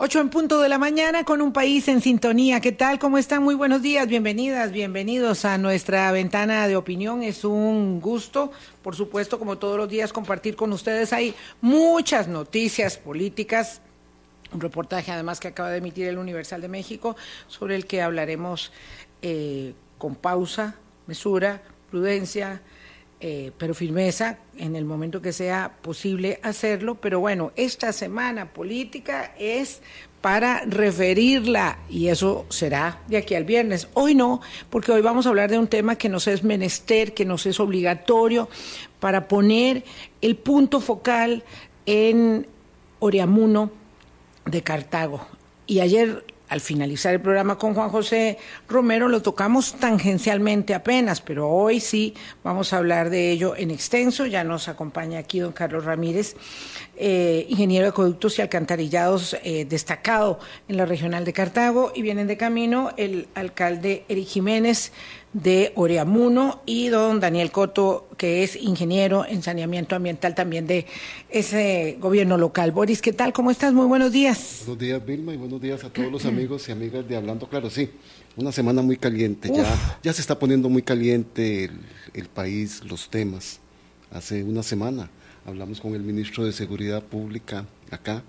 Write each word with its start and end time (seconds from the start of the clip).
Ocho 0.00 0.20
en 0.20 0.30
punto 0.30 0.60
de 0.60 0.68
la 0.68 0.78
mañana 0.78 1.24
con 1.24 1.42
un 1.42 1.52
país 1.52 1.88
en 1.88 2.00
sintonía. 2.00 2.60
¿Qué 2.60 2.70
tal? 2.70 3.00
¿Cómo 3.00 3.18
están? 3.18 3.42
Muy 3.42 3.56
buenos 3.56 3.82
días, 3.82 4.06
bienvenidas, 4.06 4.70
bienvenidos 4.70 5.44
a 5.44 5.58
nuestra 5.58 6.12
ventana 6.12 6.68
de 6.68 6.76
opinión. 6.76 7.24
Es 7.24 7.44
un 7.44 8.00
gusto, 8.00 8.52
por 8.82 8.94
supuesto, 8.94 9.40
como 9.40 9.58
todos 9.58 9.76
los 9.76 9.88
días, 9.88 10.12
compartir 10.12 10.54
con 10.54 10.72
ustedes. 10.72 11.12
Hay 11.12 11.34
muchas 11.60 12.28
noticias 12.28 12.96
políticas, 12.96 13.80
un 14.52 14.60
reportaje 14.60 15.10
además 15.10 15.40
que 15.40 15.48
acaba 15.48 15.70
de 15.70 15.78
emitir 15.78 16.06
el 16.06 16.18
Universal 16.18 16.60
de 16.60 16.68
México, 16.68 17.16
sobre 17.48 17.74
el 17.74 17.84
que 17.84 18.00
hablaremos 18.00 18.70
eh, 19.20 19.74
con 19.98 20.14
pausa, 20.14 20.76
mesura, 21.08 21.60
prudencia, 21.90 22.62
eh, 23.20 23.50
pero 23.58 23.74
firmeza 23.74 24.38
en 24.56 24.76
el 24.76 24.84
momento 24.84 25.20
que 25.20 25.32
sea 25.32 25.72
posible 25.82 26.38
hacerlo. 26.42 26.94
Pero 26.96 27.18
bueno, 27.18 27.52
esta 27.56 27.92
semana 27.92 28.52
política 28.52 29.34
es 29.38 29.82
para 30.20 30.62
referirla 30.66 31.78
y 31.88 32.08
eso 32.08 32.46
será 32.48 33.00
de 33.08 33.16
aquí 33.16 33.34
al 33.34 33.44
viernes. 33.44 33.88
Hoy 33.94 34.14
no, 34.14 34.40
porque 34.70 34.92
hoy 34.92 35.02
vamos 35.02 35.26
a 35.26 35.30
hablar 35.30 35.50
de 35.50 35.58
un 35.58 35.66
tema 35.66 35.96
que 35.96 36.08
nos 36.08 36.28
es 36.28 36.44
menester, 36.44 37.14
que 37.14 37.24
nos 37.24 37.46
es 37.46 37.58
obligatorio 37.60 38.48
para 39.00 39.26
poner 39.26 39.84
el 40.20 40.36
punto 40.36 40.80
focal 40.80 41.44
en 41.86 42.46
Oriamuno 43.00 43.72
de 44.44 44.62
Cartago. 44.62 45.26
Y 45.66 45.80
ayer 45.80 46.24
al 46.48 46.60
finalizar 46.60 47.14
el 47.14 47.20
programa 47.20 47.58
con 47.58 47.74
Juan 47.74 47.90
José 47.90 48.38
Romero 48.68 49.08
lo 49.08 49.22
tocamos 49.22 49.74
tangencialmente 49.74 50.74
apenas, 50.74 51.20
pero 51.20 51.48
hoy 51.48 51.80
sí 51.80 52.14
vamos 52.42 52.72
a 52.72 52.78
hablar 52.78 53.10
de 53.10 53.30
ello 53.30 53.54
en 53.56 53.70
extenso. 53.70 54.26
Ya 54.26 54.44
nos 54.44 54.68
acompaña 54.68 55.18
aquí 55.18 55.40
don 55.40 55.52
Carlos 55.52 55.84
Ramírez, 55.84 56.36
eh, 56.96 57.46
ingeniero 57.48 57.84
de 57.84 57.90
acueductos 57.90 58.38
y 58.38 58.42
alcantarillados 58.42 59.36
eh, 59.42 59.66
destacado 59.68 60.40
en 60.68 60.76
la 60.76 60.86
regional 60.86 61.24
de 61.24 61.32
Cartago, 61.32 61.92
y 61.94 62.02
vienen 62.02 62.26
de 62.26 62.36
camino 62.36 62.92
el 62.96 63.28
alcalde 63.34 64.04
Eric 64.08 64.26
Jiménez 64.26 64.92
de 65.32 65.72
Oreamuno 65.74 66.62
y 66.64 66.88
don 66.88 67.20
Daniel 67.20 67.50
Coto, 67.50 68.08
que 68.16 68.42
es 68.42 68.56
ingeniero 68.56 69.26
en 69.26 69.42
saneamiento 69.42 69.94
ambiental 69.94 70.34
también 70.34 70.66
de 70.66 70.86
ese 71.28 71.98
gobierno 72.00 72.38
local. 72.38 72.72
Boris, 72.72 73.02
¿qué 73.02 73.12
tal? 73.12 73.32
¿Cómo 73.32 73.50
estás? 73.50 73.72
Muy 73.72 73.86
buenos 73.86 74.12
días. 74.12 74.62
Buenos 74.66 74.78
días, 74.78 75.04
Vilma, 75.04 75.34
y 75.34 75.36
buenos 75.36 75.60
días 75.60 75.84
a 75.84 75.90
todos 75.90 76.10
los 76.10 76.24
amigos 76.26 76.68
y 76.68 76.72
amigas 76.72 77.06
de 77.06 77.16
Hablando 77.16 77.48
Claro. 77.48 77.68
Sí, 77.70 77.90
una 78.36 78.52
semana 78.52 78.82
muy 78.82 78.96
caliente. 78.96 79.50
Ya, 79.54 79.98
ya 80.02 80.12
se 80.12 80.20
está 80.20 80.38
poniendo 80.38 80.68
muy 80.68 80.82
caliente 80.82 81.64
el, 81.64 81.80
el 82.14 82.28
país, 82.28 82.82
los 82.84 83.10
temas. 83.10 83.60
Hace 84.10 84.42
una 84.42 84.62
semana 84.62 85.10
hablamos 85.44 85.80
con 85.80 85.94
el 85.94 86.02
ministro 86.02 86.44
de 86.44 86.52
Seguridad 86.52 87.02
Pública 87.02 87.66
acá, 87.90 88.22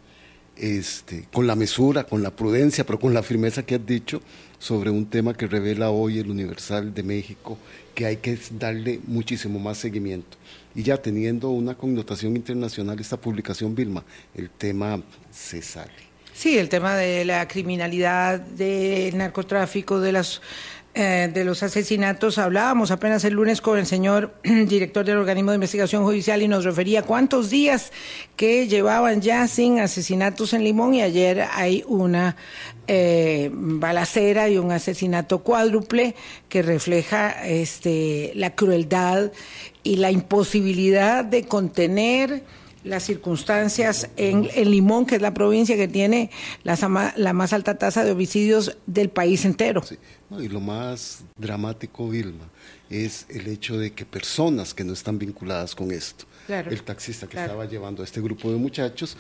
este, 0.56 1.26
con 1.32 1.48
la 1.48 1.56
mesura, 1.56 2.04
con 2.04 2.22
la 2.22 2.36
prudencia, 2.36 2.86
pero 2.86 3.00
con 3.00 3.14
la 3.14 3.24
firmeza 3.24 3.64
que 3.64 3.76
has 3.76 3.86
dicho 3.86 4.22
sobre 4.60 4.90
un 4.90 5.06
tema 5.06 5.34
que 5.34 5.48
revela 5.48 5.90
hoy 5.90 6.20
el 6.20 6.30
Universal 6.30 6.94
de 6.94 7.02
México, 7.02 7.58
que 7.96 8.06
hay 8.06 8.18
que 8.18 8.38
darle 8.52 9.00
muchísimo 9.08 9.58
más 9.58 9.78
seguimiento. 9.78 10.38
Y 10.76 10.84
ya 10.84 10.98
teniendo 10.98 11.50
una 11.50 11.76
connotación 11.76 12.36
internacional 12.36 13.00
esta 13.00 13.18
publicación, 13.18 13.74
Vilma, 13.74 14.04
el 14.36 14.50
tema 14.50 15.02
se 15.32 15.62
sale. 15.62 16.10
Sí, 16.34 16.58
el 16.58 16.70
tema 16.70 16.96
de 16.96 17.26
la 17.26 17.48
criminalidad, 17.48 18.40
del 18.40 19.18
narcotráfico, 19.18 20.00
de 20.00 20.14
las 20.14 20.42
eh, 20.96 21.30
de 21.32 21.44
los 21.44 21.62
asesinatos. 21.62 22.40
Hablábamos 22.40 22.90
apenas 22.90 23.24
el 23.24 23.34
lunes 23.34 23.62
con 23.62 23.78
el 23.78 23.86
señor 23.86 24.34
director 24.44 25.06
del 25.06 25.18
organismo 25.18 25.52
de 25.52 25.56
investigación 25.56 26.04
judicial 26.04 26.42
y 26.42 26.48
nos 26.48 26.66
refería 26.66 27.04
cuántos 27.04 27.52
días 27.52 27.92
que 28.36 28.68
llevaban 28.68 29.22
ya 29.22 29.48
sin 29.48 29.80
asesinatos 29.80 30.54
en 30.54 30.64
Limón 30.64 30.96
y 30.96 31.04
ayer 31.04 31.46
hay 31.54 31.84
una 31.88 32.36
eh, 32.88 33.52
balacera 33.54 34.50
y 34.50 34.58
un 34.58 34.72
asesinato 34.72 35.44
cuádruple 35.44 36.16
que 36.50 36.64
refleja 36.64 37.46
este, 37.46 38.32
la 38.34 38.56
crueldad 38.56 39.32
y 39.84 39.98
la 39.98 40.10
imposibilidad 40.10 41.24
de 41.24 41.46
contener 41.46 42.44
las 42.90 43.04
circunstancias 43.04 44.10
en, 44.18 44.50
en, 44.54 44.72
Limón, 44.72 45.06
que 45.06 45.16
es 45.16 45.22
la 45.22 45.34
provincia 45.34 45.76
que 45.76 45.88
tiene 45.88 46.32
la, 46.64 47.14
la 47.16 47.34
más 47.34 47.54
alta 47.54 47.78
tasa 47.78 48.04
de 48.04 48.12
homicidios 48.12 48.78
del 48.86 49.10
país 49.10 49.46
entero. 49.46 49.84
Sí. 49.84 49.98
No, 50.30 50.42
y 50.42 50.48
lo 50.48 50.60
más 50.60 51.24
dramático, 51.38 52.10
Vilma, 52.10 52.50
es 52.90 53.26
el 53.30 53.48
hecho 53.48 53.78
de 53.78 53.92
que 53.94 54.06
personas 54.06 54.74
que 54.74 54.84
no 54.84 54.94
están 54.94 55.18
vinculadas 55.18 55.76
con 55.76 55.92
esto, 55.92 56.26
Claro, 56.46 56.72
el 56.72 56.82
taxista 56.82 57.28
que 57.28 57.34
claro. 57.34 57.52
estaba 57.52 57.66
llevando 57.66 58.02
a 58.02 58.06
este 58.06 58.22
grupo 58.22 58.52
de 58.52 58.58
muchachos, 58.58 59.16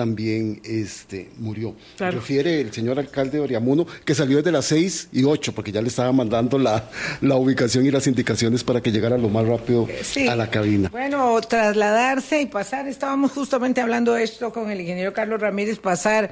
también 0.00 0.62
este, 0.64 1.28
murió. 1.36 1.74
Claro. 1.98 2.20
Refiere 2.20 2.58
el 2.62 2.72
señor 2.72 2.98
alcalde 2.98 3.36
de 3.36 3.40
Oriamuno 3.44 3.86
que 4.06 4.14
salió 4.14 4.38
desde 4.38 4.50
las 4.50 4.64
6 4.64 5.08
y 5.12 5.24
8 5.24 5.52
porque 5.54 5.72
ya 5.72 5.82
le 5.82 5.88
estaba 5.88 6.10
mandando 6.10 6.58
la, 6.58 6.88
la 7.20 7.36
ubicación 7.36 7.84
y 7.84 7.90
las 7.90 8.06
indicaciones 8.06 8.64
para 8.64 8.80
que 8.80 8.90
llegara 8.90 9.18
lo 9.18 9.28
más 9.28 9.46
rápido 9.46 9.86
Sí. 10.02 10.26
a 10.26 10.36
la 10.36 10.48
cabina. 10.48 10.88
Bueno, 10.90 11.38
trasladarse 11.42 12.40
y 12.40 12.46
pasar, 12.46 12.88
estábamos 12.88 13.32
justamente 13.32 13.82
hablando 13.82 14.14
de 14.14 14.22
esto 14.22 14.50
con 14.54 14.70
el 14.70 14.80
ingeniero 14.80 15.12
Carlos 15.12 15.38
Ramírez, 15.38 15.78
pasar 15.78 16.30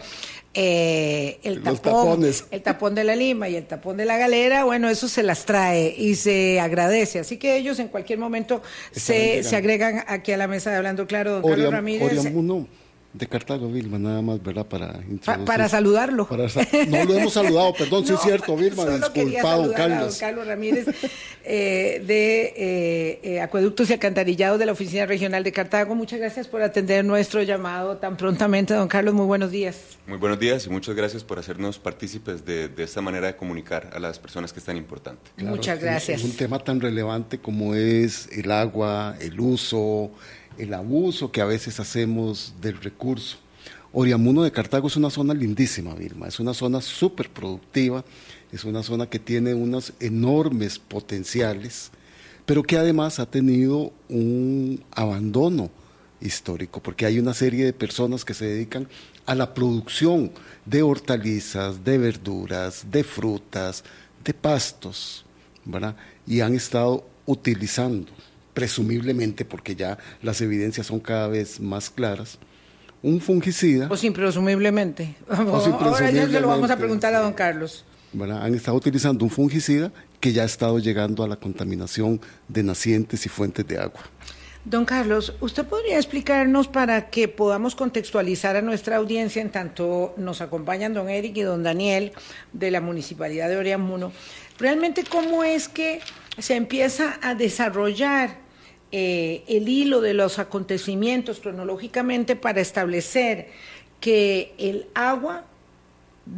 eh, 0.55 1.39
el 1.43 1.57
Los 1.63 1.83
tapón, 1.83 2.05
tapones. 2.07 2.45
el 2.51 2.63
tapón 2.63 2.95
de 2.95 3.05
la 3.05 3.15
Lima 3.17 3.51
y 3.51 3.57
el 3.57 3.67
tapón 3.67 3.99
de 3.99 4.07
la 4.07 4.17
galera, 4.17 4.65
bueno, 4.65 4.89
eso 4.89 5.07
se 5.09 5.23
las 5.23 5.45
trae 5.45 5.95
y 5.95 6.15
se 6.15 6.59
agradece. 6.59 7.19
Así 7.19 7.37
que 7.37 7.59
ellos 7.59 7.79
en 7.81 7.89
cualquier 7.89 8.19
momento 8.19 8.63
se, 8.93 9.43
se 9.43 9.57
agregan 9.57 10.05
aquí 10.09 10.33
a 10.33 10.39
la 10.39 10.49
mesa 10.49 10.71
de 10.71 10.77
Hablando 10.79 11.07
Claro, 11.07 11.33
don 11.35 11.43
Carlos 11.43 11.71
Ramírez, 11.71 12.19
Oriamuno 12.19 12.67
de 13.19 13.27
Cartago, 13.27 13.69
Vilma, 13.69 13.99
nada 13.99 14.23
más, 14.23 14.43
¿verdad? 14.43 14.67
Para 14.67 14.93
pa- 14.93 15.01
introducir. 15.11 15.45
para 15.45 15.69
saludarlo. 15.69 16.27
Para 16.29 16.49
sa- 16.49 16.67
no 16.89 17.05
lo 17.05 17.15
hemos 17.19 17.33
saludado, 17.33 17.73
perdón, 17.75 18.07
sí 18.07 18.13
es 18.15 18.21
cierto, 18.23 18.57
Vilma, 18.57 18.85
disculpado, 18.87 19.63
saludar 19.63 19.73
a 19.73 19.75
Carlos. 19.89 20.11
don 20.13 20.19
Carlos 20.29 20.47
Ramírez 20.47 20.87
eh, 21.45 22.03
de 22.07 22.53
eh, 22.57 23.21
eh, 23.23 23.41
Acueductos 23.41 23.91
y 23.91 23.95
Alcantarillados 23.95 24.59
de 24.59 24.67
la 24.67 24.73
Oficina 24.73 25.07
Regional 25.07 25.43
de 25.45 25.53
Cartago. 25.53 25.95
Muchas 25.95 26.19
gracias 26.21 26.47
por 26.47 26.63
atender 26.63 27.05
nuestro 27.05 27.43
llamado 27.43 27.97
tan 27.97 28.17
prontamente, 28.17 28.75
don 28.75 28.89
Carlos. 28.89 29.15
Muy 29.15 29.27
buenos 29.27 29.51
días. 29.51 29.77
Muy 30.07 30.19
buenos 30.19 30.39
días 30.39 30.67
y 30.67 30.71
muchas 30.71 30.95
gracias 30.95 31.25
por 31.25 31.39
hacernos 31.39 31.79
partícipes 31.79 32.45
de, 32.45 32.69
de 32.69 32.83
esta 32.85 33.01
manera 33.01 33.27
de 33.27 33.37
comunicar 33.37 33.91
a 33.93 33.99
las 33.99 34.19
personas 34.19 34.53
que 34.53 34.61
es 34.61 34.65
tan 34.65 34.77
importante. 34.77 35.31
Claro, 35.37 35.55
Muchas 35.57 35.81
gracias. 35.81 36.21
Es 36.21 36.25
un 36.25 36.37
tema 36.37 36.59
tan 36.59 36.81
relevante 36.81 37.39
como 37.39 37.75
es 37.75 38.29
el 38.33 38.51
agua, 38.51 39.17
el 39.21 39.39
uso, 39.41 40.11
el 40.59 40.75
abuso 40.75 41.31
que 41.31 41.41
a 41.41 41.47
veces 41.47 41.81
hacemos 41.81 42.55
del 42.61 42.81
recurso. 42.81 43.39
Oriamuno 43.93 44.43
de 44.43 44.53
Cartago 44.53 44.89
es 44.89 44.97
una 44.97 45.09
zona 45.09 45.33
lindísima, 45.33 45.95
Vilma, 45.95 46.29
es 46.29 46.39
una 46.41 46.53
zona 46.53 46.83
súper 46.83 47.31
productiva, 47.31 48.05
es 48.53 48.65
una 48.65 48.83
zona 48.83 49.09
que 49.09 49.19
tiene 49.19 49.55
unos 49.55 49.95
enormes 49.99 50.79
potenciales, 50.79 51.91
pero 52.45 52.63
que 52.63 52.77
además 52.77 53.19
ha 53.19 53.27
tenido 53.27 53.93
un 54.09 54.85
abandono 54.91 55.71
histórico, 56.21 56.83
porque 56.83 57.07
hay 57.07 57.19
una 57.19 57.33
serie 57.33 57.65
de 57.65 57.73
personas 57.73 58.25
que 58.25 58.35
se 58.35 58.47
dedican 58.47 58.89
a 59.25 59.35
la 59.35 59.55
producción 59.55 60.33
de 60.67 60.83
hortalizas, 60.83 61.85
de 61.85 61.99
verduras, 61.99 62.87
de 62.91 63.05
frutas, 63.05 63.85
de 64.25 64.35
pastos, 64.35 65.25
¿verdad? 65.65 65.97
Y 66.27 66.41
han 66.41 66.55
estado 66.55 67.07
utilizando, 67.27 68.11
presumiblemente, 68.59 69.45
porque 69.45 69.77
ya 69.77 69.99
las 70.21 70.41
evidencias 70.41 70.89
son 70.89 70.99
cada 70.99 71.29
vez 71.29 71.61
más 71.61 71.91
claras, 71.91 72.41
un 73.05 73.21
fungicida, 73.21 73.87
O 73.89 73.97
sin 73.97 74.13
presumiblemente. 74.13 75.15
O 75.29 75.61
sin 75.61 75.75
Ahora 75.75 76.11
ya 76.11 76.29
se 76.29 76.41
lo 76.41 76.49
vamos 76.49 76.69
a 76.69 76.77
preguntar 76.77 77.15
a 77.15 77.21
don 77.21 77.35
Carlos. 77.35 77.85
¿verdad? 78.13 78.43
han 78.43 78.57
estado 78.57 78.77
utilizando 78.77 79.25
un 79.25 79.31
fungicida 79.31 79.93
que 80.19 80.33
ya 80.33 80.43
ha 80.43 80.47
estado 80.47 80.81
llegando 80.81 81.23
a 81.23 81.29
la 81.29 81.37
contaminación 81.37 82.21
de 82.49 82.65
nacientes 82.65 83.25
y 83.27 83.29
fuentes 83.29 83.65
de 83.65 83.79
agua. 83.79 84.01
Don 84.65 84.85
Carlos, 84.85 85.35
¿usted 85.41 85.65
podría 85.65 85.97
explicarnos 85.97 86.67
para 86.67 87.11
que 87.11 87.29
podamos 87.29 87.77
contextualizar 87.77 88.57
a 88.57 88.61
nuestra 88.61 88.97
audiencia, 88.97 89.41
en 89.41 89.51
tanto 89.53 90.15
nos 90.17 90.41
acompañan 90.41 90.95
don 90.95 91.09
Eric 91.09 91.37
y 91.37 91.43
don 91.43 91.63
Daniel 91.63 92.11
de 92.53 92.73
la 92.73 92.81
Municipalidad 92.81 93.49
de 93.49 93.57
Oriamuno, 93.57 94.11
realmente 94.59 95.05
cómo 95.09 95.45
es 95.45 95.69
que 95.69 96.01
se 96.39 96.57
empieza 96.57 97.19
a 97.23 97.35
desarrollar 97.35 98.48
eh, 98.91 99.45
el 99.49 99.69
hilo 99.69 100.01
de 100.01 100.15
los 100.15 100.39
acontecimientos 100.39 101.41
cronológicamente 101.41 102.37
para 102.37 102.61
establecer 102.61 103.49
que 104.01 104.55
el 104.59 104.87
agua 104.95 105.45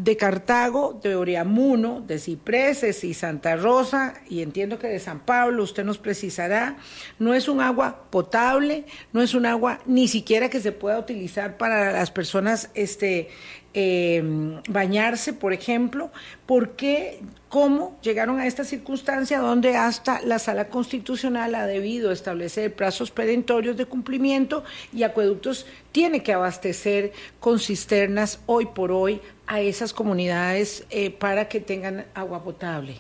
de 0.03 0.17
Cartago, 0.17 0.99
de 1.03 1.15
Oriamuno, 1.15 2.01
de 2.01 2.19
Cipreses 2.19 3.05
y 3.05 3.13
Santa 3.13 3.57
Rosa, 3.57 4.15
y 4.31 4.41
entiendo 4.41 4.79
que 4.79 4.87
de 4.87 4.99
San 4.99 5.21
Pablo, 5.21 5.63
usted 5.63 5.85
nos 5.85 5.99
precisará, 5.99 6.79
no 7.19 7.35
es 7.35 7.49
un 7.49 7.61
agua 7.61 8.05
potable, 8.09 8.87
no 9.13 9.21
es 9.21 9.35
un 9.35 9.45
agua 9.45 9.81
ni 9.85 10.09
siquiera 10.09 10.49
que 10.49 10.61
se 10.61 10.73
pueda 10.73 10.99
utilizar 10.99 11.59
para 11.59 11.93
las 11.93 12.11
personas 12.11 12.71
este, 12.73 13.29
eh, 13.75 14.23
bañarse, 14.71 15.35
por 15.35 15.53
ejemplo, 15.53 16.11
¿por 16.47 16.71
qué, 16.71 17.21
cómo 17.51 17.99
llegaron 18.01 18.41
a 18.41 18.47
esta 18.47 18.65
circunstancia 18.65 19.39
donde 19.39 19.77
hasta 19.77 20.23
la 20.23 20.39
Sala 20.39 20.69
Constitucional 20.69 21.55
ha 21.55 21.67
debido 21.67 22.11
establecer 22.11 22.75
plazos 22.75 23.11
perentorios 23.11 23.77
de 23.77 23.85
cumplimiento 23.85 24.65
y 24.95 25.03
Acueductos 25.03 25.67
tiene 25.93 26.23
que 26.23 26.33
abastecer 26.33 27.13
con 27.39 27.59
cisternas 27.59 28.41
hoy 28.47 28.67
por 28.67 28.93
hoy 28.93 29.21
a 29.51 29.61
esas 29.61 29.93
comunidades 29.93 30.85
eh, 30.91 31.11
para 31.11 31.49
que 31.49 31.59
tengan 31.59 32.07
agua 32.15 32.45
potable? 32.45 32.95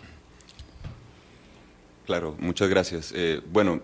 Claro, 2.07 2.35
muchas 2.41 2.69
gracias. 2.69 3.13
Eh, 3.15 3.41
bueno, 3.53 3.81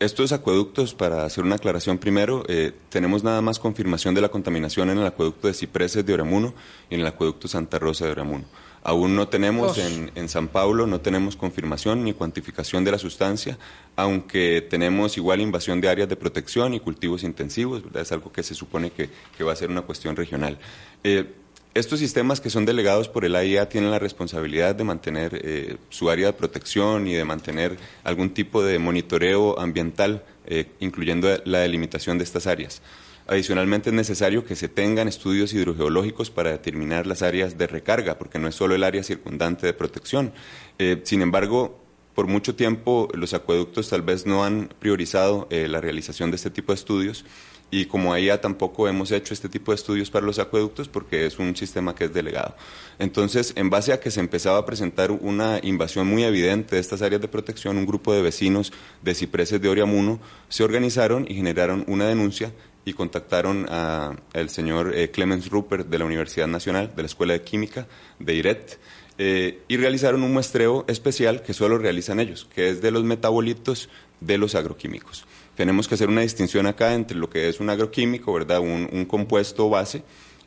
estos 0.00 0.32
acueductos, 0.32 0.94
para 0.94 1.26
hacer 1.26 1.44
una 1.44 1.56
aclaración 1.56 1.98
primero, 1.98 2.44
eh, 2.48 2.72
tenemos 2.88 3.24
nada 3.24 3.42
más 3.42 3.58
confirmación 3.58 4.14
de 4.14 4.22
la 4.22 4.30
contaminación 4.30 4.88
en 4.88 4.96
el 4.96 5.06
acueducto 5.06 5.48
de 5.48 5.54
Cipreses 5.54 6.06
de 6.06 6.14
Oramuno 6.14 6.54
y 6.88 6.94
en 6.94 7.02
el 7.02 7.06
acueducto 7.06 7.46
Santa 7.46 7.78
Rosa 7.78 8.06
de 8.06 8.12
Oramuno. 8.12 8.46
Aún 8.82 9.14
no 9.14 9.28
tenemos 9.28 9.76
en, 9.76 10.10
en, 10.14 10.30
San 10.30 10.48
Pablo, 10.48 10.86
no 10.86 11.02
tenemos 11.02 11.36
confirmación 11.36 12.04
ni 12.04 12.14
cuantificación 12.14 12.84
de 12.84 12.92
la 12.92 12.98
sustancia, 12.98 13.58
aunque 13.96 14.66
tenemos 14.70 15.18
igual 15.18 15.42
invasión 15.42 15.82
de 15.82 15.90
áreas 15.90 16.08
de 16.08 16.16
protección 16.16 16.72
y 16.72 16.80
cultivos 16.80 17.22
intensivos, 17.22 17.84
¿verdad? 17.84 18.00
es 18.00 18.12
algo 18.12 18.32
que 18.32 18.42
se 18.42 18.54
supone 18.54 18.92
que, 18.92 19.10
que 19.36 19.44
va 19.44 19.52
a 19.52 19.56
ser 19.56 19.68
una 19.68 19.82
cuestión 19.82 20.16
regional. 20.16 20.58
Eh, 21.04 21.34
estos 21.74 21.98
sistemas 22.00 22.40
que 22.40 22.50
son 22.50 22.64
delegados 22.64 23.08
por 23.08 23.24
el 23.24 23.36
AIA 23.36 23.68
tienen 23.68 23.90
la 23.90 23.98
responsabilidad 23.98 24.74
de 24.74 24.84
mantener 24.84 25.40
eh, 25.44 25.76
su 25.90 26.10
área 26.10 26.26
de 26.26 26.32
protección 26.32 27.06
y 27.06 27.14
de 27.14 27.24
mantener 27.24 27.76
algún 28.04 28.30
tipo 28.30 28.64
de 28.64 28.78
monitoreo 28.78 29.58
ambiental, 29.60 30.24
eh, 30.46 30.66
incluyendo 30.80 31.28
la 31.44 31.58
delimitación 31.60 32.18
de 32.18 32.24
estas 32.24 32.46
áreas. 32.46 32.82
Adicionalmente 33.26 33.90
es 33.90 33.94
necesario 33.94 34.44
que 34.44 34.56
se 34.56 34.68
tengan 34.68 35.06
estudios 35.06 35.52
hidrogeológicos 35.52 36.30
para 36.30 36.50
determinar 36.50 37.06
las 37.06 37.22
áreas 37.22 37.58
de 37.58 37.66
recarga, 37.66 38.18
porque 38.18 38.38
no 38.38 38.48
es 38.48 38.54
solo 38.54 38.74
el 38.74 38.82
área 38.82 39.02
circundante 39.02 39.66
de 39.66 39.74
protección. 39.74 40.32
Eh, 40.78 41.02
sin 41.04 41.20
embargo, 41.20 41.78
por 42.14 42.26
mucho 42.26 42.54
tiempo 42.56 43.08
los 43.12 43.34
acueductos 43.34 43.90
tal 43.90 44.02
vez 44.02 44.26
no 44.26 44.44
han 44.44 44.70
priorizado 44.80 45.46
la 45.50 45.80
realización 45.80 46.32
de 46.32 46.36
este 46.36 46.50
tipo 46.50 46.72
de 46.72 46.74
estudios 46.74 47.24
y 47.70 47.86
como 47.86 48.16
ya 48.16 48.40
tampoco 48.40 48.88
hemos 48.88 49.10
hecho 49.12 49.34
este 49.34 49.48
tipo 49.48 49.72
de 49.72 49.76
estudios 49.76 50.10
para 50.10 50.24
los 50.24 50.38
acueductos 50.38 50.88
porque 50.88 51.26
es 51.26 51.38
un 51.38 51.54
sistema 51.54 51.94
que 51.94 52.04
es 52.04 52.14
delegado. 52.14 52.56
Entonces, 52.98 53.52
en 53.56 53.70
base 53.70 53.92
a 53.92 54.00
que 54.00 54.10
se 54.10 54.20
empezaba 54.20 54.58
a 54.58 54.66
presentar 54.66 55.10
una 55.10 55.60
invasión 55.62 56.06
muy 56.06 56.24
evidente 56.24 56.76
de 56.76 56.80
estas 56.80 57.02
áreas 57.02 57.20
de 57.20 57.28
protección, 57.28 57.76
un 57.76 57.86
grupo 57.86 58.12
de 58.12 58.22
vecinos 58.22 58.72
de 59.02 59.14
cipreses 59.14 59.60
de 59.60 59.68
Oriamuno 59.68 60.18
se 60.48 60.64
organizaron 60.64 61.26
y 61.28 61.34
generaron 61.34 61.84
una 61.88 62.06
denuncia 62.06 62.52
y 62.84 62.94
contactaron 62.94 63.66
al 63.68 64.48
señor 64.48 64.96
eh, 64.96 65.10
Clemens 65.10 65.50
Rupert 65.50 65.88
de 65.88 65.98
la 65.98 66.06
Universidad 66.06 66.46
Nacional, 66.46 66.92
de 66.96 67.02
la 67.02 67.06
Escuela 67.06 67.34
de 67.34 67.42
Química 67.42 67.86
de 68.18 68.34
IRET, 68.34 68.78
eh, 69.18 69.62
y 69.68 69.76
realizaron 69.76 70.22
un 70.22 70.32
muestreo 70.32 70.84
especial 70.88 71.42
que 71.42 71.52
solo 71.52 71.76
realizan 71.76 72.18
ellos, 72.18 72.48
que 72.54 72.70
es 72.70 72.80
de 72.80 72.90
los 72.90 73.04
metabolitos 73.04 73.90
de 74.20 74.38
los 74.38 74.54
agroquímicos 74.54 75.26
tenemos 75.58 75.88
que 75.88 75.96
hacer 75.96 76.08
una 76.08 76.20
distinción 76.20 76.66
acá 76.66 76.94
entre 76.94 77.16
lo 77.18 77.28
que 77.28 77.48
es 77.48 77.58
un 77.58 77.68
agroquímico, 77.68 78.32
¿verdad? 78.32 78.60
Un, 78.60 79.04
compuesto 79.06 79.68
base 79.68 80.04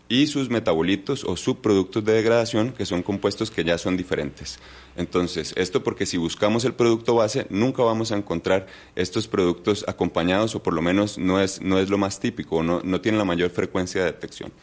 y 0.07 0.27
sus 0.27 0.49
metabolitos 0.49 1.25
o 1.25 1.35
subproductos 1.35 2.05
de 2.05 2.13
degradación, 2.13 2.71
que 2.71 2.85
son 2.85 3.03
compuestos 3.03 3.51
que 3.51 3.65
ya 3.65 3.77
son 3.77 3.97
diferentes. 3.97 4.57
Entonces, 4.95 5.53
esto 5.57 5.83
porque 5.83 6.05
si 6.05 6.15
buscamos 6.15 6.63
el 6.63 6.75
producto 6.75 7.13
base, 7.13 7.45
nunca 7.49 7.83
vamos 7.83 8.13
a 8.13 8.15
encontrar 8.15 8.67
estos 8.95 9.27
productos 9.27 9.83
acompañados, 9.85 10.55
o 10.55 10.63
por 10.63 10.73
lo 10.73 10.81
menos 10.81 11.17
no 11.17 11.41
es, 11.41 11.61
no 11.61 11.77
es 11.77 11.89
lo 11.89 11.97
más 11.97 12.21
típico, 12.21 12.63
no, 12.63 12.79
no 12.81 13.01
tiene 13.01 13.17
la 13.17 13.25
mayor 13.25 13.49
frecuencia 13.49 14.05
de 14.05 14.13
detección. 14.13 14.53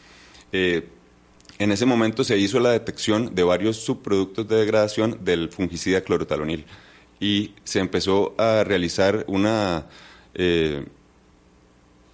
Eh, 0.53 0.89
en 1.59 1.73
ese 1.73 1.85
momento 1.85 2.25
se 2.25 2.39
hizo 2.39 2.59
la 2.59 2.71
detección 2.71 3.35
de 3.35 3.43
varios 3.43 3.77
subproductos 3.77 4.49
de 4.49 4.57
degradación 4.57 5.19
del 5.23 5.51
fungicida 5.51 6.01
clorotalonil 6.01 6.65
y 7.21 7.53
se 7.65 7.81
empezó 7.81 8.35
a 8.39 8.65
realizar 8.65 9.27
una 9.29 9.89
eh, 10.39 10.87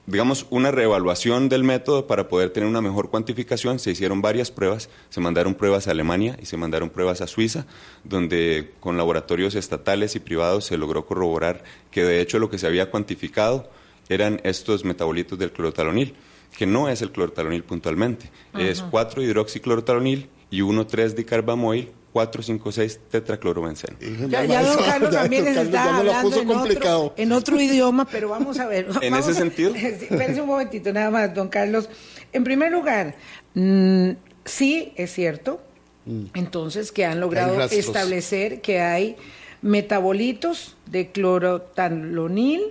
digamos, 0.06 0.47
una 0.50 0.71
reevaluación 0.71 1.49
del 1.49 1.65
método 1.65 2.06
para 2.06 2.29
poder 2.29 2.50
tener 2.50 2.69
una 2.69 2.81
mejor 2.81 3.11
cuantificación. 3.11 3.79
Se 3.79 3.91
hicieron 3.91 4.21
varias 4.21 4.50
pruebas, 4.50 4.91
se 5.09 5.21
mandaron 5.21 5.55
pruebas 5.55 5.88
a 5.88 5.93
Alemania 5.93 6.37
y 6.43 6.47
se 6.47 6.56
mandaron 6.56 6.91
pruebas 6.91 7.21
a 7.21 7.26
Suiza, 7.26 7.67
donde 8.03 8.73
con 8.81 8.97
laboratorios 8.97 9.55
estatales 9.55 10.17
y 10.17 10.21
privados 10.21 10.67
se 10.67 10.76
logró 10.76 11.06
corroborar 11.06 11.65
que 11.91 12.05
de 12.05 12.21
hecho 12.21 12.38
lo 12.38 12.50
que 12.50 12.59
se 12.59 12.67
había 12.67 12.91
cuantificado 12.91 13.71
eran 14.09 14.41
estos 14.44 14.85
metabolitos 14.85 15.38
del 15.38 15.53
clorotalonil, 15.53 16.15
que 16.56 16.67
no 16.67 16.88
es 16.88 17.00
el 17.00 17.11
clorotalonil 17.11 17.65
puntualmente, 17.65 18.31
es 18.59 18.85
4-hidroxiclorotalonil 18.85 20.29
y 20.50 20.61
1,3-dicarbamoil 20.61 21.88
456 22.14 23.00
tetraclorobenceno. 23.11 23.99
Ya, 24.28 24.44
ya 24.44 24.62
don 24.62 24.78
Carlos 24.84 25.11
también 25.14 25.46
les 25.46 25.56
está 25.56 25.99
hablando 25.99 26.40
en 26.40 26.50
otro, 26.52 27.14
en 27.16 27.32
otro, 27.32 27.61
idioma, 27.61 28.05
pero 28.05 28.28
vamos 28.28 28.61
a 28.61 28.69
ver. 28.69 28.87
¿En 29.02 29.14
ese 29.14 29.34
sentido? 29.34 29.75
Espérense 29.75 30.40
un 30.40 30.46
momentito, 30.46 30.93
nada 30.93 31.11
más, 31.11 31.34
don 31.34 31.49
Carlos. 31.49 31.88
En 32.32 32.44
primer 32.44 32.70
lugar, 32.70 33.16
mm, 33.55 34.11
sí 34.44 34.93
es 34.94 35.12
cierto, 35.12 35.61
mm. 36.06 36.26
entonces, 36.34 36.93
que 36.93 37.05
han 37.05 37.19
logrado 37.19 37.61
establecer 37.62 38.60
que 38.60 38.81
hay 38.81 39.17
metabolitos 39.60 40.76
de 40.87 41.10
clorotalonil, 41.10 42.62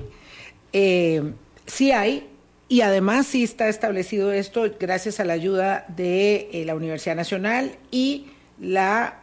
eh, 0.71 1.33
sí 1.65 1.91
hay, 1.91 2.29
y 2.69 2.79
además 2.79 3.27
sí 3.27 3.43
está 3.43 3.67
establecido 3.67 4.31
esto 4.31 4.63
gracias 4.79 5.19
a 5.19 5.25
la 5.25 5.33
ayuda 5.33 5.83
de 5.89 6.49
eh, 6.53 6.63
la 6.63 6.75
Universidad 6.75 7.17
Nacional 7.17 7.75
y 7.91 8.27
la 8.57 9.19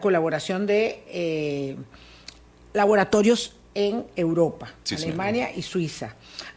colaboración 0.00 0.66
de 0.66 1.02
eh, 1.08 1.76
laboratorios 2.72 3.54
en 3.74 4.04
Europa, 4.16 4.72
Alemania 4.90 5.50
y 5.54 5.62
Suiza. 5.62 6.14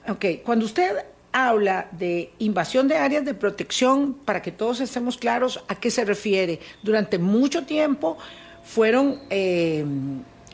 Okay. 0.08 0.38
Cuando 0.38 0.66
usted 0.66 1.06
habla 1.32 1.88
de 1.92 2.32
invasión 2.40 2.88
de 2.88 2.98
áreas 2.98 3.26
de 3.26 3.34
protección, 3.34 4.14
para 4.14 4.42
que 4.42 4.52
todos 4.52 4.80
estemos 4.80 5.18
claros 5.18 5.64
a 5.68 5.76
qué 5.76 5.92
se 5.92 6.06
refiere, 6.06 6.60
durante 6.82 7.18
mucho 7.18 7.66
tiempo 7.66 8.18
fueron 8.64 9.22
eh, 9.30 9.86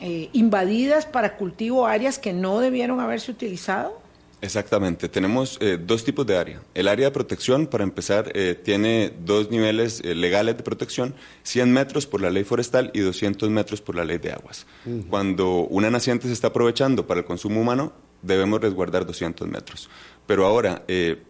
eh, 0.00 0.28
invadidas 0.32 1.06
para 1.06 1.36
cultivo 1.36 1.86
áreas 1.86 2.18
que 2.18 2.32
no 2.32 2.58
debieron 2.60 3.00
haberse 3.00 3.30
utilizado. 3.30 4.01
Exactamente, 4.42 5.08
tenemos 5.08 5.56
eh, 5.60 5.78
dos 5.80 6.04
tipos 6.04 6.26
de 6.26 6.36
área. 6.36 6.62
El 6.74 6.88
área 6.88 7.06
de 7.06 7.10
protección, 7.12 7.68
para 7.68 7.84
empezar, 7.84 8.32
eh, 8.34 8.60
tiene 8.60 9.12
dos 9.24 9.52
niveles 9.52 10.02
eh, 10.04 10.16
legales 10.16 10.56
de 10.56 10.64
protección, 10.64 11.14
100 11.44 11.72
metros 11.72 12.08
por 12.08 12.20
la 12.20 12.28
ley 12.28 12.42
forestal 12.42 12.90
y 12.92 13.00
200 13.00 13.48
metros 13.50 13.80
por 13.80 13.94
la 13.94 14.04
ley 14.04 14.18
de 14.18 14.32
aguas. 14.32 14.66
Cuando 15.08 15.60
una 15.68 15.90
naciente 15.92 16.26
se 16.26 16.32
está 16.32 16.48
aprovechando 16.48 17.06
para 17.06 17.20
el 17.20 17.24
consumo 17.24 17.60
humano, 17.60 17.92
debemos 18.20 18.60
resguardar 18.60 19.06
200 19.06 19.46
metros. 19.46 19.88
Pero 20.26 20.44
ahora, 20.44 20.84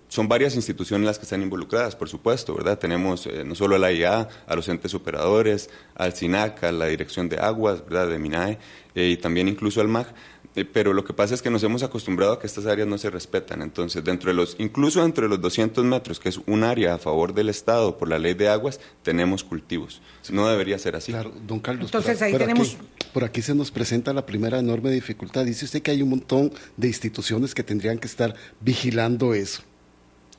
son 0.08 0.28
varias 0.28 0.54
instituciones 0.54 1.06
las 1.06 1.18
que 1.18 1.24
están 1.24 1.42
involucradas, 1.42 1.96
por 1.96 2.08
supuesto, 2.08 2.54
¿verdad? 2.54 2.78
Tenemos 2.78 3.28
no 3.44 3.54
solo 3.54 3.76
a 3.76 3.78
la 3.78 3.92
IA, 3.92 4.28
a 4.46 4.56
los 4.56 4.68
entes 4.68 4.94
operadores, 4.94 5.70
al 5.94 6.14
SINAC, 6.14 6.64
a 6.64 6.72
la 6.72 6.86
Dirección 6.86 7.28
de 7.28 7.38
Aguas, 7.38 7.84
¿verdad? 7.84 8.08
De 8.08 8.18
MINAE, 8.18 8.58
y 8.94 9.16
también 9.16 9.48
incluso 9.48 9.80
al 9.80 9.88
MAG 9.88 10.08
eh, 10.08 10.41
pero 10.72 10.92
lo 10.92 11.04
que 11.04 11.14
pasa 11.14 11.34
es 11.34 11.40
que 11.40 11.48
nos 11.48 11.62
hemos 11.62 11.82
acostumbrado 11.82 12.34
a 12.34 12.38
que 12.38 12.46
estas 12.46 12.66
áreas 12.66 12.86
no 12.86 12.98
se 12.98 13.08
respetan. 13.08 13.62
Entonces, 13.62 14.04
dentro 14.04 14.30
de 14.30 14.34
los, 14.34 14.56
incluso 14.58 15.02
entre 15.04 15.28
los 15.28 15.40
200 15.40 15.84
metros, 15.84 16.20
que 16.20 16.28
es 16.28 16.38
un 16.46 16.62
área 16.62 16.94
a 16.94 16.98
favor 16.98 17.32
del 17.32 17.48
Estado 17.48 17.96
por 17.96 18.08
la 18.08 18.18
ley 18.18 18.34
de 18.34 18.48
aguas, 18.48 18.78
tenemos 19.02 19.44
cultivos. 19.44 20.02
No 20.30 20.46
debería 20.48 20.78
ser 20.78 20.96
así. 20.96 21.12
Claro, 21.12 21.32
don 21.46 21.60
Carlos. 21.60 21.86
Entonces, 21.86 22.20
ahí 22.20 22.36
tenemos. 22.36 22.76
por 23.14 23.24
aquí 23.24 23.40
se 23.40 23.54
nos 23.54 23.70
presenta 23.70 24.12
la 24.12 24.26
primera 24.26 24.58
enorme 24.58 24.90
dificultad. 24.90 25.44
Dice 25.44 25.64
usted 25.64 25.80
que 25.80 25.90
hay 25.90 26.02
un 26.02 26.10
montón 26.10 26.52
de 26.76 26.88
instituciones 26.88 27.54
que 27.54 27.62
tendrían 27.62 27.98
que 27.98 28.06
estar 28.06 28.34
vigilando 28.60 29.32
eso. 29.32 29.62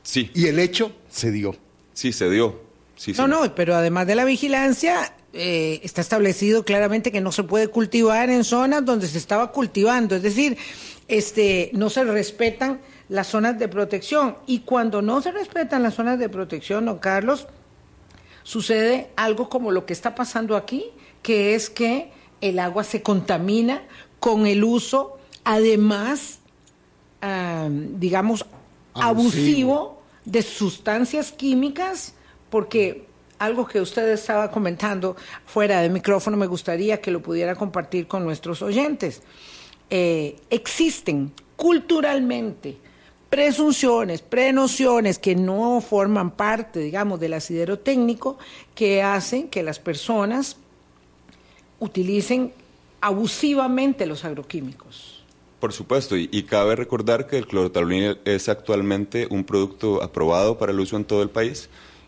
Sí. 0.04 0.30
Y 0.36 0.46
el 0.46 0.60
hecho 0.60 0.92
se 1.10 1.32
dio. 1.32 1.56
Sí, 1.94 2.14
se 2.14 2.30
dio. 2.30 2.63
Sí, 2.96 3.14
no, 3.18 3.28
no, 3.28 3.56
pero 3.56 3.76
además 3.76 4.08
de 4.08 4.16
la 4.16 4.26
vigilancia, 4.26 5.14
eh, 5.36 5.80
está 5.84 6.02
establecido 6.02 6.64
claramente 6.64 7.12
que 7.12 7.20
no 7.20 7.32
se 7.32 7.44
puede 7.44 7.68
cultivar 7.68 8.30
en 8.30 8.44
zonas 8.44 8.86
donde 8.86 9.08
se 9.08 9.18
estaba 9.18 9.52
cultivando, 9.52 10.16
es 10.16 10.22
decir, 10.22 10.58
este, 11.08 11.72
no 11.74 11.90
se 11.90 12.04
respetan 12.04 12.82
las 13.10 13.28
zonas 13.28 13.58
de 13.58 13.68
protección. 13.68 14.38
Y 14.46 14.60
cuando 14.60 15.02
no 15.02 15.22
se 15.22 15.32
respetan 15.32 15.82
las 15.82 15.96
zonas 15.96 16.20
de 16.20 16.30
protección, 16.30 16.86
don 16.86 17.00
Carlos, 17.00 17.48
sucede 18.44 19.10
algo 19.16 19.50
como 19.50 19.72
lo 19.72 19.86
que 19.88 19.94
está 19.94 20.14
pasando 20.14 20.56
aquí, 20.56 20.86
que 21.24 21.56
es 21.56 21.70
que 21.70 22.12
el 22.42 22.60
agua 22.60 22.84
se 22.84 23.02
contamina 23.02 23.82
con 24.20 24.46
el 24.46 24.64
uso, 24.64 25.18
además, 25.44 26.40
digamos, 27.98 28.46
abusivo 28.94 30.02
de 30.26 30.42
sustancias 30.42 31.32
químicas, 31.32 32.14
porque 32.54 33.08
algo 33.40 33.66
que 33.66 33.82
usted 33.82 34.10
estaba 34.10 34.52
comentando 34.52 35.16
fuera 35.44 35.82
de 35.82 35.90
micrófono, 35.90 36.38
me 36.38 36.46
gustaría 36.46 37.02
que 37.02 37.10
lo 37.10 37.20
pudiera 37.20 37.56
compartir 37.56 38.06
con 38.06 38.24
nuestros 38.24 38.62
oyentes. 38.62 39.24
Eh, 39.90 40.36
existen 40.52 41.32
culturalmente 41.56 42.78
presunciones, 43.28 44.22
prenociones 44.22 45.18
que 45.18 45.36
no 45.36 45.82
forman 45.82 46.30
parte, 46.30 46.80
digamos, 46.80 47.20
del 47.20 47.34
asidero 47.34 47.80
técnico, 47.80 48.38
que 48.76 49.02
hacen 49.02 49.48
que 49.48 49.64
las 49.64 49.80
personas 49.80 50.58
utilicen 51.80 52.54
abusivamente 53.02 54.06
los 54.06 54.26
agroquímicos. 54.26 55.24
Por 55.60 55.74
supuesto, 55.74 56.16
y, 56.16 56.44
cabe 56.44 56.76
recordar 56.76 57.26
que 57.26 57.40
el 57.40 57.48
clorotalonil 57.48 58.20
es 58.26 58.48
actualmente 58.48 59.28
un 59.32 59.44
producto 59.44 60.04
aprobado 60.04 60.60
para 60.60 60.72
el 60.72 60.80
uso 60.80 60.98
en 60.98 61.06
todo 61.06 61.24
el 61.24 61.32
país 61.32 61.68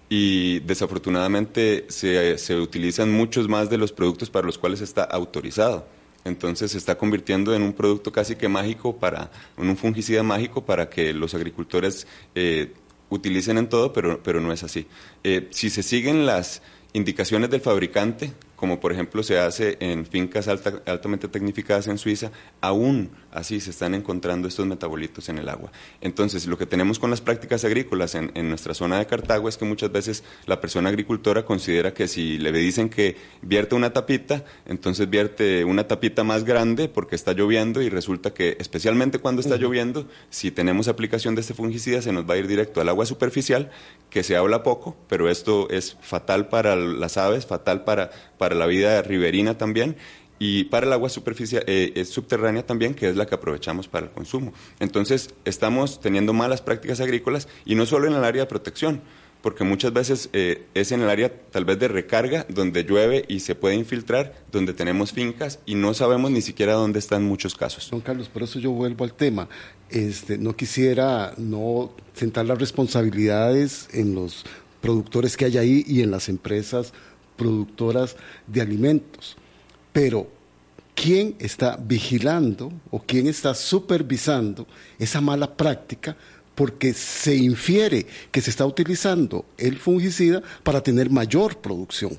y 0.09 0.59
desafortunadamente 0.59 1.85
se, 1.89 2.37
se 2.37 2.55
utilizan 2.55 3.11
muchos 3.11 3.47
más 3.47 3.69
de 3.69 3.77
los 3.77 3.91
productos 3.91 4.29
para 4.29 4.45
los 4.45 4.57
cuales 4.57 4.81
está 4.81 5.03
autorizado. 5.03 5.87
Entonces 6.25 6.71
se 6.71 6.77
está 6.77 6.97
convirtiendo 6.97 7.53
en 7.53 7.61
un 7.61 7.73
producto 7.73 8.11
casi 8.11 8.35
que 8.35 8.49
mágico 8.49 8.97
para, 8.97 9.31
en 9.57 9.69
un 9.69 9.77
fungicida 9.77 10.23
mágico 10.23 10.65
para 10.65 10.89
que 10.89 11.13
los 11.13 11.35
agricultores 11.35 12.07
eh, 12.33 12.73
utilicen 13.09 13.57
en 13.59 13.69
todo, 13.69 13.93
pero, 13.93 14.21
pero 14.23 14.41
no 14.41 14.51
es 14.51 14.63
así. 14.63 14.87
Eh, 15.23 15.47
si 15.51 15.69
se 15.69 15.83
siguen 15.83 16.25
las 16.25 16.63
indicaciones 16.93 17.49
del 17.51 17.61
fabricante, 17.61 18.33
como 18.55 18.79
por 18.79 18.91
ejemplo 18.91 19.23
se 19.23 19.39
hace 19.39 19.77
en 19.79 20.05
fincas 20.05 20.47
altamente 20.47 21.27
tecnificadas 21.27 21.87
en 21.87 21.97
Suiza, 21.97 22.31
aún 22.61 23.11
así 23.31 23.59
se 23.59 23.71
están 23.71 23.93
encontrando 23.93 24.47
estos 24.47 24.65
metabolitos 24.65 25.27
en 25.29 25.37
el 25.37 25.49
agua. 25.49 25.71
Entonces, 26.01 26.47
lo 26.47 26.57
que 26.57 26.65
tenemos 26.65 26.99
con 26.99 27.09
las 27.09 27.21
prácticas 27.21 27.65
agrícolas 27.65 28.15
en, 28.15 28.31
nuestra 28.49 28.73
zona 28.73 28.99
de 28.99 29.07
Cartago 29.07 29.49
es 29.49 29.57
que 29.57 29.65
muchas 29.65 29.91
veces 29.91 30.23
la 30.45 30.61
persona 30.61 30.89
agricultora 30.89 31.43
considera 31.43 31.93
que 31.93 32.07
si 32.07 32.37
le 32.37 32.51
dicen 32.51 32.89
que 32.89 33.17
vierte 33.41 33.75
una 33.75 33.91
tapita, 33.91 34.45
entonces 34.65 35.09
vierte 35.09 35.65
una 35.65 35.87
tapita 35.87 36.23
más 36.23 36.45
grande 36.45 36.87
porque 36.87 37.15
está 37.15 37.33
lloviendo 37.33 37.81
y 37.81 37.89
resulta 37.89 38.33
que, 38.33 38.55
especialmente 38.59 39.19
cuando 39.19 39.41
está 39.41 39.57
lloviendo, 39.57 40.07
si 40.29 40.51
tenemos 40.51 40.87
aplicación 40.87 41.35
de 41.35 41.41
este 41.41 41.53
fungicida, 41.53 42.01
se 42.01 42.13
nos 42.13 42.29
va 42.29 42.35
a 42.35 42.37
ir 42.37 42.47
directo 42.47 42.79
al 42.79 42.89
agua 42.89 43.05
superficial, 43.05 43.71
que 44.09 44.23
se 44.23 44.37
habla 44.37 44.63
poco, 44.63 44.95
pero 45.09 45.29
esto 45.29 45.69
es 45.69 45.97
fatal 46.01 46.47
para 46.47 46.75
las 46.75 47.17
aves, 47.17 47.45
fatal 47.45 47.83
para 47.83 48.11
para 48.37 48.44
la 48.53 48.67
vida 48.67 49.01
riverina 49.01 49.57
también 49.57 49.95
y 50.37 50.65
para 50.65 50.85
el 50.85 50.93
agua 50.93 51.09
superficial, 51.09 51.63
eh, 51.65 52.03
subterránea 52.05 52.65
también, 52.65 52.93
que 52.93 53.09
es 53.09 53.15
la 53.15 53.25
que 53.25 53.35
aprovechamos 53.35 53.87
para 53.87 54.07
el 54.07 54.11
consumo. 54.11 54.53
Entonces, 54.79 55.33
estamos 55.45 56.01
teniendo 56.01 56.33
malas 56.33 56.61
prácticas 56.61 56.99
agrícolas 56.99 57.47
y 57.65 57.75
no 57.75 57.85
solo 57.85 58.07
en 58.07 58.13
el 58.13 58.23
área 58.23 58.43
de 58.43 58.47
protección, 58.47 59.01
porque 59.41 59.63
muchas 59.63 59.93
veces 59.93 60.29
eh, 60.33 60.65
es 60.73 60.91
en 60.91 61.01
el 61.01 61.09
área 61.09 61.31
tal 61.51 61.65
vez 61.65 61.77
de 61.77 61.87
recarga, 61.87 62.47
donde 62.49 62.83
llueve 62.83 63.25
y 63.27 63.41
se 63.41 63.53
puede 63.53 63.75
infiltrar, 63.75 64.33
donde 64.51 64.73
tenemos 64.73 65.11
fincas 65.11 65.59
y 65.67 65.75
no 65.75 65.93
sabemos 65.93 66.31
ni 66.31 66.41
siquiera 66.41 66.73
dónde 66.73 66.97
están 66.97 67.23
muchos 67.23 67.53
casos. 67.53 67.89
Don 67.91 68.01
Carlos, 68.01 68.27
por 68.27 68.41
eso 68.41 68.57
yo 68.57 68.71
vuelvo 68.71 69.03
al 69.03 69.13
tema. 69.13 69.47
Este, 69.91 70.39
no 70.39 70.55
quisiera 70.55 71.35
no 71.37 71.93
sentar 72.13 72.47
las 72.47 72.57
responsabilidades 72.57 73.87
en 73.93 74.15
los 74.15 74.45
productores 74.81 75.37
que 75.37 75.45
hay 75.45 75.59
ahí 75.59 75.83
y 75.87 76.01
en 76.01 76.09
las 76.09 76.27
empresas 76.27 76.91
productoras 77.35 78.15
de 78.47 78.61
alimentos. 78.61 79.37
Pero, 79.91 80.27
¿quién 80.93 81.35
está 81.39 81.77
vigilando 81.77 82.71
o 82.91 82.99
quién 82.99 83.27
está 83.27 83.53
supervisando 83.53 84.67
esa 84.99 85.21
mala 85.21 85.55
práctica? 85.55 86.15
Porque 86.53 86.93
se 86.93 87.35
infiere 87.35 88.05
que 88.31 88.41
se 88.41 88.49
está 88.49 88.65
utilizando 88.65 89.45
el 89.57 89.77
fungicida 89.77 90.41
para 90.63 90.81
tener 90.81 91.09
mayor 91.09 91.57
producción. 91.57 92.17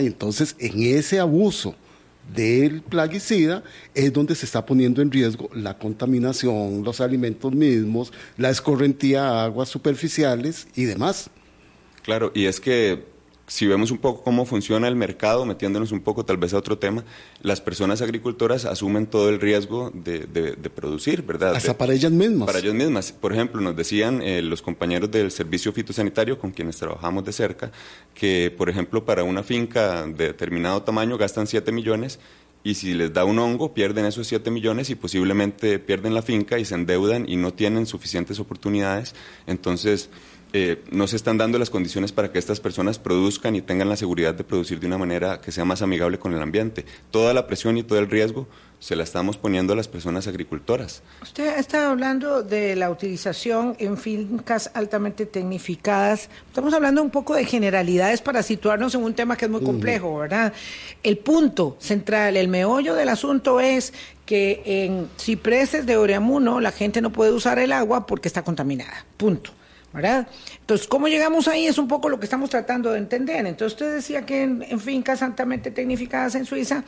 Y 0.00 0.06
entonces, 0.06 0.56
en 0.58 0.82
ese 0.82 1.20
abuso 1.20 1.74
del 2.34 2.80
plaguicida 2.80 3.62
es 3.94 4.12
donde 4.12 4.34
se 4.34 4.46
está 4.46 4.64
poniendo 4.64 5.02
en 5.02 5.10
riesgo 5.10 5.50
la 5.54 5.76
contaminación, 5.76 6.82
los 6.82 7.00
alimentos 7.00 7.52
mismos, 7.52 8.12
la 8.38 8.50
escorrentía 8.50 9.28
a 9.28 9.44
aguas 9.44 9.68
superficiales 9.68 10.66
y 10.74 10.84
demás. 10.84 11.28
Claro, 12.02 12.32
y 12.34 12.46
es 12.46 12.60
que 12.60 13.04
si 13.46 13.66
vemos 13.66 13.90
un 13.90 13.98
poco 13.98 14.22
cómo 14.22 14.46
funciona 14.46 14.88
el 14.88 14.96
mercado, 14.96 15.44
metiéndonos 15.44 15.92
un 15.92 16.00
poco 16.00 16.24
tal 16.24 16.36
vez 16.36 16.54
a 16.54 16.58
otro 16.58 16.78
tema, 16.78 17.04
las 17.42 17.60
personas 17.60 18.00
agricultoras 18.00 18.64
asumen 18.64 19.06
todo 19.06 19.28
el 19.28 19.40
riesgo 19.40 19.90
de, 19.92 20.56
producir, 20.74 21.22
¿verdad? 21.22 21.54
Hasta 21.54 21.76
para 21.76 21.92
ellas 21.92 22.12
mismas. 22.12 22.46
Para 22.46 22.58
ellas 22.58 22.74
mismas. 22.74 23.12
Por 23.12 23.32
ejemplo, 23.32 23.60
nos 23.60 23.76
decían 23.76 24.22
eh, 24.22 24.42
los 24.42 24.62
compañeros 24.62 25.10
del 25.10 25.30
servicio 25.30 25.72
fitosanitario 25.72 26.38
con 26.38 26.52
quienes 26.52 26.76
trabajamos 26.76 27.24
de 27.24 27.32
cerca, 27.32 27.70
que 28.14 28.52
por 28.56 28.68
ejemplo 28.70 29.04
para 29.04 29.24
una 29.24 29.42
finca 29.42 30.06
de 30.06 30.26
determinado 30.28 30.82
tamaño 30.82 31.18
gastan 31.18 31.46
7 31.46 31.70
millones 31.72 32.18
y 32.62 32.74
si 32.74 32.94
les 32.94 33.12
da 33.12 33.24
un 33.24 33.38
hongo 33.38 33.74
pierden 33.74 34.06
esos 34.06 34.26
7 34.26 34.50
millones 34.50 34.88
y 34.88 34.94
posiblemente 34.94 35.78
pierden 35.78 36.14
la 36.14 36.22
finca 36.22 36.58
y 36.58 36.64
se 36.64 36.74
endeudan 36.74 37.28
y 37.28 37.36
no 37.36 37.52
tienen 37.52 37.86
suficientes 37.86 38.40
oportunidades. 38.40 39.14
Entonces, 39.46 40.08
eh, 40.56 40.84
no 40.92 41.08
se 41.08 41.16
están 41.16 41.36
dando 41.36 41.58
las 41.58 41.68
condiciones 41.68 42.12
para 42.12 42.30
que 42.30 42.38
estas 42.38 42.60
personas 42.60 43.00
produzcan 43.00 43.56
y 43.56 43.60
tengan 43.60 43.88
la 43.88 43.96
seguridad 43.96 44.34
de 44.34 44.44
producir 44.44 44.78
de 44.78 44.86
una 44.86 44.96
manera 44.96 45.40
que 45.40 45.50
sea 45.50 45.64
más 45.64 45.82
amigable 45.82 46.20
con 46.20 46.32
el 46.32 46.40
ambiente. 46.40 46.84
Toda 47.10 47.34
la 47.34 47.48
presión 47.48 47.76
y 47.76 47.82
todo 47.82 47.98
el 47.98 48.08
riesgo 48.08 48.46
se 48.78 48.94
la 48.94 49.02
estamos 49.02 49.36
poniendo 49.36 49.72
a 49.72 49.76
las 49.76 49.88
personas 49.88 50.28
agricultoras. 50.28 51.02
Usted 51.22 51.58
está 51.58 51.90
hablando 51.90 52.44
de 52.44 52.76
la 52.76 52.88
utilización 52.88 53.74
en 53.80 53.96
fincas 53.96 54.70
altamente 54.74 55.26
tecnificadas. 55.26 56.28
Estamos 56.46 56.72
hablando 56.72 57.02
un 57.02 57.10
poco 57.10 57.34
de 57.34 57.46
generalidades 57.46 58.22
para 58.22 58.44
situarnos 58.44 58.94
en 58.94 59.02
un 59.02 59.12
tema 59.12 59.36
que 59.36 59.46
es 59.46 59.50
muy 59.50 59.64
complejo, 59.64 60.18
¿verdad? 60.18 60.52
El 61.02 61.18
punto 61.18 61.76
central, 61.80 62.36
el 62.36 62.46
meollo 62.46 62.94
del 62.94 63.08
asunto 63.08 63.58
es 63.58 63.92
que 64.24 64.62
en 64.64 65.08
cipreses 65.18 65.84
de 65.84 65.96
Oreamuno 65.96 66.60
la 66.60 66.70
gente 66.70 67.00
no 67.00 67.10
puede 67.10 67.32
usar 67.32 67.58
el 67.58 67.72
agua 67.72 68.06
porque 68.06 68.28
está 68.28 68.44
contaminada. 68.44 69.04
Punto. 69.16 69.50
¿Verdad? 69.94 70.26
Entonces, 70.60 70.88
¿cómo 70.88 71.06
llegamos 71.06 71.46
ahí? 71.46 71.66
Es 71.66 71.78
un 71.78 71.86
poco 71.86 72.08
lo 72.08 72.18
que 72.18 72.26
estamos 72.26 72.50
tratando 72.50 72.90
de 72.90 72.98
entender. 72.98 73.46
Entonces, 73.46 73.74
usted 73.74 73.94
decía 73.94 74.26
que 74.26 74.42
en, 74.42 74.80
fincas 74.80 75.22
altamente 75.22 75.70
tecnificadas 75.70 76.34
en 76.34 76.44
Suiza 76.44 76.82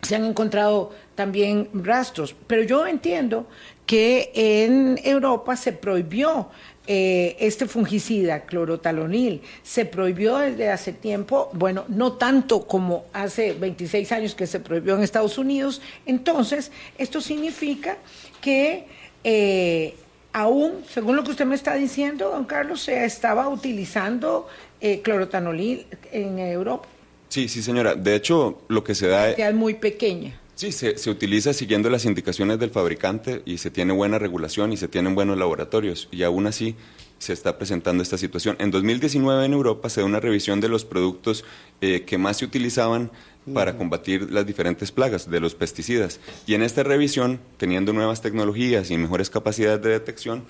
se 0.00 0.14
han 0.14 0.24
encontrado 0.24 0.90
también 1.14 1.68
rastros, 1.74 2.34
pero 2.46 2.62
yo 2.62 2.86
entiendo 2.86 3.48
que 3.86 4.30
en 4.34 4.98
Europa 5.04 5.56
se 5.56 5.72
prohibió 5.72 6.48
eh, 6.86 7.36
este 7.38 7.66
fungicida, 7.66 8.40
clorotalonil, 8.40 9.42
se 9.62 9.84
prohibió 9.84 10.38
desde 10.38 10.70
hace 10.70 10.92
tiempo, 10.92 11.50
bueno, 11.52 11.84
no 11.88 12.14
tanto 12.14 12.66
como 12.66 13.04
hace 13.12 13.52
26 13.52 14.10
años 14.12 14.34
que 14.34 14.46
se 14.46 14.60
prohibió 14.60 14.96
en 14.96 15.02
Estados 15.02 15.38
Unidos, 15.38 15.80
entonces 16.06 16.72
esto 16.98 17.20
significa 17.20 17.98
que 18.40 18.86
eh, 19.22 19.94
aún, 20.32 20.84
según 20.88 21.16
lo 21.16 21.24
que 21.24 21.30
usted 21.30 21.46
me 21.46 21.54
está 21.54 21.74
diciendo, 21.74 22.30
don 22.30 22.44
Carlos, 22.44 22.82
se 22.82 23.04
estaba 23.04 23.48
utilizando 23.48 24.48
eh, 24.80 25.00
clorotanolil 25.02 25.86
en 26.10 26.38
Europa. 26.38 26.88
Sí, 27.28 27.48
sí, 27.48 27.62
señora. 27.62 27.94
De 27.94 28.14
hecho, 28.14 28.62
lo 28.68 28.84
que 28.84 28.94
se 28.94 29.08
da... 29.08 29.30
Es 29.30 29.54
muy 29.54 29.74
pequeña. 29.74 30.38
Sí, 30.54 30.70
se, 30.70 31.10
utiliza 31.10 31.52
siguiendo 31.54 31.88
las 31.88 32.04
indicaciones 32.04 32.58
del 32.58 32.70
fabricante 32.70 33.42
y 33.44 33.58
se 33.58 33.70
tiene 33.70 33.92
buena 33.92 34.18
regulación 34.18 34.72
y 34.72 34.76
se 34.76 34.86
tienen 34.86 35.14
buenos 35.14 35.38
laboratorios. 35.38 36.08
Y 36.12 36.22
aún 36.22 36.46
así 36.46 36.76
se 37.18 37.32
está 37.32 37.56
presentando 37.56 38.02
esta 38.02 38.18
situación. 38.18 38.56
En 38.58 38.70
2019 38.70 39.46
en 39.46 39.54
Europa 39.54 39.88
se 39.88 40.02
da 40.02 40.06
una 40.06 40.20
revisión 40.20 40.60
de 40.60 40.68
los 40.68 40.84
productos 40.84 41.44
eh, 41.80 42.04
que 42.06 42.18
más 42.18 42.36
se 42.36 42.44
utilizaban 42.44 43.10
para 43.52 43.76
combatir 43.76 44.30
las 44.30 44.46
diferentes 44.46 44.92
plagas 44.92 45.28
de 45.28 45.40
los 45.40 45.54
pesticidas. 45.54 46.20
Y 46.46 46.54
en 46.54 46.62
esta 46.62 46.82
revisión, 46.82 47.40
teniendo 47.56 47.92
nuevas 47.92 48.20
tecnologías 48.22 48.90
y 48.90 48.98
mejores 48.98 49.30
capacidades 49.30 49.82
de 49.82 49.90
detección, 49.90 50.44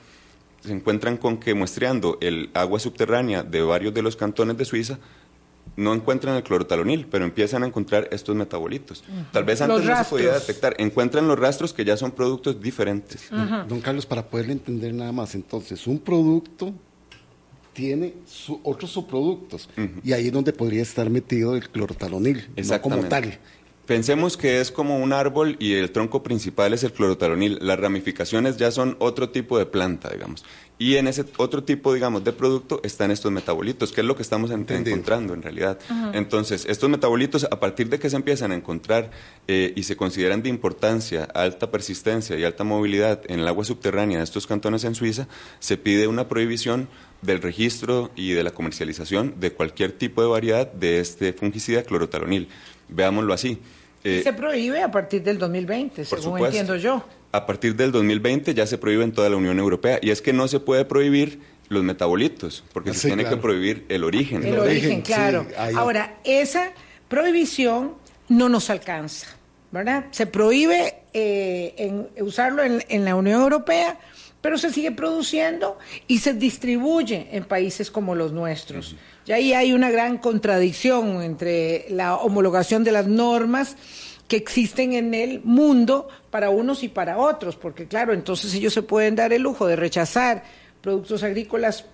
se 0.60 0.72
encuentran 0.72 1.16
con 1.16 1.38
que 1.38 1.54
muestreando 1.54 2.18
el 2.20 2.50
agua 2.54 2.78
subterránea 2.78 3.42
de 3.42 3.62
varios 3.62 3.94
de 3.94 4.02
los 4.02 4.16
cantones 4.16 4.56
de 4.56 4.64
Suiza, 4.64 4.98
no 5.76 5.94
encuentran 5.94 6.36
el 6.36 6.42
clorotalonil, 6.42 7.06
pero 7.06 7.24
empiezan 7.24 7.62
a 7.62 7.66
encontrar 7.66 8.08
estos 8.12 8.36
metabolitos. 8.36 9.02
Tal 9.32 9.44
vez 9.44 9.60
antes 9.62 9.84
no 9.84 9.96
se 9.96 10.10
podía 10.10 10.34
detectar. 10.34 10.74
Encuentran 10.78 11.26
los 11.26 11.38
rastros 11.38 11.72
que 11.72 11.84
ya 11.84 11.96
son 11.96 12.10
productos 12.10 12.60
diferentes. 12.60 13.30
Don 13.68 13.80
Carlos, 13.80 14.06
para 14.06 14.26
poder 14.26 14.50
entender 14.50 14.92
nada 14.92 15.12
más, 15.12 15.34
entonces, 15.34 15.86
un 15.86 15.98
producto 15.98 16.74
tiene 17.72 18.14
otros 18.62 18.90
subproductos. 18.90 19.68
Y 20.04 20.12
ahí 20.12 20.26
es 20.26 20.32
donde 20.32 20.52
podría 20.52 20.82
estar 20.82 21.08
metido 21.10 21.56
el 21.56 21.68
clorotalonil, 21.68 22.48
no 22.56 22.82
como 22.82 23.04
tal. 23.04 23.38
Pensemos 23.86 24.36
que 24.36 24.60
es 24.60 24.70
como 24.70 25.00
un 25.00 25.12
árbol 25.12 25.56
y 25.58 25.74
el 25.74 25.90
tronco 25.90 26.22
principal 26.22 26.72
es 26.72 26.84
el 26.84 26.92
clorotalonil. 26.92 27.58
Las 27.60 27.80
ramificaciones 27.80 28.56
ya 28.56 28.70
son 28.70 28.96
otro 29.00 29.30
tipo 29.30 29.58
de 29.58 29.66
planta, 29.66 30.08
digamos. 30.08 30.44
Y 30.78 30.96
en 30.96 31.08
ese 31.08 31.24
otro 31.36 31.64
tipo, 31.64 31.92
digamos, 31.92 32.22
de 32.22 32.32
producto 32.32 32.80
están 32.84 33.10
estos 33.10 33.30
metabolitos, 33.32 33.92
que 33.92 34.00
es 34.00 34.06
lo 34.06 34.16
que 34.16 34.22
estamos 34.22 34.50
encontrando 34.50 35.34
en 35.34 35.42
realidad. 35.42 35.78
Entonces, 36.12 36.64
estos 36.68 36.90
metabolitos, 36.90 37.44
a 37.44 37.58
partir 37.60 37.88
de 37.88 37.98
que 37.98 38.08
se 38.08 38.16
empiezan 38.16 38.52
a 38.52 38.54
encontrar 38.54 39.10
eh, 39.46 39.72
y 39.76 39.82
se 39.82 39.96
consideran 39.96 40.42
de 40.42 40.48
importancia, 40.48 41.24
alta 41.34 41.70
persistencia 41.70 42.36
y 42.38 42.44
alta 42.44 42.64
movilidad 42.64 43.20
en 43.28 43.40
el 43.40 43.48
agua 43.48 43.64
subterránea 43.64 44.18
de 44.18 44.24
estos 44.24 44.46
cantones 44.46 44.84
en 44.84 44.94
Suiza, 44.94 45.28
se 45.58 45.76
pide 45.76 46.06
una 46.06 46.28
prohibición 46.28 46.88
del 47.22 47.40
registro 47.40 48.10
y 48.16 48.32
de 48.32 48.42
la 48.42 48.50
comercialización 48.50 49.34
de 49.38 49.52
cualquier 49.52 49.92
tipo 49.92 50.20
de 50.22 50.28
variedad 50.28 50.70
de 50.70 51.00
este 51.00 51.32
fungicida 51.32 51.82
clorotalonil. 51.82 52.48
Veámoslo 52.88 53.32
así. 53.32 53.58
Eh, 54.04 54.20
se 54.24 54.32
prohíbe 54.32 54.82
a 54.82 54.90
partir 54.90 55.22
del 55.22 55.38
2020, 55.38 56.04
según 56.04 56.44
entiendo 56.44 56.74
yo. 56.76 57.04
a 57.30 57.46
partir 57.46 57.76
del 57.76 57.92
2020 57.92 58.52
ya 58.52 58.66
se 58.66 58.76
prohíbe 58.76 59.04
en 59.04 59.12
toda 59.12 59.30
la 59.30 59.36
Unión 59.36 59.58
Europea 59.60 60.00
y 60.02 60.10
es 60.10 60.20
que 60.20 60.32
no 60.32 60.48
se 60.48 60.58
puede 60.58 60.84
prohibir 60.84 61.38
los 61.68 61.84
metabolitos, 61.84 62.64
porque 62.72 62.90
Ah, 62.90 62.94
se 62.94 63.00
sí, 63.00 63.06
tiene 63.06 63.22
claro. 63.22 63.36
que 63.36 63.42
prohibir 63.42 63.86
el 63.88 64.02
origen. 64.04 64.42
El 64.42 64.54
El 64.54 64.58
origen, 64.58 64.76
origen, 64.86 65.00
claro. 65.02 65.46
sí. 65.48 65.74
Ahora, 65.76 66.18
esa 66.24 66.72
prohibición 67.08 67.94
no 68.28 68.48
nos 68.48 68.68
alcanza, 68.68 69.28
¿verdad? 69.70 70.06
Se 70.10 70.26
prohíbe 70.26 70.96
eh, 71.14 71.74
en- 71.78 72.08
usarlo 72.24 72.62
en, 72.64 72.84
en 72.88 73.04
la 73.04 73.14
Unión 73.14 73.40
Europea, 73.40 73.98
pero 74.42 74.58
se 74.58 74.70
sigue 74.70 74.90
produciendo 74.90 75.78
y 76.06 76.18
se 76.18 76.34
distribuye 76.34 77.28
en 77.32 77.44
países 77.44 77.90
como 77.90 78.14
los 78.14 78.32
nuestros. 78.32 78.96
Y 79.24 79.32
ahí 79.32 79.54
hay 79.54 79.72
una 79.72 79.90
gran 79.90 80.18
contradicción 80.18 81.22
entre 81.22 81.86
la 81.88 82.16
homologación 82.16 82.84
de 82.84 82.92
las 82.92 83.06
normas 83.06 83.76
que 84.28 84.36
existen 84.36 84.92
en 84.94 85.14
el 85.14 85.40
mundo 85.44 86.08
para 86.30 86.50
unos 86.50 86.82
y 86.82 86.88
para 86.88 87.18
otros, 87.18 87.56
porque 87.56 87.86
claro, 87.86 88.12
entonces 88.12 88.52
ellos 88.54 88.72
se 88.74 88.82
pueden 88.82 89.14
dar 89.14 89.32
el 89.32 89.42
lujo 89.42 89.66
de 89.66 89.76
rechazar 89.76 90.42
productos 90.80 91.22
agrícolas 91.22 91.86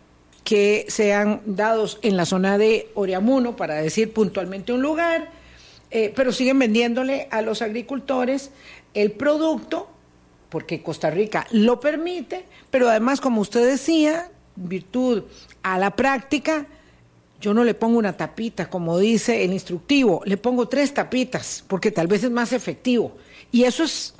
que 0.45 0.87
sean 0.89 1.43
dados 1.45 1.99
en 2.01 2.17
la 2.17 2.25
zona 2.25 2.57
de 2.57 2.91
Oriamuno, 2.95 3.57
para 3.57 3.75
decir 3.75 4.13
puntualmente 4.15 4.73
un 4.73 4.81
lugar, 4.81 5.31
eh, 5.91 6.13
pero 6.15 6.33
siguen 6.33 6.59
vendiéndole 6.59 7.29
a 7.31 7.43
los 7.43 7.61
agricultores 7.61 8.51
el 8.95 9.13
producto, 9.13 9.91
porque 10.49 10.83
Costa 10.83 11.11
Rica 11.11 11.47
lo 11.51 11.81
permite, 11.81 12.45
pero 12.71 12.89
además, 12.89 13.21
como 13.21 13.41
usted 13.41 13.67
decía, 13.67 14.31
virtud 14.57 15.25
a 15.63 15.79
la 15.79 15.95
práctica, 15.95 16.67
yo 17.41 17.55
no 17.55 17.65
le 17.65 17.75
pongo 17.75 17.99
una 17.99 18.17
tapita, 18.17 18.69
como 18.69 18.99
dice 18.99 19.45
el 19.45 19.53
instructivo, 19.53 20.23
le 20.25 20.37
pongo 20.37 20.69
tres 20.69 20.93
tapitas, 20.95 21.65
porque 21.69 21.91
tal 21.91 22.07
vez 22.07 22.25
es 22.25 22.31
más 22.31 22.53
efectivo. 22.53 23.13
Y 23.53 23.65
eso 23.65 23.85
es, 23.85 24.15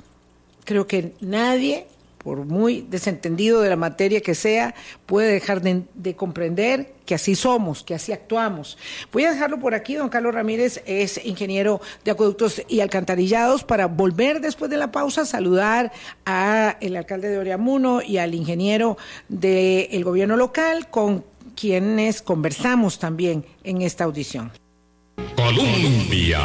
creo 0.63 0.87
que 0.87 1.13
nadie, 1.19 1.87
por 2.29 2.45
muy 2.45 2.85
desentendido 2.87 3.59
de 3.59 3.69
la 3.69 3.75
materia 3.75 4.21
que 4.21 4.35
sea, 4.35 4.75
puede 5.07 5.31
dejar 5.31 5.63
de, 5.63 5.81
de 5.95 6.15
comprender 6.15 6.93
que 7.03 7.15
así 7.15 7.33
somos, 7.33 7.81
que 7.81 7.95
así 7.95 8.11
actuamos. 8.11 8.77
Voy 9.11 9.23
a 9.23 9.31
dejarlo 9.31 9.59
por 9.59 9.73
aquí, 9.73 9.95
don 9.95 10.09
Carlos 10.09 10.35
Ramírez 10.35 10.83
es 10.85 11.25
ingeniero 11.25 11.81
de 12.05 12.11
acueductos 12.11 12.61
y 12.67 12.81
alcantarillados, 12.81 13.63
para 13.63 13.87
volver 13.87 14.41
después 14.41 14.69
de 14.69 14.77
la 14.77 14.91
pausa 14.91 15.21
a 15.21 15.25
saludar 15.25 15.91
al 16.23 16.95
alcalde 16.95 17.29
de 17.29 17.39
Oriamuno 17.39 18.03
y 18.03 18.19
al 18.19 18.35
ingeniero 18.35 18.95
del 19.27 20.03
gobierno 20.03 20.37
local, 20.37 20.87
con 20.91 21.25
quienes 21.55 22.21
conversamos 22.21 22.99
también 22.99 23.43
en 23.63 23.81
esta 23.81 24.03
audición. 24.03 24.51
Colombia. 25.35 26.41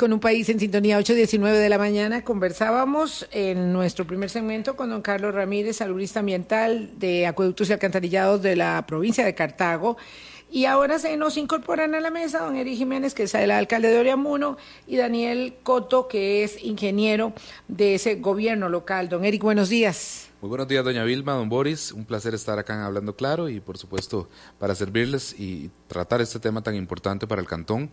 Con 0.00 0.14
un 0.14 0.20
país 0.20 0.48
en 0.48 0.58
sintonía 0.58 0.98
8.19 0.98 1.52
de 1.58 1.68
la 1.68 1.76
mañana 1.76 2.24
conversábamos 2.24 3.28
en 3.32 3.70
nuestro 3.70 4.06
primer 4.06 4.30
segmento 4.30 4.74
con 4.74 4.88
don 4.88 5.02
Carlos 5.02 5.34
Ramírez, 5.34 5.76
saludista 5.76 6.20
ambiental 6.20 6.88
de 6.98 7.26
acueductos 7.26 7.68
y 7.68 7.74
alcantarillados 7.74 8.40
de 8.40 8.56
la 8.56 8.86
provincia 8.86 9.26
de 9.26 9.34
Cartago. 9.34 9.98
Y 10.52 10.64
ahora 10.64 10.98
se 10.98 11.16
nos 11.16 11.36
incorporan 11.36 11.94
a 11.94 12.00
la 12.00 12.10
mesa 12.10 12.40
don 12.40 12.56
Eric 12.56 12.76
Jiménez, 12.76 13.14
que 13.14 13.22
es 13.24 13.34
el 13.34 13.52
alcalde 13.52 13.88
de 13.88 14.00
Oriamuno, 14.00 14.56
y 14.86 14.96
Daniel 14.96 15.54
Coto, 15.62 16.08
que 16.08 16.42
es 16.42 16.62
ingeniero 16.64 17.32
de 17.68 17.94
ese 17.94 18.16
gobierno 18.16 18.68
local. 18.68 19.08
Don 19.08 19.24
Eric, 19.24 19.42
buenos 19.42 19.68
días. 19.68 20.30
Muy 20.40 20.48
buenos 20.48 20.66
días, 20.66 20.82
doña 20.82 21.04
Vilma, 21.04 21.34
don 21.34 21.48
Boris. 21.48 21.92
Un 21.92 22.04
placer 22.04 22.34
estar 22.34 22.58
acá 22.58 22.74
en 22.74 22.80
Hablando 22.80 23.14
Claro 23.14 23.48
y, 23.48 23.60
por 23.60 23.78
supuesto, 23.78 24.28
para 24.58 24.74
servirles 24.74 25.38
y 25.38 25.70
tratar 25.86 26.20
este 26.20 26.40
tema 26.40 26.62
tan 26.62 26.74
importante 26.74 27.26
para 27.26 27.40
el 27.40 27.46
cantón 27.46 27.90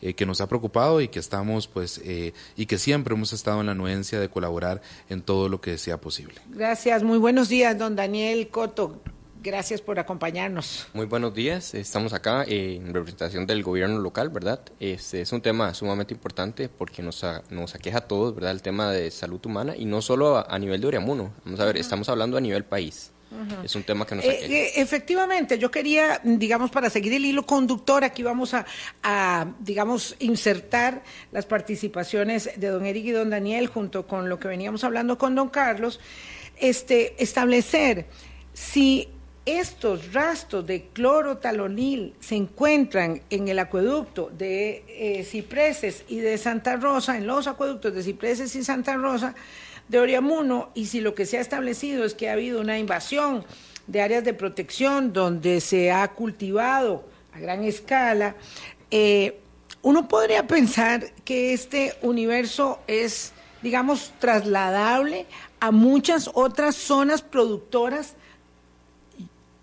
eh, 0.00 0.14
que 0.14 0.26
nos 0.26 0.40
ha 0.40 0.48
preocupado 0.48 1.00
y 1.00 1.08
que 1.08 1.20
estamos, 1.20 1.68
pues, 1.68 2.00
eh, 2.04 2.32
y 2.56 2.66
que 2.66 2.78
siempre 2.78 3.14
hemos 3.14 3.32
estado 3.32 3.60
en 3.60 3.66
la 3.66 3.72
anuencia 3.72 4.18
de 4.18 4.28
colaborar 4.30 4.80
en 5.10 5.22
todo 5.22 5.48
lo 5.48 5.60
que 5.60 5.78
sea 5.78 6.00
posible. 6.00 6.36
Gracias, 6.48 7.04
muy 7.04 7.18
buenos 7.18 7.48
días, 7.50 7.78
don 7.78 7.94
Daniel 7.94 8.48
Coto. 8.48 9.00
Gracias 9.42 9.80
por 9.80 9.98
acompañarnos. 9.98 10.86
Muy 10.92 11.06
buenos 11.06 11.32
días, 11.32 11.72
estamos 11.72 12.12
acá 12.12 12.44
eh, 12.46 12.74
en 12.76 12.92
representación 12.92 13.46
del 13.46 13.62
gobierno 13.62 13.98
local, 13.98 14.28
¿verdad? 14.28 14.60
Este 14.80 15.22
es 15.22 15.32
un 15.32 15.40
tema 15.40 15.72
sumamente 15.72 16.12
importante 16.12 16.68
porque 16.68 17.02
nos, 17.02 17.24
a- 17.24 17.42
nos 17.48 17.74
aqueja 17.74 17.98
a 17.98 18.00
todos, 18.02 18.34
¿verdad? 18.34 18.50
El 18.50 18.60
tema 18.60 18.90
de 18.92 19.10
salud 19.10 19.40
humana 19.46 19.74
y 19.74 19.86
no 19.86 20.02
solo 20.02 20.36
a, 20.36 20.42
a 20.42 20.58
nivel 20.58 20.82
de 20.82 20.88
Oriamuno, 20.88 21.32
vamos 21.44 21.58
a 21.58 21.64
ver, 21.64 21.78
estamos 21.78 22.10
hablando 22.10 22.36
a 22.36 22.40
nivel 22.42 22.64
país. 22.64 23.12
Es 23.64 23.76
un 23.76 23.84
tema 23.84 24.04
que 24.04 24.16
nos 24.16 24.24
Eh, 24.24 24.30
aqueja. 24.30 24.52
eh, 24.52 24.72
efectivamente, 24.76 25.56
yo 25.56 25.70
quería, 25.70 26.20
digamos, 26.24 26.70
para 26.70 26.90
seguir 26.90 27.12
el 27.14 27.24
hilo 27.24 27.46
conductor, 27.46 28.02
aquí 28.04 28.22
vamos 28.24 28.52
a, 28.54 28.66
a, 29.04 29.46
digamos, 29.60 30.16
insertar 30.18 31.02
las 31.32 31.46
participaciones 31.46 32.50
de 32.56 32.68
don 32.68 32.84
Eric 32.84 33.06
y 33.06 33.10
don 33.12 33.30
Daniel 33.30 33.68
junto 33.68 34.06
con 34.06 34.28
lo 34.28 34.38
que 34.40 34.48
veníamos 34.48 34.82
hablando 34.84 35.16
con 35.16 35.34
don 35.36 35.48
Carlos, 35.48 35.98
este, 36.58 37.14
establecer 37.22 38.06
si 38.52 39.08
estos 39.58 40.12
rastros 40.12 40.66
de 40.66 40.88
clorotalonil 40.92 42.14
se 42.20 42.36
encuentran 42.36 43.22
en 43.30 43.48
el 43.48 43.58
acueducto 43.58 44.30
de 44.30 44.84
eh, 44.88 45.24
Cipreses 45.24 46.04
y 46.08 46.18
de 46.20 46.38
Santa 46.38 46.76
Rosa, 46.76 47.16
en 47.16 47.26
los 47.26 47.46
acueductos 47.46 47.94
de 47.94 48.02
Cipreses 48.02 48.54
y 48.54 48.62
Santa 48.62 48.94
Rosa 48.96 49.34
de 49.88 49.98
Oriamuno, 49.98 50.70
y 50.74 50.86
si 50.86 51.00
lo 51.00 51.14
que 51.14 51.26
se 51.26 51.38
ha 51.38 51.40
establecido 51.40 52.04
es 52.04 52.14
que 52.14 52.28
ha 52.28 52.34
habido 52.34 52.60
una 52.60 52.78
invasión 52.78 53.44
de 53.86 54.02
áreas 54.02 54.24
de 54.24 54.34
protección 54.34 55.12
donde 55.12 55.60
se 55.60 55.90
ha 55.90 56.06
cultivado 56.08 57.04
a 57.32 57.40
gran 57.40 57.64
escala, 57.64 58.36
eh, 58.90 59.40
uno 59.82 60.06
podría 60.06 60.46
pensar 60.46 61.12
que 61.24 61.52
este 61.52 61.94
universo 62.02 62.80
es, 62.86 63.32
digamos, 63.62 64.12
trasladable 64.18 65.26
a 65.58 65.70
muchas 65.70 66.30
otras 66.34 66.76
zonas 66.76 67.22
productoras 67.22 68.14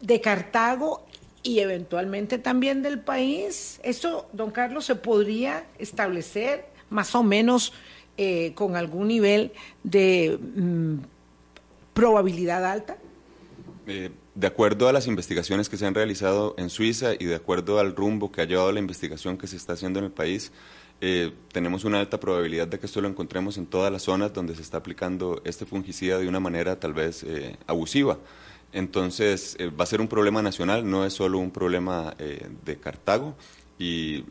de 0.02 0.22
Cartago 0.22 1.06
y 1.44 1.60
eventualmente 1.60 2.38
también 2.38 2.82
del 2.84 3.00
país. 3.00 3.80
¿Esto, 3.84 4.28
don 4.34 4.52
Carlos, 4.52 4.86
se 4.86 4.96
podría 4.96 5.66
establecer 5.80 6.66
más 6.90 7.16
o 7.16 7.24
menos 7.24 7.74
eh, 8.18 8.54
con 8.56 8.76
algún 8.76 9.08
nivel 9.08 9.52
de 9.84 10.38
mm, 10.56 10.96
probabilidad 11.94 12.66
alta? 12.66 12.98
Eh, 13.86 14.12
de 14.36 14.48
acuerdo 14.48 14.88
a 14.88 14.94
las 14.94 15.08
investigaciones 15.08 15.70
que 15.70 15.78
se 15.78 15.86
han 15.86 15.96
realizado 15.96 16.54
en 16.58 16.70
Suiza 16.70 17.14
y 17.18 17.26
de 17.26 17.36
acuerdo 17.36 17.80
al 17.80 17.96
rumbo 17.96 18.32
que 18.32 18.42
ha 18.42 18.46
llevado 18.46 18.72
la 18.72 18.80
investigación 18.80 19.38
que 19.38 19.48
se 19.48 19.56
está 19.56 19.74
haciendo 19.74 20.00
en 20.00 20.06
el 20.06 20.12
país, 20.12 20.52
eh, 21.00 21.32
tenemos 21.52 21.86
una 21.86 22.00
alta 22.00 22.20
probabilidad 22.20 22.68
de 22.68 22.80
que 22.80 22.88
esto 22.88 23.02
lo 23.02 23.08
encontremos 23.08 23.58
en 23.58 23.68
todas 23.68 23.92
las 23.92 24.04
zonas 24.04 24.34
donde 24.34 24.56
se 24.56 24.62
está 24.62 24.78
aplicando 24.78 25.42
este 25.46 25.66
fungicida 25.66 26.18
de 26.18 26.28
una 26.28 26.40
manera 26.40 26.80
tal 26.80 26.94
vez 26.94 27.24
eh, 27.24 27.56
abusiva. 27.68 28.18
Entonces, 28.74 29.56
eh, 29.60 29.70
va 29.70 29.84
a 29.84 29.88
ser 29.88 30.02
un 30.02 30.08
problema 30.08 30.42
nacional, 30.42 30.90
no 30.90 31.06
es 31.06 31.14
solo 31.14 31.40
un 31.40 31.52
problema 31.52 32.16
eh, 32.20 32.48
de 32.66 32.78
Cartago. 32.78 33.36
Y 33.80 34.26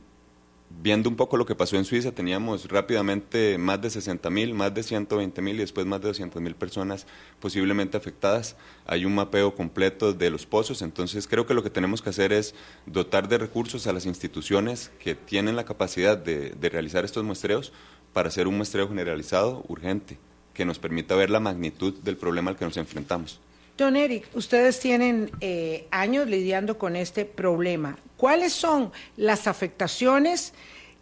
viendo 0.82 1.08
un 1.08 1.16
poco 1.16 1.36
lo 1.36 1.46
que 1.46 1.54
pasó 1.54 1.76
en 1.76 1.84
Suiza, 1.84 2.12
teníamos 2.12 2.68
rápidamente 2.68 3.58
más 3.58 3.80
de 3.80 3.90
60 3.90 4.28
mil, 4.30 4.54
más 4.54 4.74
de 4.74 4.82
120 4.82 5.40
mil 5.42 5.56
y 5.56 5.60
después 5.60 5.86
más 5.86 6.00
de 6.00 6.08
200 6.08 6.42
mil 6.42 6.54
personas 6.54 7.06
posiblemente 7.40 7.96
afectadas. 7.96 8.56
Hay 8.86 9.04
un 9.04 9.14
mapeo 9.14 9.54
completo 9.54 10.12
de 10.12 10.30
los 10.30 10.46
pozos, 10.46 10.82
entonces 10.82 11.26
creo 11.26 11.46
que 11.46 11.54
lo 11.54 11.62
que 11.62 11.70
tenemos 11.70 12.02
que 12.02 12.10
hacer 12.10 12.32
es 12.32 12.54
dotar 12.84 13.28
de 13.28 13.38
recursos 13.38 13.86
a 13.86 13.92
las 13.92 14.06
instituciones 14.06 14.90
que 14.98 15.14
tienen 15.14 15.56
la 15.56 15.64
capacidad 15.64 16.18
de, 16.18 16.50
de 16.50 16.68
realizar 16.68 17.04
estos 17.04 17.24
muestreos 17.24 17.72
para 18.12 18.28
hacer 18.28 18.48
un 18.48 18.56
muestreo 18.56 18.88
generalizado 18.88 19.64
urgente 19.68 20.18
que 20.54 20.64
nos 20.64 20.78
permita 20.78 21.14
ver 21.14 21.30
la 21.30 21.40
magnitud 21.40 21.94
del 22.02 22.16
problema 22.16 22.50
al 22.50 22.56
que 22.56 22.64
nos 22.64 22.76
enfrentamos. 22.76 23.40
Don 23.76 23.94
Eric, 23.94 24.28
ustedes 24.34 24.80
tienen 24.80 25.30
eh, 25.40 25.86
años 25.90 26.26
lidiando 26.28 26.78
con 26.78 26.96
este 26.96 27.26
problema. 27.26 27.98
¿Cuáles 28.16 28.54
son 28.54 28.90
las 29.16 29.46
afectaciones 29.46 30.54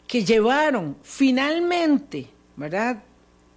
que 0.08 0.24
llevaron 0.24 0.96
finalmente, 1.02 2.28
verdad, 2.56 3.04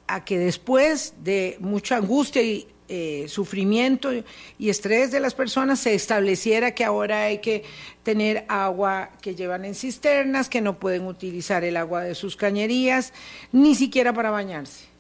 a 0.08 0.24
que 0.24 0.38
después 0.38 1.16
de 1.24 1.58
mucha 1.60 1.98
angustia 1.98 2.44
y 2.44 2.68
eh, 2.90 3.26
sufrimiento 3.28 4.12
y 4.14 4.70
estrés 4.70 5.12
de 5.12 5.20
las 5.20 5.34
personas 5.34 5.80
se 5.80 5.94
estableciera 5.94 6.74
que 6.74 6.86
ahora 6.86 7.24
hay 7.24 7.40
que 7.40 7.64
tener 8.04 8.46
agua 8.48 9.10
que 9.22 9.36
llevan 9.36 9.66
en 9.66 9.74
cisternas, 9.74 10.48
que 10.48 10.62
no 10.62 10.80
pueden 10.80 11.08
utilizar 11.08 11.64
el 11.64 11.76
agua 11.76 12.04
de 12.04 12.16
sus 12.16 12.38
cañerías, 12.38 13.14
ni 13.52 13.74
siquiera 13.74 14.14
para 14.14 14.30
bañarse? 14.30 14.97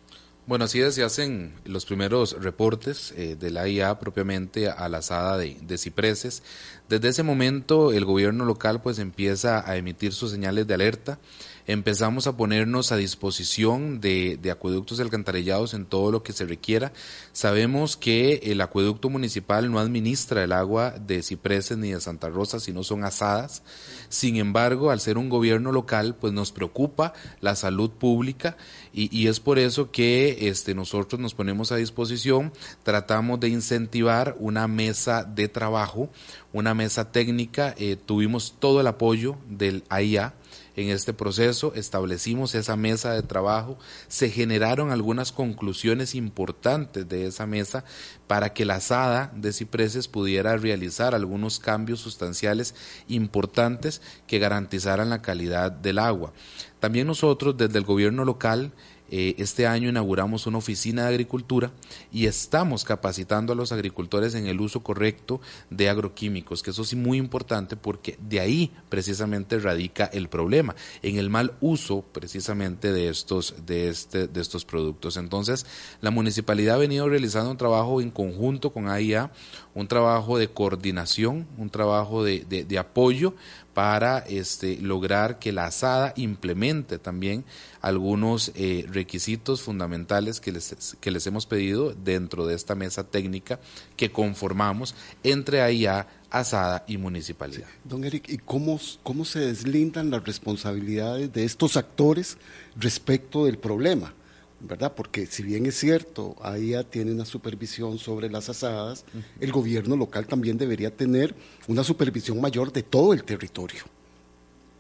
Bueno, 0.47 0.63
así 0.63 0.79
es, 0.79 0.95
se 0.95 1.03
hacen 1.03 1.53
los 1.65 1.86
primeros 1.86 2.41
reportes 2.41 3.13
eh, 3.17 3.36
de 3.38 3.51
la 3.51 3.67
IA 3.67 3.99
propiamente 3.99 4.69
a 4.69 4.88
la 4.88 4.99
asada 4.99 5.38
de, 5.38 5.57
de 5.62 5.77
cipreses. 5.77 6.41
Desde 6.88 7.10
ese 7.10 7.21
momento 7.21 7.91
el 7.91 8.05
gobierno 8.05 8.45
local 8.45 8.81
pues 8.81 8.97
empieza 8.97 9.69
a 9.69 9.75
emitir 9.75 10.13
sus 10.13 10.31
señales 10.31 10.65
de 10.65 10.73
alerta. 10.73 11.19
Empezamos 11.67 12.27
a 12.27 12.38
ponernos 12.38 12.93
a 12.93 12.97
disposición 12.97 13.99
de, 13.99 14.39
acueductos 14.49 14.97
y 14.97 15.01
alcantarillados 15.01 15.73
en 15.73 15.86
todo 15.86 16.12
lo 16.12 16.23
que 16.23 16.32
se 16.32 16.45
requiera. 16.45 16.93
Sabemos 17.34 17.97
que 17.97 18.39
el 18.43 18.62
acueducto 18.62 19.10
municipal 19.10 19.69
no 19.69 19.80
administra 19.80 20.43
el 20.43 20.53
agua 20.53 20.91
de 20.91 21.21
Cipreses 21.21 21.77
ni 21.77 21.91
de 21.91 21.99
Santa 21.99 22.30
Rosa, 22.30 22.62
sino 22.62 22.84
son 22.84 23.03
asadas. 23.03 23.63
Sin 24.08 24.38
embargo, 24.38 24.89
al 24.89 25.01
ser 25.01 25.17
un 25.17 25.27
gobierno 25.27 25.73
local, 25.73 26.15
pues 26.15 26.32
nos 26.32 26.53
preocupa 26.53 27.13
la 27.41 27.56
salud 27.56 27.91
pública 27.91 28.56
y, 28.93 29.15
y 29.15 29.27
es 29.27 29.41
por 29.41 29.60
eso 29.60 29.91
que 29.91 30.47
este, 30.47 30.73
nosotros 30.73 31.19
nos 31.19 31.34
ponemos 31.34 31.73
a 31.73 31.75
disposición, 31.75 32.53
tratamos 32.84 33.41
de 33.41 33.49
incentivar 33.49 34.38
una 34.39 34.69
mesa 34.69 35.25
de 35.25 35.49
trabajo, 35.49 36.10
una 36.53 36.73
mesa 36.73 37.12
técnica, 37.12 37.75
eh, 37.77 37.97
tuvimos 37.97 38.56
todo 38.58 38.80
el 38.80 38.88
apoyo 38.88 39.38
del 39.49 39.84
AIA 39.89 40.34
en 40.77 40.91
este 40.91 41.11
proceso, 41.11 41.73
establecimos 41.73 42.53
esa 42.53 42.75
mesa 42.75 43.11
de 43.13 43.23
trabajo, 43.23 43.79
se 44.07 44.29
generaron 44.29 44.91
algunas 44.91 45.31
conclusiones 45.31 46.13
importantes 46.13 47.09
de 47.09 47.25
esa 47.25 47.47
mesa 47.47 47.83
para 48.27 48.53
que 48.53 48.63
la 48.63 48.79
SADA 48.79 49.33
de 49.35 49.53
Cipreses 49.53 50.07
pudiera 50.07 50.55
realizar 50.55 51.15
algunos 51.15 51.57
cambios 51.57 51.99
sustanciales 51.99 52.75
importantes 53.07 54.03
que 54.27 54.37
garantizaran 54.37 55.09
la 55.09 55.23
calidad 55.23 55.71
del 55.71 55.97
agua. 55.97 56.31
También 56.79 57.07
nosotros 57.07 57.57
desde 57.57 57.79
el 57.79 57.85
gobierno 57.85 58.23
local 58.23 58.71
eh, 59.09 59.35
este 59.37 59.67
año 59.67 59.89
inauguramos 59.89 60.47
una 60.47 60.57
oficina 60.57 61.03
de 61.03 61.09
agricultura 61.09 61.71
y 62.11 62.25
estamos 62.25 62.83
capacitando 62.83 63.53
a 63.53 63.55
los 63.55 63.71
agricultores 63.71 64.35
en 64.35 64.47
el 64.47 64.59
uso 64.59 64.81
correcto 64.81 65.41
de 65.69 65.89
agroquímicos, 65.89 66.63
que 66.63 66.71
eso 66.71 66.83
sí 66.83 66.95
muy 66.95 67.17
importante 67.17 67.75
porque 67.75 68.17
de 68.21 68.39
ahí 68.39 68.71
precisamente 68.89 69.59
radica 69.59 70.05
el 70.05 70.29
problema, 70.29 70.75
en 71.01 71.17
el 71.17 71.29
mal 71.29 71.53
uso 71.61 72.03
precisamente 72.11 72.91
de 72.91 73.09
estos, 73.09 73.55
de 73.65 73.89
este, 73.89 74.27
de 74.27 74.41
estos 74.41 74.65
productos. 74.65 75.17
Entonces, 75.17 75.65
la 76.01 76.11
municipalidad 76.11 76.75
ha 76.75 76.79
venido 76.79 77.07
realizando 77.07 77.51
un 77.51 77.57
trabajo 77.57 78.01
en 78.01 78.11
conjunto 78.11 78.71
con 78.71 78.89
AIA, 78.89 79.31
un 79.77 79.87
trabajo 79.87 80.39
de 80.39 80.47
coordinación, 80.47 81.45
un 81.55 81.69
trabajo 81.69 82.23
de, 82.23 82.39
de, 82.39 82.79
apoyo 82.79 83.35
para 83.75 84.17
este, 84.17 84.77
lograr 84.81 85.37
que 85.37 85.51
la 85.51 85.67
asada 85.67 86.13
implemente 86.15 86.97
también 86.97 87.45
algunos 87.79 88.51
eh, 88.55 88.87
requisitos 88.89 89.61
fundamentales 89.61 90.41
que 90.41 90.51
les, 90.51 90.97
que 90.99 91.11
les 91.11 91.27
hemos 91.27 91.45
pedido 91.45 91.93
dentro 91.93 92.47
de 92.47 92.55
esta 92.55 92.73
mesa 92.73 93.03
técnica 93.03 93.59
que 93.95 94.11
conformamos 94.11 94.95
entre 95.21 95.61
AIA, 95.61 96.07
Asada 96.31 96.83
y 96.87 96.97
Municipalidad. 96.97 97.67
Don 97.83 98.03
Eric, 98.03 98.29
¿y 98.29 98.39
cómo, 98.39 98.79
cómo 99.03 99.25
se 99.25 99.41
deslindan 99.41 100.09
las 100.09 100.23
responsabilidades 100.23 101.31
de 101.31 101.45
estos 101.45 101.77
actores 101.77 102.39
respecto 102.75 103.45
del 103.45 103.59
problema? 103.59 104.11
¿Verdad? 104.59 104.93
Porque 104.95 105.25
si 105.25 105.43
bien 105.43 105.65
es 105.65 105.75
cierto, 105.75 106.35
AIA 106.41 106.83
tiene 106.83 107.11
una 107.11 107.25
supervisión 107.25 107.97
sobre 107.99 108.29
las 108.29 108.49
asadas, 108.49 109.05
el 109.39 109.51
gobierno 109.51 109.95
local 109.95 110.27
también 110.27 110.57
debería 110.57 110.95
tener 110.95 111.35
una 111.67 111.83
supervisión 111.83 112.41
mayor 112.41 112.71
de 112.71 112.83
todo 112.83 113.13
el 113.13 113.23
territorio. 113.23 113.83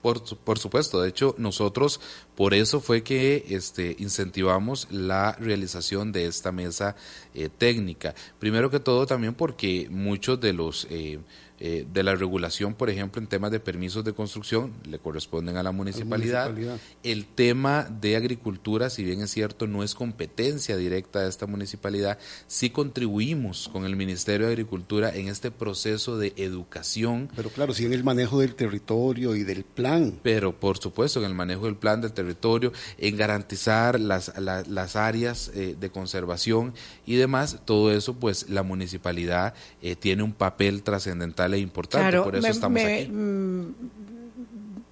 Por, 0.01 0.23
por, 0.37 0.59
supuesto, 0.59 1.01
de 1.01 1.09
hecho 1.09 1.35
nosotros 1.37 1.99
por 2.35 2.53
eso 2.53 2.79
fue 2.79 3.03
que 3.03 3.45
este, 3.49 3.95
incentivamos 3.99 4.87
la 4.91 5.33
realización 5.33 6.11
de 6.11 6.27
esta 6.27 6.51
mesa 6.51 6.95
eh, 7.33 7.49
técnica. 7.49 8.13
Primero 8.39 8.69
que 8.69 8.79
todo 8.79 9.05
también 9.05 9.33
porque 9.33 9.87
muchos 9.89 10.39
de 10.39 10.53
los 10.53 10.87
eh, 10.91 11.19
eh, 11.59 11.87
de 11.91 12.03
la 12.03 12.15
regulación, 12.15 12.75
por 12.75 12.89
ejemplo, 12.89 13.21
en 13.21 13.27
temas 13.27 13.51
de 13.51 13.59
permisos 13.59 14.03
de 14.03 14.13
construcción, 14.13 14.73
le 14.87 14.99
corresponden 14.99 15.57
a 15.57 15.63
la 15.63 15.71
municipalidad. 15.71 16.51
municipalidad. 16.51 16.79
El 17.03 17.25
tema 17.25 17.87
de 17.89 18.15
agricultura, 18.15 18.89
si 18.89 19.03
bien 19.03 19.21
es 19.21 19.31
cierto, 19.31 19.65
no 19.65 19.83
es 19.83 19.95
competencia 19.95 20.77
directa 20.77 21.21
de 21.21 21.29
esta 21.29 21.47
municipalidad, 21.47 22.19
sí 22.45 22.69
contribuimos 22.69 23.69
con 23.69 23.85
el 23.85 23.95
Ministerio 23.95 24.45
de 24.45 24.53
Agricultura 24.53 25.09
en 25.15 25.29
este 25.29 25.49
proceso 25.49 26.17
de 26.17 26.33
educación. 26.37 27.29
Pero 27.35 27.49
claro, 27.49 27.73
sí 27.73 27.85
en 27.85 27.93
el 27.93 28.03
manejo 28.03 28.39
del 28.39 28.55
territorio 28.55 29.35
y 29.35 29.43
del 29.43 29.63
plan. 29.63 30.19
Pero 30.21 30.59
por 30.59 30.77
supuesto, 30.77 31.19
en 31.19 31.25
el 31.25 31.33
manejo 31.33 31.65
del 31.65 31.75
plan 31.75 32.01
del 32.01 32.13
territorio, 32.13 32.71
en 32.97 33.17
garantizar 33.17 33.99
las, 33.99 34.37
la, 34.37 34.63
las 34.67 34.95
áreas 34.95 35.51
eh, 35.55 35.75
de 35.79 35.89
conservación 35.89 36.73
y 37.05 37.15
demás, 37.15 37.61
todo 37.65 37.91
eso, 37.91 38.13
pues 38.13 38.49
la 38.49 38.63
municipalidad 38.63 39.55
eh, 39.81 39.95
tiene 39.95 40.23
un 40.23 40.33
papel 40.33 40.83
trascendental 40.83 41.46
e 41.53 41.59
importante, 41.59 42.09
claro, 42.09 42.23
por 42.23 42.35
eso 42.35 42.43
me, 42.43 42.49
estamos 42.49 42.73
me, 42.73 42.93
aquí. 42.93 43.09
mm, 43.09 43.75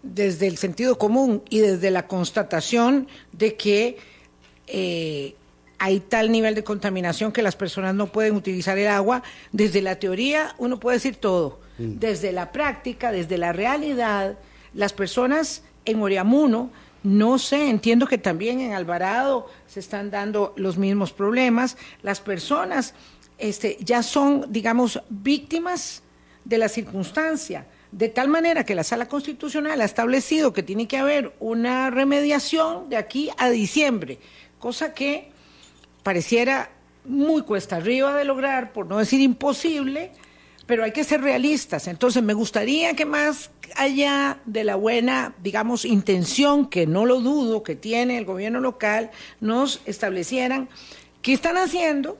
Desde 0.04 0.48
el 0.48 0.58
sentido 0.58 0.98
común 0.98 1.44
y 1.50 1.60
desde 1.60 1.92
la 1.92 2.08
constatación 2.08 3.08
de 3.32 3.56
que 3.56 3.98
eh, 4.68 5.36
hay 5.78 6.00
tal 6.00 6.32
nivel 6.32 6.56
de 6.56 6.64
contaminación 6.64 7.32
que 7.32 7.42
las 7.42 7.56
personas 7.56 7.94
no 7.96 8.08
pueden 8.08 8.36
utilizar 8.36 8.78
el 8.78 8.88
agua, 8.88 9.24
desde 9.52 9.82
la 9.82 9.98
teoría 9.98 10.56
uno 10.58 10.80
puede 10.80 10.98
decir 10.98 11.18
todo, 11.18 11.60
mm. 11.78 12.00
desde 12.00 12.32
la 12.32 12.52
práctica, 12.52 13.12
desde 13.12 13.38
la 13.38 13.52
realidad, 13.52 14.38
las 14.74 14.94
personas 14.94 15.64
en 15.86 16.02
Oriamuno, 16.02 16.70
no 17.04 17.38
sé, 17.38 17.70
entiendo 17.70 18.08
que 18.08 18.18
también 18.18 18.60
en 18.60 18.74
Alvarado 18.74 19.48
se 19.68 19.80
están 19.80 20.10
dando 20.10 20.54
los 20.58 20.78
mismos 20.78 21.14
problemas, 21.14 21.78
las 22.02 22.20
personas 22.20 22.96
este, 23.38 23.78
ya 23.80 24.02
son, 24.02 24.46
digamos, 24.50 25.02
víctimas 25.10 26.02
de 26.46 26.58
la 26.58 26.70
circunstancia, 26.70 27.66
de 27.92 28.10
tal 28.10 28.28
manera 28.28 28.64
que 28.64 28.76
la 28.76 28.84
Sala 28.84 29.08
Constitucional 29.08 29.82
ha 29.82 29.86
establecido 29.86 30.54
que 30.54 30.64
tiene 30.64 30.88
que 30.88 30.98
haber 30.98 31.34
una 31.40 31.90
remediación 31.90 32.90
de 32.90 32.98
aquí 32.98 33.30
a 33.38 33.50
diciembre, 33.50 34.20
cosa 34.60 34.94
que 34.94 35.32
pareciera 36.04 36.70
muy 37.04 37.42
cuesta 37.44 37.78
arriba 37.78 38.16
de 38.16 38.26
lograr, 38.26 38.74
por 38.74 38.88
no 38.88 38.98
decir 38.98 39.22
imposible, 39.22 40.12
pero 40.66 40.84
hay 40.84 40.92
que 40.92 41.04
ser 41.04 41.22
realistas. 41.22 41.88
Entonces, 41.88 42.24
me 42.24 42.34
gustaría 42.34 42.96
que 42.96 43.06
más 43.06 43.52
allá 43.76 44.40
de 44.46 44.64
la 44.64 44.76
buena, 44.76 45.34
digamos, 45.42 45.86
intención, 45.86 46.68
que 46.68 46.88
no 46.88 47.06
lo 47.06 47.22
dudo, 47.22 47.64
que 47.64 47.76
tiene 47.76 48.18
el 48.18 48.26
gobierno 48.26 48.60
local, 48.60 49.12
nos 49.40 49.82
establecieran 49.86 50.70
qué 51.22 51.34
están 51.34 51.58
haciendo 51.58 52.18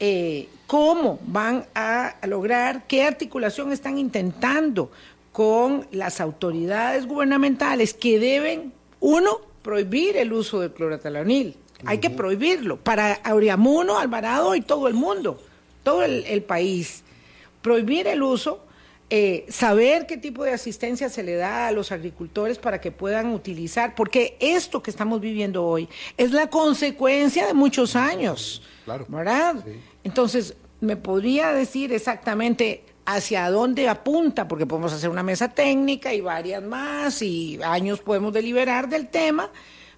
eh, 0.00 0.48
cómo 0.66 1.18
van 1.26 1.66
a 1.74 2.16
lograr, 2.26 2.86
qué 2.86 3.04
articulación 3.04 3.72
están 3.72 3.98
intentando 3.98 4.90
con 5.32 5.86
las 5.90 6.20
autoridades 6.20 7.06
gubernamentales 7.06 7.94
que 7.94 8.18
deben, 8.18 8.72
uno, 9.00 9.40
prohibir 9.62 10.16
el 10.16 10.32
uso 10.32 10.60
del 10.60 10.72
clorotalonil. 10.72 11.48
Uh 11.48 11.50
-huh. 11.50 11.90
Hay 11.90 11.98
que 11.98 12.10
prohibirlo 12.10 12.76
para 12.76 13.14
Auriamuno, 13.14 13.98
Alvarado 13.98 14.54
y 14.54 14.60
todo 14.60 14.88
el 14.88 14.94
mundo, 14.94 15.40
todo 15.82 16.02
el, 16.02 16.24
el 16.26 16.42
país. 16.42 17.02
Prohibir 17.62 18.06
el 18.06 18.22
uso, 18.22 18.64
eh, 19.10 19.44
saber 19.48 20.06
qué 20.06 20.16
tipo 20.16 20.44
de 20.44 20.52
asistencia 20.52 21.08
se 21.08 21.22
le 21.22 21.36
da 21.36 21.68
a 21.68 21.72
los 21.72 21.92
agricultores 21.92 22.58
para 22.58 22.80
que 22.80 22.90
puedan 22.90 23.32
utilizar, 23.32 23.94
porque 23.94 24.36
esto 24.40 24.82
que 24.82 24.90
estamos 24.90 25.20
viviendo 25.20 25.64
hoy 25.64 25.88
es 26.16 26.32
la 26.32 26.48
consecuencia 26.48 27.46
de 27.46 27.54
muchos 27.54 27.96
años. 27.96 28.62
Claro. 28.84 29.06
¿Verdad? 29.08 29.56
Sí. 29.64 29.80
Entonces, 30.04 30.54
¿me 30.80 30.96
podría 30.96 31.52
decir 31.52 31.92
exactamente 31.92 32.84
hacia 33.06 33.50
dónde 33.50 33.88
apunta? 33.88 34.46
Porque 34.48 34.66
podemos 34.66 34.92
hacer 34.92 35.10
una 35.10 35.22
mesa 35.22 35.48
técnica 35.48 36.12
y 36.12 36.20
varias 36.20 36.62
más 36.62 37.22
y 37.22 37.58
años 37.62 38.00
podemos 38.00 38.32
deliberar 38.32 38.88
del 38.88 39.08
tema, 39.08 39.50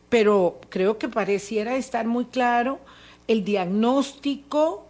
pero 0.08 0.60
creo 0.68 0.98
que 0.98 1.08
pareciera 1.08 1.76
estar 1.76 2.06
muy 2.06 2.26
claro 2.26 2.80
el 3.26 3.44
diagnóstico 3.44 4.88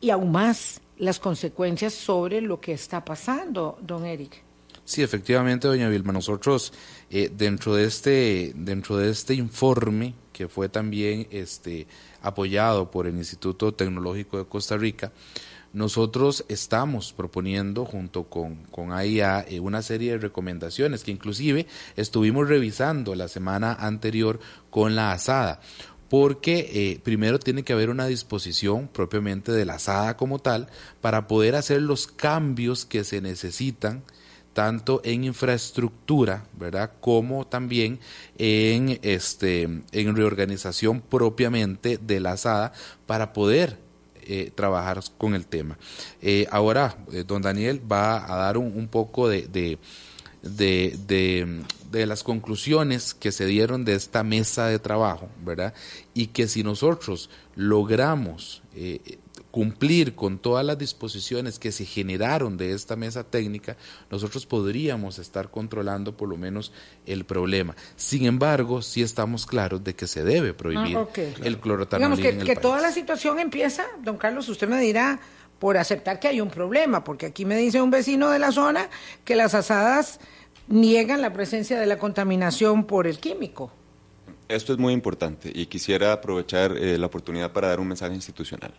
y 0.00 0.10
aún 0.10 0.32
más 0.32 0.80
las 0.98 1.18
consecuencias 1.18 1.94
sobre 1.94 2.40
lo 2.40 2.60
que 2.60 2.72
está 2.72 3.04
pasando, 3.04 3.78
don 3.80 4.04
Eric. 4.04 4.42
Sí, 4.84 5.02
efectivamente, 5.02 5.68
doña 5.68 5.88
Vilma, 5.88 6.12
nosotros 6.12 6.72
eh, 7.10 7.30
dentro 7.32 7.74
de 7.74 7.84
este 7.84 8.52
dentro 8.54 8.96
de 8.96 9.10
este 9.10 9.34
informe 9.34 10.14
que 10.32 10.48
fue 10.48 10.68
también 10.68 11.26
este 11.30 11.86
apoyado 12.22 12.90
por 12.90 13.06
el 13.06 13.16
Instituto 13.16 13.72
Tecnológico 13.72 14.38
de 14.38 14.46
Costa 14.46 14.76
Rica, 14.76 15.12
nosotros 15.72 16.44
estamos 16.48 17.12
proponiendo 17.12 17.84
junto 17.84 18.24
con, 18.24 18.56
con 18.70 18.92
AIA 18.92 19.44
eh, 19.48 19.60
una 19.60 19.82
serie 19.82 20.12
de 20.12 20.18
recomendaciones 20.18 21.04
que 21.04 21.10
inclusive 21.10 21.66
estuvimos 21.96 22.48
revisando 22.48 23.14
la 23.14 23.28
semana 23.28 23.74
anterior 23.74 24.40
con 24.70 24.96
la 24.96 25.12
asada 25.12 25.60
porque 26.08 26.70
eh, 26.72 27.00
primero 27.02 27.38
tiene 27.38 27.64
que 27.64 27.74
haber 27.74 27.90
una 27.90 28.06
disposición 28.06 28.88
propiamente 28.88 29.52
de 29.52 29.66
la 29.66 29.74
asada 29.74 30.16
como 30.16 30.38
tal 30.38 30.68
para 31.00 31.26
poder 31.26 31.54
hacer 31.54 31.82
los 31.82 32.06
cambios 32.06 32.86
que 32.86 33.04
se 33.04 33.20
necesitan 33.20 34.02
tanto 34.52 35.00
en 35.04 35.24
infraestructura, 35.24 36.44
¿verdad? 36.58 36.92
Como 37.00 37.46
también 37.46 38.00
en 38.38 38.98
este 39.02 39.62
en 39.62 40.16
reorganización 40.16 41.00
propiamente 41.00 41.98
de 41.98 42.20
la 42.20 42.32
asada 42.32 42.72
para 43.06 43.32
poder 43.32 43.78
eh, 44.22 44.50
trabajar 44.54 45.00
con 45.16 45.34
el 45.34 45.46
tema. 45.46 45.78
Eh, 46.20 46.46
ahora, 46.50 46.98
eh, 47.12 47.24
don 47.26 47.40
Daniel 47.40 47.80
va 47.90 48.30
a 48.30 48.36
dar 48.36 48.58
un, 48.58 48.76
un 48.76 48.88
poco 48.88 49.28
de, 49.28 49.46
de 49.48 49.78
de, 50.42 51.64
de, 51.90 52.06
las 52.06 52.22
conclusiones 52.22 53.12
que 53.12 53.32
se 53.32 53.44
dieron 53.46 53.84
de 53.84 53.94
esta 53.94 54.22
mesa 54.22 54.66
de 54.66 54.78
trabajo, 54.78 55.28
¿verdad? 55.44 55.74
Y 56.14 56.28
que 56.28 56.46
si 56.46 56.62
nosotros 56.62 57.28
logramos 57.56 58.62
cumplir 59.50 60.14
con 60.14 60.38
todas 60.38 60.64
las 60.64 60.78
disposiciones 60.78 61.58
que 61.58 61.72
se 61.72 61.84
generaron 61.84 62.56
de 62.56 62.72
esta 62.72 62.96
mesa 62.96 63.24
técnica, 63.24 63.76
nosotros 64.10 64.46
podríamos 64.46 65.18
estar 65.18 65.50
controlando 65.50 66.16
por 66.16 66.28
lo 66.28 66.36
menos 66.36 66.72
el 67.06 67.24
problema. 67.24 67.74
Sin 67.96 68.26
embargo, 68.26 68.82
sí 68.82 69.02
estamos 69.02 69.46
claros 69.46 69.82
de 69.82 69.94
que 69.94 70.06
se 70.06 70.24
debe 70.24 70.54
prohibir 70.54 70.96
Ah, 70.96 71.06
el 71.42 71.58
clorotanolín 71.58 72.16
Digamos 72.16 72.20
que, 72.20 72.28
en 72.28 72.40
el 72.40 72.46
que 72.46 72.54
país. 72.54 72.62
toda 72.62 72.80
la 72.80 72.92
situación 72.92 73.38
empieza, 73.38 73.84
don 74.02 74.16
Carlos, 74.16 74.48
usted 74.48 74.68
me 74.68 74.80
dirá, 74.80 75.20
por 75.58 75.76
aceptar 75.76 76.20
que 76.20 76.28
hay 76.28 76.40
un 76.40 76.50
problema, 76.50 77.02
porque 77.02 77.26
aquí 77.26 77.44
me 77.44 77.56
dice 77.56 77.82
un 77.82 77.90
vecino 77.90 78.30
de 78.30 78.38
la 78.38 78.52
zona 78.52 78.88
que 79.24 79.34
las 79.34 79.54
asadas 79.54 80.20
niegan 80.68 81.20
la 81.20 81.32
presencia 81.32 81.80
de 81.80 81.86
la 81.86 81.98
contaminación 81.98 82.84
por 82.84 83.06
el 83.06 83.18
químico. 83.18 83.72
Esto 84.48 84.72
es 84.72 84.78
muy 84.78 84.92
importante 84.92 85.50
y 85.54 85.66
quisiera 85.66 86.12
aprovechar 86.12 86.76
eh, 86.76 86.96
la 86.96 87.06
oportunidad 87.06 87.52
para 87.52 87.68
dar 87.68 87.80
un 87.80 87.88
mensaje 87.88 88.14
institucional. 88.14 88.72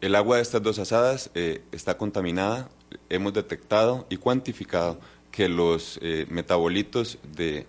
El 0.00 0.14
agua 0.14 0.36
de 0.36 0.42
estas 0.42 0.62
dos 0.62 0.78
asadas 0.78 1.30
eh, 1.34 1.62
está 1.72 1.96
contaminada. 1.98 2.68
Hemos 3.08 3.32
detectado 3.34 4.06
y 4.08 4.16
cuantificado 4.16 5.00
que 5.32 5.48
los 5.48 5.98
eh, 6.02 6.26
metabolitos 6.30 7.18
de 7.34 7.66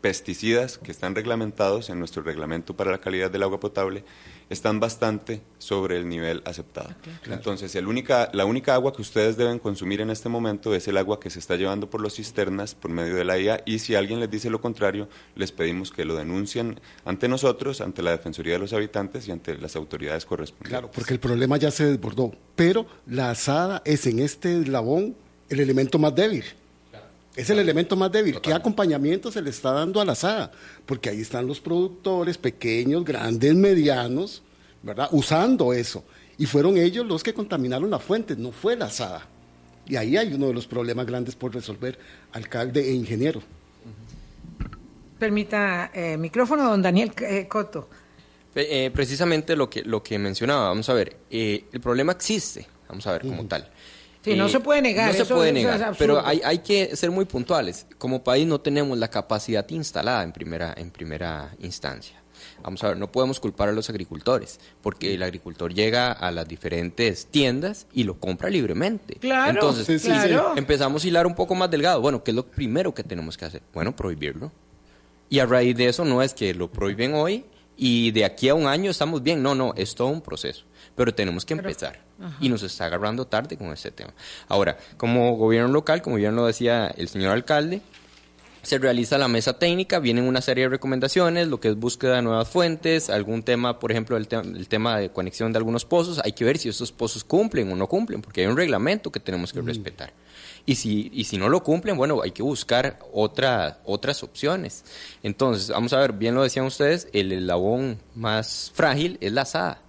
pesticidas 0.00 0.78
que 0.78 0.92
están 0.92 1.16
reglamentados 1.16 1.90
en 1.90 1.98
nuestro 1.98 2.22
reglamento 2.22 2.76
para 2.76 2.92
la 2.92 2.98
calidad 2.98 3.32
del 3.32 3.42
agua 3.42 3.58
potable 3.58 4.04
están 4.50 4.80
bastante 4.80 5.42
sobre 5.58 5.96
el 5.96 6.08
nivel 6.08 6.42
aceptado. 6.44 6.90
Entonces, 7.26 7.74
el 7.74 7.86
única, 7.86 8.30
la 8.32 8.44
única 8.44 8.74
agua 8.74 8.92
que 8.92 9.02
ustedes 9.02 9.36
deben 9.36 9.58
consumir 9.58 10.00
en 10.00 10.10
este 10.10 10.28
momento 10.28 10.74
es 10.74 10.88
el 10.88 10.96
agua 10.96 11.20
que 11.20 11.30
se 11.30 11.38
está 11.38 11.56
llevando 11.56 11.88
por 11.88 12.02
las 12.02 12.14
cisternas 12.14 12.74
por 12.74 12.90
medio 12.90 13.14
de 13.14 13.24
la 13.24 13.38
IA 13.38 13.62
y 13.64 13.78
si 13.78 13.94
alguien 13.94 14.20
les 14.20 14.30
dice 14.30 14.50
lo 14.50 14.60
contrario, 14.60 15.08
les 15.34 15.52
pedimos 15.52 15.90
que 15.90 16.04
lo 16.04 16.14
denuncien 16.14 16.80
ante 17.04 17.28
nosotros, 17.28 17.80
ante 17.80 18.02
la 18.02 18.10
Defensoría 18.10 18.54
de 18.54 18.58
los 18.58 18.72
Habitantes 18.72 19.28
y 19.28 19.32
ante 19.32 19.56
las 19.56 19.76
autoridades 19.76 20.24
correspondientes. 20.24 20.70
Claro, 20.70 20.90
porque 20.92 21.14
el 21.14 21.20
problema 21.20 21.56
ya 21.56 21.70
se 21.70 21.84
desbordó. 21.84 22.32
Pero 22.56 22.86
la 23.06 23.30
asada 23.30 23.82
es 23.84 24.06
en 24.06 24.18
este 24.18 24.60
eslabón 24.60 25.16
el 25.48 25.60
elemento 25.60 25.98
más 25.98 26.14
débil. 26.14 26.44
Es 27.34 27.48
el 27.48 27.58
elemento 27.58 27.96
más 27.96 28.12
débil. 28.12 28.40
¿Qué 28.40 28.52
acompañamiento 28.52 29.32
se 29.32 29.40
le 29.40 29.50
está 29.50 29.72
dando 29.72 30.00
a 30.00 30.04
la 30.04 30.12
asada? 30.12 30.52
Porque 30.84 31.08
ahí 31.08 31.20
están 31.20 31.46
los 31.46 31.60
productores, 31.60 32.36
pequeños, 32.36 33.04
grandes, 33.04 33.54
medianos, 33.54 34.42
¿verdad? 34.82 35.08
Usando 35.12 35.72
eso. 35.72 36.04
Y 36.36 36.46
fueron 36.46 36.76
ellos 36.76 37.06
los 37.06 37.22
que 37.22 37.32
contaminaron 37.32 37.90
la 37.90 37.98
fuente, 37.98 38.36
no 38.36 38.52
fue 38.52 38.76
la 38.76 38.86
asada. 38.86 39.26
Y 39.86 39.96
ahí 39.96 40.16
hay 40.16 40.34
uno 40.34 40.48
de 40.48 40.54
los 40.54 40.66
problemas 40.66 41.06
grandes 41.06 41.34
por 41.34 41.54
resolver, 41.54 41.98
alcalde 42.32 42.88
e 42.88 42.92
ingeniero. 42.92 43.42
Permita 45.18 45.90
eh, 45.94 46.16
micrófono, 46.16 46.68
don 46.68 46.82
Daniel 46.82 47.12
eh, 47.20 47.46
Coto. 47.48 47.88
Eh, 48.54 48.90
precisamente 48.92 49.56
lo 49.56 49.70
que, 49.70 49.82
lo 49.82 50.02
que 50.02 50.18
mencionaba, 50.18 50.68
vamos 50.68 50.88
a 50.88 50.94
ver, 50.94 51.16
eh, 51.30 51.64
el 51.72 51.80
problema 51.80 52.12
existe, 52.12 52.66
vamos 52.88 53.06
a 53.06 53.12
ver, 53.12 53.22
como 53.22 53.46
tal. 53.46 53.70
Sí, 54.24 54.34
no 54.36 54.48
se 54.48 54.60
puede 54.60 54.82
negar, 54.82 55.08
No 55.08 55.12
se 55.14 55.22
eso- 55.22 55.34
puede 55.34 55.50
eso 55.50 55.54
negar, 55.70 55.94
pero 55.98 56.24
hay, 56.24 56.40
hay 56.44 56.58
que 56.58 56.94
ser 56.96 57.10
muy 57.10 57.24
puntuales. 57.24 57.86
Como 57.98 58.22
país 58.22 58.46
no 58.46 58.60
tenemos 58.60 58.96
la 58.98 59.08
capacidad 59.08 59.68
instalada 59.70 60.22
en 60.22 60.32
primera, 60.32 60.72
en 60.76 60.90
primera 60.90 61.52
instancia. 61.60 62.18
Vamos 62.62 62.82
a 62.84 62.88
ver, 62.88 62.96
no 62.96 63.10
podemos 63.10 63.40
culpar 63.40 63.68
a 63.68 63.72
los 63.72 63.90
agricultores, 63.90 64.60
porque 64.82 65.14
el 65.14 65.22
agricultor 65.24 65.74
llega 65.74 66.12
a 66.12 66.30
las 66.30 66.46
diferentes 66.46 67.26
tiendas 67.26 67.86
y 67.92 68.04
lo 68.04 68.18
compra 68.20 68.48
libremente. 68.50 69.14
Claro, 69.16 69.50
Entonces, 69.54 69.86
sí, 69.86 69.98
sí, 69.98 70.06
claro. 70.06 70.54
empezamos 70.56 71.04
a 71.04 71.08
hilar 71.08 71.26
un 71.26 71.34
poco 71.34 71.54
más 71.56 71.70
delgado. 71.70 72.00
Bueno, 72.00 72.22
¿qué 72.22 72.30
es 72.30 72.34
lo 72.36 72.46
primero 72.46 72.94
que 72.94 73.02
tenemos 73.02 73.36
que 73.36 73.44
hacer? 73.46 73.62
Bueno, 73.74 73.94
prohibirlo. 73.96 74.52
Y 75.28 75.38
a 75.40 75.46
raíz 75.46 75.76
de 75.76 75.88
eso 75.88 76.04
no 76.04 76.22
es 76.22 76.34
que 76.34 76.54
lo 76.54 76.70
prohíben 76.70 77.14
hoy 77.14 77.44
y 77.76 78.10
de 78.12 78.24
aquí 78.24 78.48
a 78.48 78.54
un 78.54 78.66
año 78.66 78.90
estamos 78.90 79.22
bien. 79.22 79.42
No, 79.42 79.54
no, 79.54 79.72
es 79.76 79.94
todo 79.94 80.08
un 80.08 80.20
proceso. 80.20 80.64
Pero 80.96 81.14
tenemos 81.14 81.44
que 81.44 81.54
empezar. 81.54 82.00
Y 82.40 82.48
nos 82.48 82.62
está 82.62 82.84
agarrando 82.86 83.26
tarde 83.26 83.56
con 83.56 83.72
este 83.72 83.90
tema. 83.90 84.12
Ahora, 84.48 84.76
como 84.96 85.36
gobierno 85.36 85.72
local, 85.72 86.02
como 86.02 86.16
bien 86.16 86.36
lo 86.36 86.46
decía 86.46 86.86
el 86.96 87.08
señor 87.08 87.32
alcalde, 87.32 87.80
se 88.62 88.78
realiza 88.78 89.18
la 89.18 89.26
mesa 89.26 89.58
técnica, 89.58 89.98
vienen 89.98 90.24
una 90.28 90.40
serie 90.40 90.64
de 90.64 90.70
recomendaciones, 90.70 91.48
lo 91.48 91.58
que 91.58 91.68
es 91.68 91.76
búsqueda 91.76 92.16
de 92.16 92.22
nuevas 92.22 92.46
fuentes, 92.48 93.10
algún 93.10 93.42
tema, 93.42 93.80
por 93.80 93.90
ejemplo, 93.90 94.16
el, 94.16 94.28
te- 94.28 94.36
el 94.36 94.68
tema 94.68 94.98
de 94.98 95.10
conexión 95.10 95.52
de 95.52 95.56
algunos 95.58 95.84
pozos, 95.84 96.20
hay 96.22 96.30
que 96.32 96.44
ver 96.44 96.58
si 96.58 96.68
estos 96.68 96.92
pozos 96.92 97.24
cumplen 97.24 97.72
o 97.72 97.74
no 97.74 97.88
cumplen, 97.88 98.22
porque 98.22 98.42
hay 98.42 98.46
un 98.46 98.56
reglamento 98.56 99.10
que 99.10 99.18
tenemos 99.18 99.52
que 99.52 99.62
respetar. 99.62 100.12
Y 100.64 100.76
si, 100.76 101.10
y 101.12 101.24
si 101.24 101.38
no 101.38 101.48
lo 101.48 101.64
cumplen, 101.64 101.96
bueno, 101.96 102.22
hay 102.22 102.30
que 102.30 102.44
buscar 102.44 103.00
otra, 103.12 103.78
otras 103.84 104.22
opciones. 104.22 104.84
Entonces, 105.24 105.70
vamos 105.70 105.92
a 105.92 105.98
ver, 105.98 106.12
bien 106.12 106.36
lo 106.36 106.44
decían 106.44 106.64
ustedes, 106.66 107.08
el 107.12 107.32
eslabón 107.32 107.98
más 108.14 108.70
frágil 108.72 109.18
es 109.20 109.32
la 109.32 109.42
asada. 109.42 109.82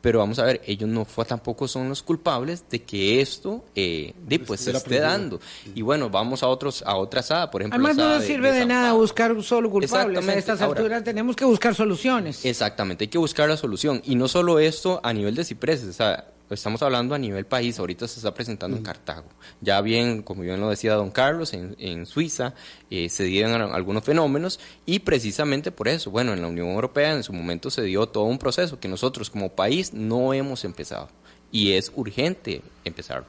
Pero 0.00 0.18
vamos 0.18 0.38
a 0.38 0.44
ver, 0.44 0.62
ellos 0.66 0.88
no 0.88 1.04
fue, 1.04 1.26
tampoco 1.26 1.68
son 1.68 1.90
los 1.90 2.02
culpables 2.02 2.64
de 2.70 2.82
que 2.82 3.20
esto 3.20 3.64
eh, 3.74 4.14
de, 4.26 4.38
pues, 4.38 4.60
se 4.60 4.70
esté 4.70 4.98
dando. 5.00 5.40
Y 5.74 5.82
bueno, 5.82 6.08
vamos 6.08 6.42
a 6.42 6.48
otros 6.48 6.82
a 6.86 6.96
otra 6.96 7.20
asada, 7.20 7.50
por 7.50 7.60
ejemplo. 7.60 7.76
Además, 7.76 7.96
la 7.96 8.04
no 8.04 8.14
nos 8.16 8.24
sirve 8.24 8.50
de, 8.52 8.64
nada 8.64 8.92
buscar 8.94 9.30
solo 9.42 9.68
culpables. 9.70 9.96
A 9.98 10.20
Exactamente. 10.20 10.38
estas 10.38 10.62
Ahora- 10.62 10.80
alturas 10.80 11.04
tenemos 11.04 11.36
que 11.36 11.44
buscar 11.44 11.74
soluciones. 11.74 12.44
Exactamente, 12.46 13.04
hay 13.04 13.08
que 13.08 13.18
buscar 13.18 13.48
la 13.48 13.58
solución. 13.58 14.00
Y 14.04 14.14
no 14.14 14.26
solo 14.26 14.58
esto 14.58 15.00
a 15.02 15.12
nivel 15.12 15.34
de 15.34 15.44
cipreses, 15.44 15.88
o 15.88 15.92
sea, 15.92 16.24
estamos 16.50 16.82
hablando 16.82 17.14
a 17.14 17.18
nivel 17.18 17.46
país, 17.46 17.78
ahorita 17.78 18.08
se 18.08 18.18
está 18.18 18.34
presentando 18.34 18.76
en 18.76 18.82
Cartago. 18.82 19.28
Ya 19.60 19.80
bien, 19.80 20.22
como 20.22 20.42
bien 20.42 20.60
lo 20.60 20.68
decía 20.68 20.94
don 20.94 21.10
Carlos, 21.10 21.52
en, 21.52 21.76
en 21.78 22.06
Suiza 22.06 22.54
eh, 22.90 23.08
se 23.08 23.24
dieron 23.24 23.60
algunos 23.60 24.04
fenómenos 24.04 24.58
y 24.86 25.00
precisamente 25.00 25.70
por 25.70 25.88
eso, 25.88 26.10
bueno, 26.10 26.32
en 26.32 26.42
la 26.42 26.48
Unión 26.48 26.68
Europea 26.68 27.12
en 27.12 27.22
su 27.22 27.32
momento 27.32 27.70
se 27.70 27.82
dio 27.82 28.06
todo 28.06 28.24
un 28.24 28.38
proceso 28.38 28.80
que 28.80 28.88
nosotros 28.88 29.30
como 29.30 29.50
país 29.50 29.92
no 29.94 30.34
hemos 30.34 30.64
empezado 30.64 31.08
y 31.52 31.72
es 31.72 31.92
urgente 31.94 32.62
empezarlo. 32.84 33.28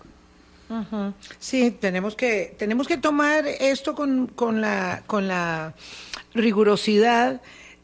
Sí, 1.40 1.72
tenemos 1.72 2.16
que, 2.16 2.56
tenemos 2.58 2.88
que 2.88 2.98
tomar 2.98 3.46
esto 3.46 3.94
con, 3.94 4.28
con, 4.28 4.62
la, 4.62 5.04
con 5.06 5.28
la 5.28 5.74
rigurosidad, 6.34 7.42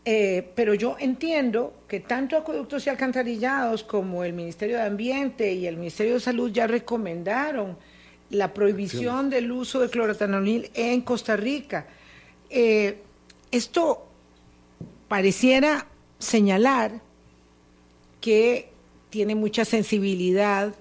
eh, 0.09 0.51
pero 0.55 0.73
yo 0.73 0.95
entiendo 1.01 1.73
que 1.85 1.99
tanto 1.99 2.37
acueductos 2.37 2.87
y 2.87 2.89
alcantarillados 2.89 3.83
como 3.83 4.23
el 4.23 4.31
Ministerio 4.31 4.77
de 4.77 4.83
Ambiente 4.83 5.51
y 5.51 5.67
el 5.67 5.75
Ministerio 5.75 6.13
de 6.13 6.21
Salud 6.21 6.49
ya 6.49 6.65
recomendaron 6.65 7.77
la 8.29 8.53
prohibición 8.53 9.29
del 9.29 9.51
uso 9.51 9.81
de 9.81 9.89
clorotanolil 9.89 10.71
en 10.75 11.01
Costa 11.01 11.35
Rica. 11.35 11.87
Eh, 12.49 13.01
esto 13.51 14.07
pareciera 15.09 15.87
señalar 16.19 17.01
que 18.21 18.69
tiene 19.09 19.35
mucha 19.35 19.65
sensibilidad 19.65 20.73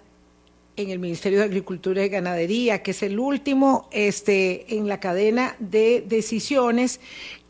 en 0.76 0.90
el 0.90 1.00
Ministerio 1.00 1.40
de 1.40 1.46
Agricultura 1.46 2.04
y 2.04 2.10
Ganadería, 2.10 2.80
que 2.80 2.92
es 2.92 3.02
el 3.02 3.18
último 3.18 3.88
este, 3.90 4.76
en 4.76 4.86
la 4.86 5.00
cadena 5.00 5.56
de 5.58 6.04
decisiones 6.06 7.00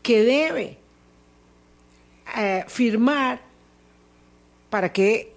que 0.01 0.23
debe 0.23 0.79
eh, 2.35 2.65
firmar 2.67 3.41
para 4.69 4.91
que 4.91 5.33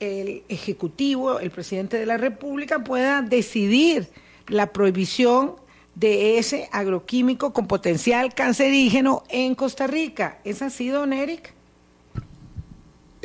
el 0.00 0.42
Ejecutivo, 0.48 1.38
el 1.38 1.50
presidente 1.50 1.98
de 1.98 2.06
la 2.06 2.16
República, 2.16 2.84
pueda 2.84 3.22
decidir 3.22 4.08
la 4.48 4.72
prohibición 4.72 5.56
de 5.94 6.38
ese 6.38 6.68
agroquímico 6.72 7.52
con 7.52 7.66
potencial 7.66 8.34
cancerígeno 8.34 9.22
en 9.28 9.54
Costa 9.54 9.86
Rica. 9.86 10.38
¿Es 10.44 10.60
así, 10.60 10.88
don 10.88 11.12
Eric? 11.12 11.53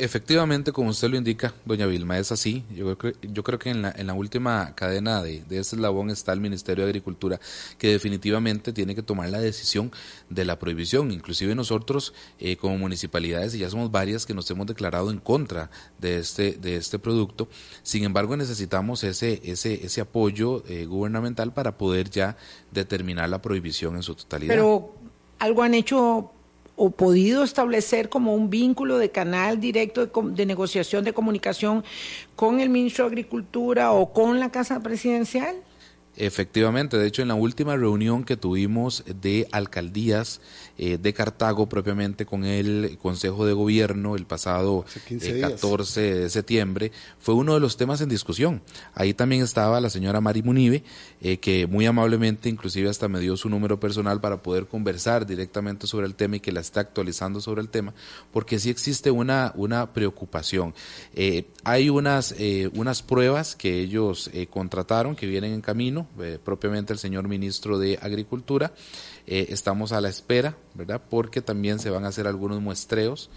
Efectivamente, 0.02 0.72
como 0.72 0.90
usted 0.90 1.10
lo 1.10 1.16
indica, 1.16 1.52
doña 1.66 1.86
Vilma, 1.86 2.18
es 2.18 2.32
así. 2.32 2.64
Yo 2.74 2.96
creo, 2.96 3.12
yo 3.20 3.44
creo 3.44 3.58
que 3.58 3.68
en 3.68 3.82
la, 3.82 3.90
en 3.90 4.06
la 4.06 4.14
última 4.14 4.74
cadena 4.74 5.22
de, 5.22 5.42
de 5.42 5.58
ese 5.58 5.76
eslabón 5.76 6.08
está 6.08 6.32
el 6.32 6.40
Ministerio 6.40 6.84
de 6.84 6.90
Agricultura, 6.90 7.38
que 7.76 7.88
definitivamente 7.88 8.72
tiene 8.72 8.94
que 8.94 9.02
tomar 9.02 9.28
la 9.28 9.40
decisión 9.40 9.92
de 10.30 10.46
la 10.46 10.58
prohibición. 10.58 11.10
Inclusive 11.10 11.54
nosotros, 11.54 12.14
eh, 12.38 12.56
como 12.56 12.78
municipalidades, 12.78 13.54
y 13.54 13.58
ya 13.58 13.68
somos 13.68 13.90
varias 13.90 14.24
que 14.24 14.32
nos 14.32 14.50
hemos 14.50 14.66
declarado 14.66 15.10
en 15.10 15.18
contra 15.18 15.70
de 15.98 16.18
este, 16.18 16.52
de 16.52 16.76
este 16.76 16.98
producto, 16.98 17.48
sin 17.82 18.04
embargo 18.04 18.36
necesitamos 18.36 19.04
ese, 19.04 19.40
ese, 19.44 19.84
ese 19.84 20.00
apoyo 20.00 20.64
eh, 20.66 20.86
gubernamental 20.86 21.52
para 21.52 21.76
poder 21.76 22.08
ya 22.08 22.38
determinar 22.70 23.28
la 23.28 23.42
prohibición 23.42 23.96
en 23.96 24.02
su 24.02 24.14
totalidad. 24.14 24.54
Pero 24.54 24.94
algo 25.38 25.62
han 25.62 25.74
hecho 25.74 26.32
o 26.82 26.88
podido 26.88 27.44
establecer 27.44 28.08
como 28.08 28.34
un 28.34 28.48
vínculo 28.48 28.96
de 28.96 29.10
canal 29.10 29.60
directo 29.60 30.06
de, 30.06 30.10
de 30.32 30.46
negociación, 30.46 31.04
de 31.04 31.12
comunicación 31.12 31.84
con 32.36 32.58
el 32.58 32.70
ministro 32.70 33.04
de 33.04 33.10
Agricultura 33.10 33.92
o 33.92 34.14
con 34.14 34.40
la 34.40 34.50
Casa 34.50 34.80
Presidencial? 34.80 35.56
Efectivamente, 36.16 36.98
de 36.98 37.06
hecho 37.06 37.22
en 37.22 37.28
la 37.28 37.34
última 37.34 37.76
reunión 37.76 38.24
que 38.24 38.36
tuvimos 38.36 39.04
de 39.22 39.46
alcaldías 39.52 40.40
eh, 40.76 40.98
de 40.98 41.14
Cartago 41.14 41.68
propiamente 41.68 42.26
con 42.26 42.44
el 42.44 42.98
Consejo 43.00 43.46
de 43.46 43.52
Gobierno 43.52 44.16
el 44.16 44.26
pasado 44.26 44.84
Hace 44.86 45.00
15 45.00 45.30
eh, 45.30 45.34
días. 45.34 45.52
14 45.52 46.00
de 46.00 46.30
septiembre, 46.30 46.92
fue 47.20 47.34
uno 47.34 47.54
de 47.54 47.60
los 47.60 47.76
temas 47.76 48.00
en 48.00 48.08
discusión. 48.08 48.60
Ahí 48.92 49.14
también 49.14 49.42
estaba 49.42 49.80
la 49.80 49.88
señora 49.88 50.20
Mari 50.20 50.42
Munive, 50.42 50.82
eh, 51.20 51.38
que 51.38 51.66
muy 51.66 51.86
amablemente 51.86 52.48
inclusive 52.48 52.88
hasta 52.88 53.08
me 53.08 53.20
dio 53.20 53.36
su 53.36 53.48
número 53.48 53.78
personal 53.78 54.20
para 54.20 54.42
poder 54.42 54.66
conversar 54.66 55.26
directamente 55.26 55.86
sobre 55.86 56.06
el 56.06 56.14
tema 56.14 56.36
y 56.36 56.40
que 56.40 56.52
la 56.52 56.60
está 56.60 56.80
actualizando 56.80 57.40
sobre 57.40 57.60
el 57.60 57.68
tema, 57.68 57.94
porque 58.32 58.58
sí 58.58 58.70
existe 58.70 59.10
una, 59.10 59.52
una 59.56 59.92
preocupación. 59.92 60.74
Eh, 61.14 61.44
hay 61.64 61.90
unas, 61.90 62.34
eh, 62.38 62.70
unas 62.74 63.02
pruebas 63.02 63.54
que 63.54 63.80
ellos 63.80 64.30
eh, 64.32 64.46
contrataron 64.46 65.16
que 65.16 65.26
vienen 65.26 65.52
en 65.52 65.60
camino, 65.60 66.06
eh, 66.20 66.38
propiamente 66.42 66.92
el 66.92 66.98
señor 66.98 67.28
ministro 67.28 67.78
de 67.78 67.98
Agricultura. 68.00 68.72
Estamos 69.26 69.92
a 69.92 70.00
la 70.00 70.08
espera, 70.08 70.56
¿verdad? 70.74 71.00
Porque 71.08 71.40
también 71.40 71.78
se 71.78 71.88
van 71.88 72.04
a 72.04 72.08
hacer 72.08 72.26
algunos 72.26 72.60
muestreos. 72.60 73.30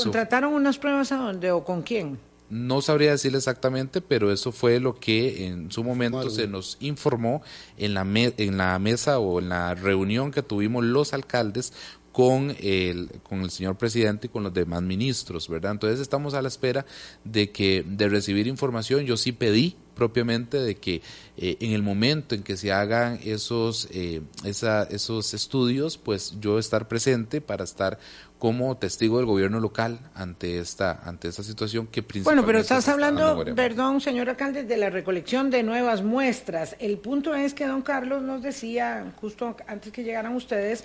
¿Contrataron 0.00 0.52
unas 0.52 0.78
pruebas 0.78 1.10
a 1.10 1.16
dónde 1.16 1.50
o 1.50 1.64
con 1.64 1.82
quién? 1.82 2.16
No 2.50 2.82
sabría 2.82 3.12
decirle 3.12 3.38
exactamente, 3.38 4.00
pero 4.00 4.32
eso 4.32 4.52
fue 4.52 4.80
lo 4.80 4.98
que 4.98 5.46
en 5.46 5.70
su 5.70 5.84
momento 5.84 6.18
se 6.30 6.46
nos 6.48 6.76
informó 6.80 7.42
en 7.78 7.94
la, 7.94 8.04
me- 8.04 8.34
en 8.36 8.56
la 8.58 8.78
mesa 8.78 9.18
o 9.18 9.38
en 9.40 9.48
la 9.48 9.74
reunión 9.74 10.30
que 10.32 10.42
tuvimos 10.42 10.84
los 10.84 11.12
alcaldes 11.14 11.72
con 12.12 12.56
el, 12.58 13.08
con 13.22 13.42
el 13.42 13.50
señor 13.52 13.78
presidente 13.78 14.26
y 14.26 14.30
con 14.30 14.42
los 14.42 14.52
demás 14.52 14.82
ministros, 14.82 15.48
¿verdad? 15.48 15.70
Entonces 15.72 16.00
estamos 16.00 16.34
a 16.34 16.42
la 16.42 16.48
espera 16.48 16.84
de 17.24 17.50
que 17.52 17.84
de 17.86 18.08
recibir 18.08 18.48
información. 18.48 19.04
Yo 19.04 19.16
sí 19.16 19.30
pedí 19.30 19.76
propiamente 19.94 20.58
de 20.58 20.74
que 20.76 21.02
eh, 21.36 21.56
en 21.60 21.70
el 21.72 21.82
momento 21.84 22.34
en 22.34 22.42
que 22.42 22.56
se 22.56 22.72
hagan 22.72 23.20
esos 23.22 23.86
eh, 23.92 24.22
esa- 24.44 24.82
esos 24.84 25.34
estudios, 25.34 25.98
pues 25.98 26.34
yo 26.40 26.58
estar 26.58 26.88
presente 26.88 27.40
para 27.40 27.62
estar 27.62 28.00
como 28.40 28.76
testigo 28.78 29.18
del 29.18 29.26
gobierno 29.26 29.60
local 29.60 30.00
ante 30.14 30.58
esta 30.58 30.98
ante 31.04 31.28
esta 31.28 31.42
situación 31.42 31.86
que 31.86 32.00
Bueno, 32.00 32.08
principalmente 32.08 32.46
pero 32.46 32.58
estás 32.58 32.88
hablando, 32.88 33.44
perdón, 33.54 34.00
señor 34.00 34.30
alcalde, 34.30 34.64
de 34.64 34.78
la 34.78 34.88
recolección 34.88 35.50
de 35.50 35.62
nuevas 35.62 36.02
muestras. 36.02 36.74
El 36.80 36.96
punto 36.98 37.34
es 37.34 37.52
que 37.52 37.66
don 37.66 37.82
Carlos 37.82 38.22
nos 38.22 38.42
decía, 38.42 39.12
justo 39.20 39.54
antes 39.68 39.92
que 39.92 40.02
llegaran 40.02 40.34
ustedes, 40.34 40.84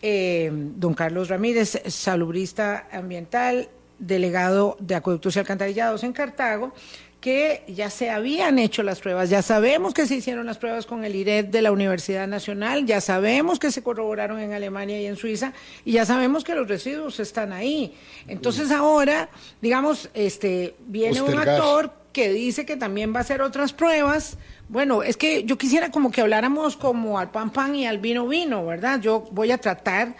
eh, 0.00 0.50
don 0.52 0.94
Carlos 0.94 1.28
Ramírez, 1.28 1.82
salubrista 1.86 2.88
ambiental, 2.90 3.68
delegado 3.98 4.76
de 4.80 4.94
acueductos 4.94 5.36
y 5.36 5.40
alcantarillados 5.40 6.04
en 6.04 6.14
Cartago, 6.14 6.72
que 7.20 7.64
ya 7.66 7.90
se 7.90 8.10
habían 8.10 8.58
hecho 8.58 8.82
las 8.84 9.00
pruebas, 9.00 9.28
ya 9.28 9.42
sabemos 9.42 9.92
que 9.92 10.06
se 10.06 10.14
hicieron 10.14 10.46
las 10.46 10.58
pruebas 10.58 10.86
con 10.86 11.04
el 11.04 11.16
IRED 11.16 11.46
de 11.46 11.62
la 11.62 11.72
Universidad 11.72 12.28
Nacional, 12.28 12.86
ya 12.86 13.00
sabemos 13.00 13.58
que 13.58 13.72
se 13.72 13.82
corroboraron 13.82 14.38
en 14.38 14.52
Alemania 14.52 15.00
y 15.00 15.06
en 15.06 15.16
Suiza, 15.16 15.52
y 15.84 15.92
ya 15.92 16.06
sabemos 16.06 16.44
que 16.44 16.54
los 16.54 16.68
residuos 16.68 17.18
están 17.18 17.52
ahí. 17.52 17.94
Entonces 18.28 18.70
ahora, 18.70 19.30
digamos, 19.60 20.10
este 20.14 20.76
viene 20.86 21.20
un 21.20 21.36
actor 21.38 21.92
que 22.12 22.32
dice 22.32 22.64
que 22.64 22.76
también 22.76 23.12
va 23.12 23.18
a 23.18 23.22
hacer 23.22 23.42
otras 23.42 23.72
pruebas. 23.72 24.38
Bueno, 24.68 25.02
es 25.02 25.16
que 25.16 25.44
yo 25.44 25.58
quisiera 25.58 25.90
como 25.90 26.10
que 26.10 26.20
habláramos 26.20 26.76
como 26.76 27.18
al 27.18 27.30
pan 27.30 27.50
pan 27.50 27.74
y 27.74 27.86
al 27.86 27.98
vino 27.98 28.28
vino, 28.28 28.64
¿verdad? 28.64 29.00
Yo 29.00 29.28
voy 29.32 29.50
a 29.50 29.58
tratar, 29.58 30.14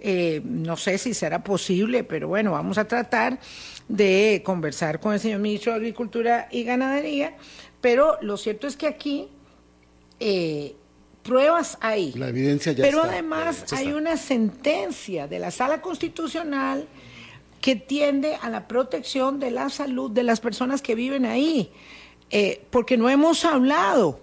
eh, 0.00 0.42
no 0.44 0.76
sé 0.76 0.98
si 0.98 1.14
será 1.14 1.42
posible, 1.42 2.04
pero 2.04 2.28
bueno, 2.28 2.52
vamos 2.52 2.78
a 2.78 2.86
tratar 2.86 3.38
de 3.88 4.42
conversar 4.44 5.00
con 5.00 5.12
el 5.12 5.20
señor 5.20 5.40
ministro 5.40 5.72
de 5.72 5.78
Agricultura 5.78 6.48
y 6.50 6.64
Ganadería, 6.64 7.36
pero 7.80 8.16
lo 8.22 8.36
cierto 8.36 8.66
es 8.66 8.76
que 8.76 8.86
aquí 8.86 9.28
eh, 10.20 10.74
pruebas 11.22 11.78
hay. 11.80 12.12
La 12.12 12.28
evidencia 12.28 12.72
ya 12.72 12.82
Pero 12.82 12.98
está. 13.00 13.12
además 13.12 13.64
Ya 13.70 13.78
hay 13.78 13.92
una 13.92 14.16
sentencia 14.16 15.26
de 15.28 15.38
la 15.38 15.50
Sala 15.50 15.80
Constitucional 15.82 16.86
que 17.60 17.76
tiende 17.76 18.36
a 18.40 18.48
la 18.50 18.66
protección 18.66 19.38
de 19.38 19.50
la 19.52 19.68
salud 19.70 20.10
de 20.10 20.22
las 20.24 20.40
personas 20.40 20.82
que 20.82 20.94
viven 20.94 21.24
ahí, 21.24 21.70
Eh, 22.34 22.62
porque 22.70 22.96
no 22.96 23.10
hemos 23.10 23.44
hablado 23.44 24.20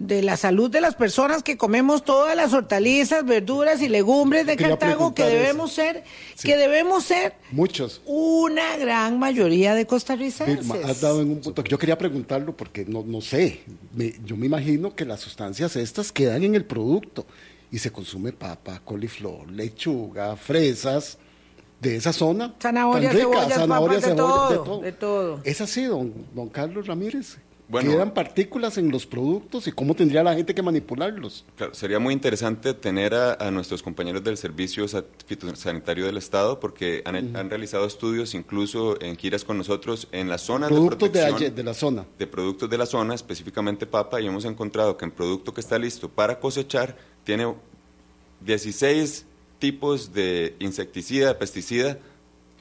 de 0.00 0.22
la 0.22 0.38
salud 0.38 0.70
de 0.70 0.80
las 0.80 0.94
personas 0.94 1.42
que 1.42 1.58
comemos 1.58 2.04
todas 2.04 2.34
las 2.34 2.54
hortalizas, 2.54 3.22
verduras 3.24 3.82
y 3.82 3.88
legumbres 3.90 4.46
de 4.46 4.56
Cartago, 4.56 5.14
que 5.14 5.22
eso. 5.22 5.30
debemos 5.30 5.72
ser, 5.72 6.04
Sí. 6.36 6.48
que 6.48 6.56
debemos 6.56 7.04
ser 7.04 7.34
Muchos. 7.52 8.00
una 8.06 8.78
gran 8.78 9.18
mayoría 9.18 9.74
de 9.74 9.86
costarricenses. 9.86 10.60
Vilma, 10.66 10.76
has 10.90 11.02
dado 11.02 11.20
en 11.20 11.30
un 11.32 11.40
punto. 11.40 11.62
Yo 11.64 11.78
quería 11.78 11.98
preguntarlo 11.98 12.56
porque 12.56 12.86
no, 12.86 13.04
no 13.06 13.20
sé. 13.20 13.60
Me- 13.94 14.14
yo 14.24 14.36
me 14.38 14.46
imagino 14.46 14.96
que 14.96 15.04
las 15.04 15.20
sustancias 15.20 15.76
estas 15.76 16.10
quedan 16.12 16.44
en 16.44 16.54
el 16.54 16.64
producto 16.64 17.26
y 17.70 17.76
se 17.78 17.92
consume 17.92 18.32
papa, 18.32 18.80
coliflor, 18.82 19.50
lechuga, 19.50 20.34
fresas 20.36 21.18
de 21.78 21.96
esa 21.96 22.14
zona. 22.14 22.54
Zanahorias, 22.60 23.12
tan 23.12 23.20
rica, 23.20 23.32
cebollas, 23.40 23.58
zanahorias, 23.58 24.00
papas, 24.02 24.16
de 24.16 24.16
cebollas, 24.22 24.64
todo, 24.64 24.80
de 24.80 24.92
todo. 24.92 25.40
Es 25.44 25.60
así, 25.60 25.84
don, 25.84 26.12
don 26.34 26.48
Carlos 26.48 26.86
Ramírez. 26.86 27.36
Bueno. 27.70 27.92
Quedan 27.92 28.12
partículas 28.14 28.76
en 28.78 28.90
los 28.90 29.06
productos 29.06 29.66
y 29.68 29.72
cómo 29.72 29.94
tendría 29.94 30.24
la 30.24 30.34
gente 30.34 30.54
que 30.54 30.62
manipularlos. 30.62 31.44
Claro, 31.56 31.72
sería 31.72 32.00
muy 32.00 32.12
interesante 32.12 32.74
tener 32.74 33.14
a, 33.14 33.34
a 33.34 33.50
nuestros 33.52 33.80
compañeros 33.82 34.24
del 34.24 34.36
Servicio 34.36 34.88
Sa- 34.88 35.04
Fitosanitario 35.26 36.04
del 36.06 36.16
Estado 36.16 36.58
porque 36.58 37.02
han, 37.04 37.36
han 37.36 37.48
realizado 37.48 37.86
estudios 37.86 38.34
incluso 38.34 39.00
en 39.00 39.16
giras 39.16 39.44
con 39.44 39.56
nosotros 39.56 40.08
en 40.10 40.28
las 40.28 40.40
zonas 40.40 40.68
Productos 40.70 40.98
de 41.12 41.20
de, 41.20 41.26
protección 41.26 41.36
ayer- 41.36 41.54
de 41.54 41.62
la 41.62 41.74
zona. 41.74 42.04
de 42.18 42.26
productos 42.26 42.68
de 42.68 42.76
la 42.78 42.86
zona, 42.86 43.14
específicamente 43.14 43.86
papa, 43.86 44.20
y 44.20 44.26
hemos 44.26 44.44
encontrado 44.44 44.96
que 44.96 45.04
en 45.04 45.12
producto 45.12 45.54
que 45.54 45.60
está 45.60 45.78
listo 45.78 46.08
para 46.08 46.40
cosechar 46.40 46.96
tiene 47.22 47.54
16 48.44 49.26
tipos 49.58 50.12
de 50.12 50.56
insecticida, 50.58 51.28
de 51.28 51.34
pesticida, 51.34 51.98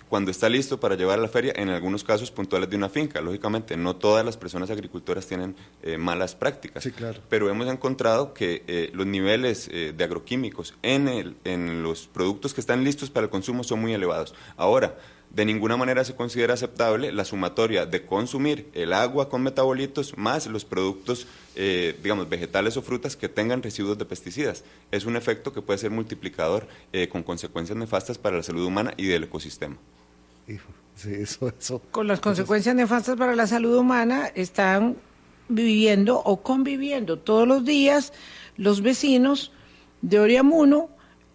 cuando 0.10 0.32
está 0.32 0.50
listo 0.50 0.80
para 0.80 0.96
llevar 0.96 1.20
a 1.20 1.22
la 1.22 1.28
feria, 1.28 1.54
en 1.56 1.70
algunos 1.70 2.04
casos 2.04 2.32
puntuales 2.32 2.70
de 2.70 2.76
una 2.76 2.90
finca. 2.90 3.22
Lógicamente, 3.22 3.78
no 3.78 3.96
todas 3.96 4.26
las 4.26 4.38
personas 4.38 4.70
agricultoras 4.72 5.28
tienen 5.28 5.56
eh, 5.84 5.98
malas 5.98 6.34
prácticas, 6.36 6.84
Sí, 6.84 6.92
claro. 6.92 7.22
pero 7.30 7.50
hemos 7.50 7.68
encontrado 7.68 8.34
que 8.34 8.64
eh, 8.68 8.90
los 8.94 9.06
niveles 9.06 9.70
eh, 9.72 9.94
de 9.96 10.04
agroquímicos 10.04 10.74
en, 10.82 11.08
el- 11.08 11.36
en 11.44 11.84
los 11.84 12.08
productos 12.08 12.54
que 12.54 12.62
están 12.62 12.84
listos 12.84 13.10
para 13.12 13.26
el 13.26 13.30
consumo 13.30 13.64
son 13.64 13.80
muy 13.82 13.94
elevados. 13.94 14.34
Ahora, 14.58 14.98
de 15.30 15.46
ninguna 15.46 15.78
manera 15.78 16.04
se 16.04 16.16
considera 16.16 16.56
aceptable 16.56 17.12
la 17.12 17.24
sumatoria 17.24 17.86
de 17.86 18.04
consumir 18.04 18.68
el 18.74 18.94
agua 18.94 19.30
con 19.30 19.44
metabolitos 19.44 20.18
más 20.18 20.48
los 20.48 20.66
productos, 20.66 21.28
eh, 21.56 21.96
digamos, 22.02 22.28
vegetales 22.28 22.78
o 22.78 22.82
frutas 22.82 23.16
que 23.16 23.30
tengan 23.30 23.62
residuos 23.62 24.00
de 24.00 24.06
pesticidas. 24.06 24.64
Es 24.92 25.06
un 25.06 25.16
efecto 25.16 25.54
que 25.54 25.62
puede 25.62 25.78
ser 25.78 25.92
multiplicador 25.92 26.68
eh, 26.94 27.10
con 27.10 27.22
consecuencias 27.22 27.78
nefastas 27.78 28.18
para 28.18 28.38
la 28.38 28.42
salud 28.44 28.66
humana 28.66 28.96
y 28.98 29.06
del 29.06 29.26
ecosistema. 29.26 29.78
Hijo, 30.50 30.72
sí, 30.96 31.12
eso, 31.14 31.54
eso. 31.58 31.82
con 31.92 32.08
las 32.08 32.20
consecuencias 32.20 32.76
nefastas 32.76 33.16
para 33.16 33.36
la 33.36 33.46
salud 33.48 33.78
humana 33.78 34.32
están 34.36 34.98
viviendo 35.48 36.18
o 36.20 36.42
conviviendo 36.42 37.20
todos 37.20 37.48
los 37.48 37.64
días 37.64 38.12
los 38.58 38.82
vecinos 38.82 39.52
de 40.02 40.20
Oriamuno 40.20 40.90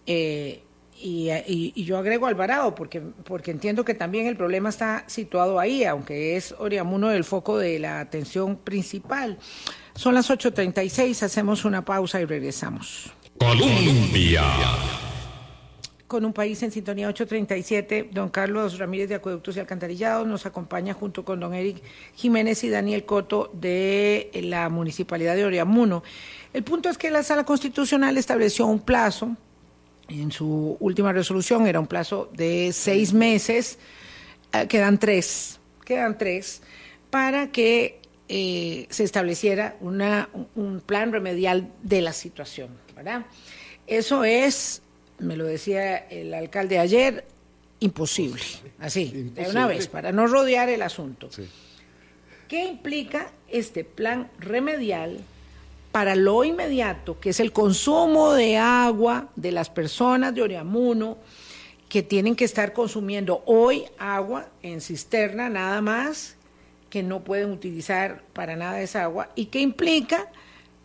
eh, 0.06 0.62
y, 1.00 1.30
y- 1.30 1.72
y 1.74 1.84
yo 1.84 1.98
agrego 1.98 2.26
Alvarado 2.26 2.74
porque, 2.74 3.00
porque 3.00 3.50
entiendo 3.50 3.84
que 3.84 3.94
también 3.94 4.26
el 4.26 4.36
problema 4.36 4.68
está 4.68 5.04
situado 5.06 5.58
ahí, 5.60 5.84
aunque 5.84 6.36
es 6.36 6.54
Oriamuno 6.58 7.10
el 7.10 7.24
foco 7.24 7.58
de 7.58 7.78
la 7.78 8.00
atención 8.00 8.56
principal. 8.56 9.38
Son 9.94 10.14
las 10.14 10.30
8.36, 10.30 11.22
hacemos 11.22 11.64
una 11.64 11.84
pausa 11.84 12.20
y 12.20 12.24
regresamos. 12.24 13.10
Colombia. 13.38 14.42
Con 16.06 16.24
un 16.24 16.32
país 16.34 16.62
en 16.62 16.70
sintonía 16.70 17.08
837, 17.08 18.10
don 18.12 18.28
Carlos 18.28 18.78
Ramírez 18.78 19.08
de 19.08 19.14
Acueductos 19.14 19.56
y 19.56 19.60
Alcantarillados 19.60 20.26
nos 20.26 20.44
acompaña 20.44 20.92
junto 20.92 21.24
con 21.24 21.40
don 21.40 21.54
Eric 21.54 21.82
Jiménez 22.14 22.62
y 22.62 22.68
Daniel 22.68 23.04
Coto 23.04 23.50
de 23.54 24.30
la 24.34 24.68
Municipalidad 24.68 25.34
de 25.34 25.46
Oriamuno. 25.46 26.02
El 26.52 26.62
punto 26.62 26.90
es 26.90 26.98
que 26.98 27.10
la 27.10 27.22
Sala 27.22 27.44
Constitucional 27.44 28.18
estableció 28.18 28.66
un 28.66 28.80
plazo, 28.80 29.34
en 30.08 30.30
su 30.30 30.76
última 30.78 31.12
resolución 31.12 31.66
era 31.66 31.80
un 31.80 31.86
plazo 31.86 32.30
de 32.34 32.72
seis 32.72 33.14
meses, 33.14 33.78
eh, 34.52 34.66
quedan 34.68 34.98
tres, 34.98 35.58
quedan 35.84 36.18
tres, 36.18 36.60
para 37.10 37.50
que 37.50 38.00
eh, 38.28 38.86
se 38.90 39.04
estableciera 39.04 39.76
un 39.80 40.82
plan 40.84 41.12
remedial 41.12 41.72
de 41.82 42.02
la 42.02 42.12
situación, 42.12 42.70
¿verdad? 42.94 43.26
Eso 43.86 44.24
es, 44.24 44.82
me 45.18 45.36
lo 45.36 45.44
decía 45.44 45.96
el 45.96 46.34
alcalde 46.34 46.78
ayer, 46.78 47.24
imposible, 47.80 48.42
así, 48.78 49.30
de 49.34 49.48
una 49.48 49.66
vez, 49.66 49.88
para 49.88 50.12
no 50.12 50.26
rodear 50.26 50.68
el 50.68 50.82
asunto. 50.82 51.30
Sí. 51.30 51.48
¿Qué 52.48 52.64
implica 52.64 53.30
este 53.48 53.84
plan 53.84 54.30
remedial 54.38 55.18
para 55.92 56.16
lo 56.16 56.42
inmediato, 56.44 57.20
que 57.20 57.30
es 57.30 57.40
el 57.40 57.52
consumo 57.52 58.32
de 58.32 58.56
agua 58.58 59.28
de 59.36 59.52
las 59.52 59.70
personas 59.70 60.34
de 60.34 60.42
Oriamuno 60.42 61.18
que 61.88 62.02
tienen 62.02 62.34
que 62.34 62.44
estar 62.44 62.72
consumiendo 62.72 63.44
hoy 63.46 63.84
agua 63.98 64.48
en 64.62 64.80
cisterna 64.80 65.48
nada 65.48 65.80
más, 65.80 66.34
que 66.90 67.04
no 67.04 67.22
pueden 67.22 67.52
utilizar 67.52 68.22
para 68.32 68.56
nada 68.56 68.80
esa 68.80 69.04
agua, 69.04 69.30
y 69.36 69.46
que 69.46 69.60
implica 69.60 70.28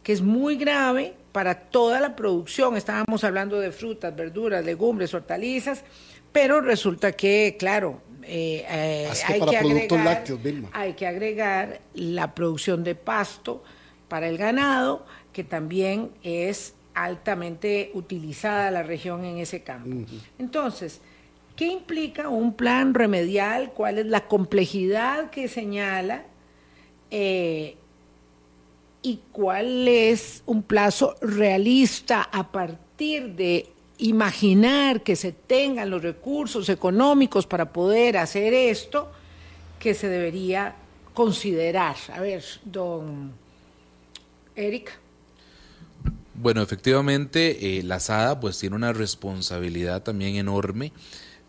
que 0.03 0.13
es 0.13 0.21
muy 0.21 0.55
grave 0.57 1.15
para 1.31 1.55
toda 1.55 1.99
la 1.99 2.15
producción. 2.15 2.77
Estábamos 2.77 3.23
hablando 3.23 3.59
de 3.59 3.71
frutas, 3.71 4.15
verduras, 4.15 4.63
legumbres, 4.63 5.13
hortalizas, 5.13 5.83
pero 6.31 6.61
resulta 6.61 7.11
que, 7.13 7.55
claro, 7.57 8.01
eh, 8.23 8.65
eh, 8.69 9.09
hay, 9.27 9.41
que 9.41 9.57
agregar, 9.57 10.05
lácteos, 10.05 10.39
hay 10.73 10.93
que 10.93 11.07
agregar 11.07 11.81
la 11.93 12.35
producción 12.35 12.83
de 12.83 12.95
pasto 12.95 13.63
para 14.07 14.27
el 14.27 14.37
ganado, 14.37 15.05
que 15.33 15.43
también 15.43 16.11
es 16.23 16.75
altamente 16.93 17.91
utilizada 17.93 18.71
la 18.71 18.83
región 18.83 19.23
en 19.23 19.37
ese 19.37 19.63
campo. 19.63 20.05
Entonces, 20.37 21.01
¿qué 21.55 21.65
implica 21.67 22.29
un 22.29 22.53
plan 22.53 22.93
remedial? 22.93 23.71
¿Cuál 23.73 23.99
es 23.99 24.05
la 24.05 24.27
complejidad 24.27 25.29
que 25.29 25.47
señala? 25.47 26.25
Eh, 27.09 27.77
¿Y 29.01 29.19
cuál 29.31 29.87
es 29.87 30.43
un 30.45 30.61
plazo 30.61 31.15
realista 31.21 32.21
a 32.21 32.51
partir 32.51 33.35
de 33.35 33.69
imaginar 33.97 35.03
que 35.03 35.15
se 35.15 35.31
tengan 35.31 35.89
los 35.89 36.01
recursos 36.01 36.67
económicos 36.69 37.47
para 37.47 37.71
poder 37.71 38.17
hacer 38.17 38.53
esto 38.53 39.11
que 39.79 39.93
se 39.93 40.09
debería 40.09 40.75
considerar? 41.13 41.95
A 42.13 42.19
ver, 42.19 42.43
don 42.65 43.31
Eric. 44.55 44.91
Bueno, 46.33 46.61
efectivamente, 46.61 47.79
eh, 47.79 47.83
la 47.83 47.99
SADA 47.99 48.39
pues 48.39 48.59
tiene 48.59 48.75
una 48.75 48.93
responsabilidad 48.93 50.03
también 50.03 50.35
enorme, 50.35 50.91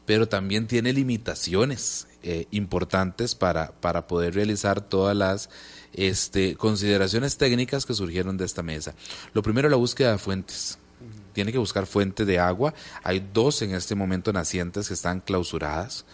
pero 0.06 0.28
también 0.28 0.66
tiene 0.66 0.92
limitaciones 0.92 2.06
eh, 2.22 2.46
importantes 2.50 3.34
para, 3.34 3.72
para 3.72 4.06
poder 4.06 4.34
realizar 4.34 4.80
todas 4.80 5.16
las 5.16 5.50
este, 5.92 6.54
consideraciones 6.56 7.36
técnicas 7.36 7.86
que 7.86 7.94
surgieron 7.94 8.36
de 8.36 8.44
esta 8.44 8.62
mesa. 8.62 8.94
Lo 9.32 9.42
primero, 9.42 9.68
la 9.68 9.76
búsqueda 9.76 10.12
de 10.12 10.18
fuentes. 10.18 10.78
Tiene 11.32 11.52
que 11.52 11.58
buscar 11.58 11.86
fuentes 11.86 12.26
de 12.26 12.38
agua. 12.38 12.74
Hay 13.02 13.26
dos 13.32 13.62
en 13.62 13.74
este 13.74 13.94
momento 13.94 14.32
nacientes 14.32 14.88
que 14.88 14.94
están 14.94 15.20
clausuradas. 15.20 16.04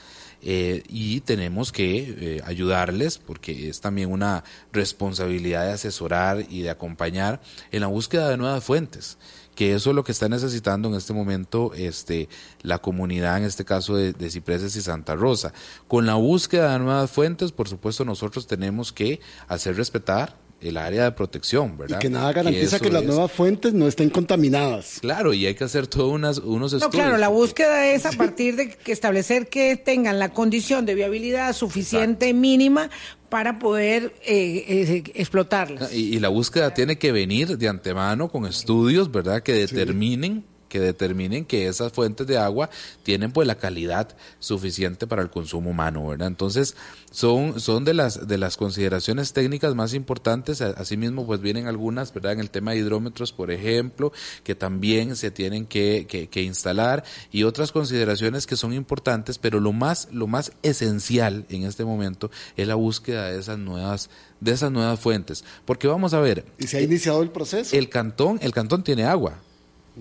Eh, 0.42 0.82
y 0.88 1.20
tenemos 1.22 1.72
que 1.72 2.36
eh, 2.36 2.42
ayudarles 2.44 3.16
porque 3.16 3.70
es 3.70 3.80
también 3.80 4.12
una 4.12 4.44
responsabilidad 4.70 5.64
de 5.66 5.72
asesorar 5.72 6.44
y 6.50 6.61
de 6.61 6.70
acompañar 6.70 7.40
en 7.72 7.80
la 7.80 7.86
búsqueda 7.86 8.28
de 8.28 8.36
nuevas 8.36 8.62
fuentes 8.62 9.16
que 9.57 9.74
eso 9.74 9.90
es 9.90 9.96
lo 9.96 10.04
que 10.04 10.12
está 10.12 10.28
necesitando 10.28 10.88
en 10.88 10.94
este 10.94 11.12
momento 11.12 11.72
este, 11.74 12.28
la 12.62 12.78
comunidad, 12.78 13.38
en 13.38 13.44
este 13.44 13.64
caso 13.64 13.96
de, 13.96 14.12
de, 14.12 14.30
Cipreses 14.30 14.76
y 14.76 14.82
Santa 14.82 15.16
Rosa. 15.16 15.52
Con 15.88 16.07
la 16.07 16.14
búsqueda 16.14 16.74
de 16.74 16.78
nuevas 16.78 17.11
fuentes, 17.11 17.50
por 17.50 17.68
supuesto, 17.68 18.04
nosotros 18.04 18.46
tenemos 18.46 18.92
que 18.92 19.18
hacer 19.48 19.76
respetar 19.76 20.45
el 20.61 20.76
área 20.78 21.04
de 21.04 21.12
protección, 21.12 21.76
¿verdad? 21.76 21.98
Y 21.98 22.00
que 22.00 22.09
nada 22.11 22.32
garantiza 22.32 22.78
que, 22.80 22.90
las 22.90 23.02
es- 23.02 23.09
nuevas 23.09 23.30
fuentes 23.30 23.74
no 23.74 23.86
estén 23.86 24.09
contaminadas. 24.11 24.98
Claro, 25.00 25.34
y 25.34 25.44
hay 25.46 25.54
que 25.54 25.64
hacer 25.64 25.86
todos 25.86 26.12
unas, 26.12 26.38
unos 26.38 26.72
No, 26.72 26.78
estudios. 26.78 26.90
claro, 27.04 27.18
la 27.18 27.28
búsqueda 27.28 27.86
es 27.88 28.07
a 28.07 28.12
partir 28.12 28.57
de 28.57 28.70
que 28.70 28.90
establecer 28.92 29.48
que 29.48 29.76
tengan 29.76 30.18
la 30.18 30.30
condición 30.32 30.86
de 30.86 30.94
viabilidad 30.94 31.52
suficiente 31.52 32.32
mínima 32.32 32.88
para 33.28 33.59
poder 33.59 34.14
eh, 34.24 34.64
eh, 34.66 35.02
explotarlas. 35.14 35.92
Y, 35.92 36.14
y 36.16 36.20
la 36.20 36.28
búsqueda 36.28 36.72
tiene 36.72 36.96
que 36.96 37.12
venir 37.12 37.59
de 37.59 37.68
antemano 37.68 38.28
con 38.28 38.46
estudios, 38.46 39.11
¿verdad? 39.12 39.42
Que 39.42 39.52
determinen 39.52 40.44
que 40.77 40.81
determinen 40.85 41.47
que 41.47 41.68
esas 41.68 41.91
fuentes 41.91 42.27
de 42.27 42.37
agua 42.37 42.68
tienen 43.03 43.33
pues 43.33 43.49
la 43.49 43.55
calidad 43.55 44.14
suficiente 44.41 45.07
para 45.07 45.22
el 45.22 45.31
consumo 45.31 45.70
humano, 45.70 46.07
¿verdad? 46.07 46.29
Entonces, 46.29 46.77
son, 47.11 47.59
son 47.61 47.87
de 47.87 47.95
las 47.95 48.29
de 48.29 48.37
las 48.37 48.59
consideraciones 48.59 49.33
técnicas 49.33 49.74
más 49.74 49.95
importantes, 49.95 50.61
asimismo 50.61 51.24
pues 51.24 51.41
vienen 51.41 51.66
algunas, 51.66 52.12
¿verdad? 52.12 52.33
En 52.33 52.41
el 52.41 52.51
tema 52.51 52.72
de 52.72 52.79
hidrómetros, 52.79 53.33
por 53.33 53.51
ejemplo, 53.51 54.12
que 54.45 54.55
también 54.55 55.16
se 55.16 55.31
tienen 55.31 55.64
que, 55.64 56.07
que, 56.07 56.29
que 56.29 56.43
instalar 56.43 57.05
y 57.33 57.45
otras 57.45 57.72
consideraciones 57.72 58.47
que 58.47 58.57
son 58.57 58.74
importantes, 58.74 59.39
pero 59.39 59.59
lo 59.59 59.72
más, 59.72 60.09
lo 60.12 60.27
más 60.27 60.53
esencial 60.62 61.47
en 61.49 61.64
este 61.64 61.87
momento 61.87 62.31
es 62.59 62.68
la 62.68 62.74
búsqueda 62.74 63.31
de 63.31 63.41
esas 63.41 63.59
nuevas, 63.59 64.11
de 64.41 64.53
esas 64.53 64.70
nuevas 64.70 65.01
fuentes. 65.01 65.43
Porque 65.64 65.89
vamos 65.89 66.12
a 66.12 66.20
ver, 66.20 66.45
Y 66.59 66.66
se 66.66 66.77
ha 66.77 66.83
iniciado 66.83 67.22
el 67.22 67.31
proceso. 67.31 67.74
el 67.74 67.89
cantón, 67.89 68.39
el 68.43 68.53
cantón 68.53 68.85
tiene 68.85 69.05
agua, 69.05 69.39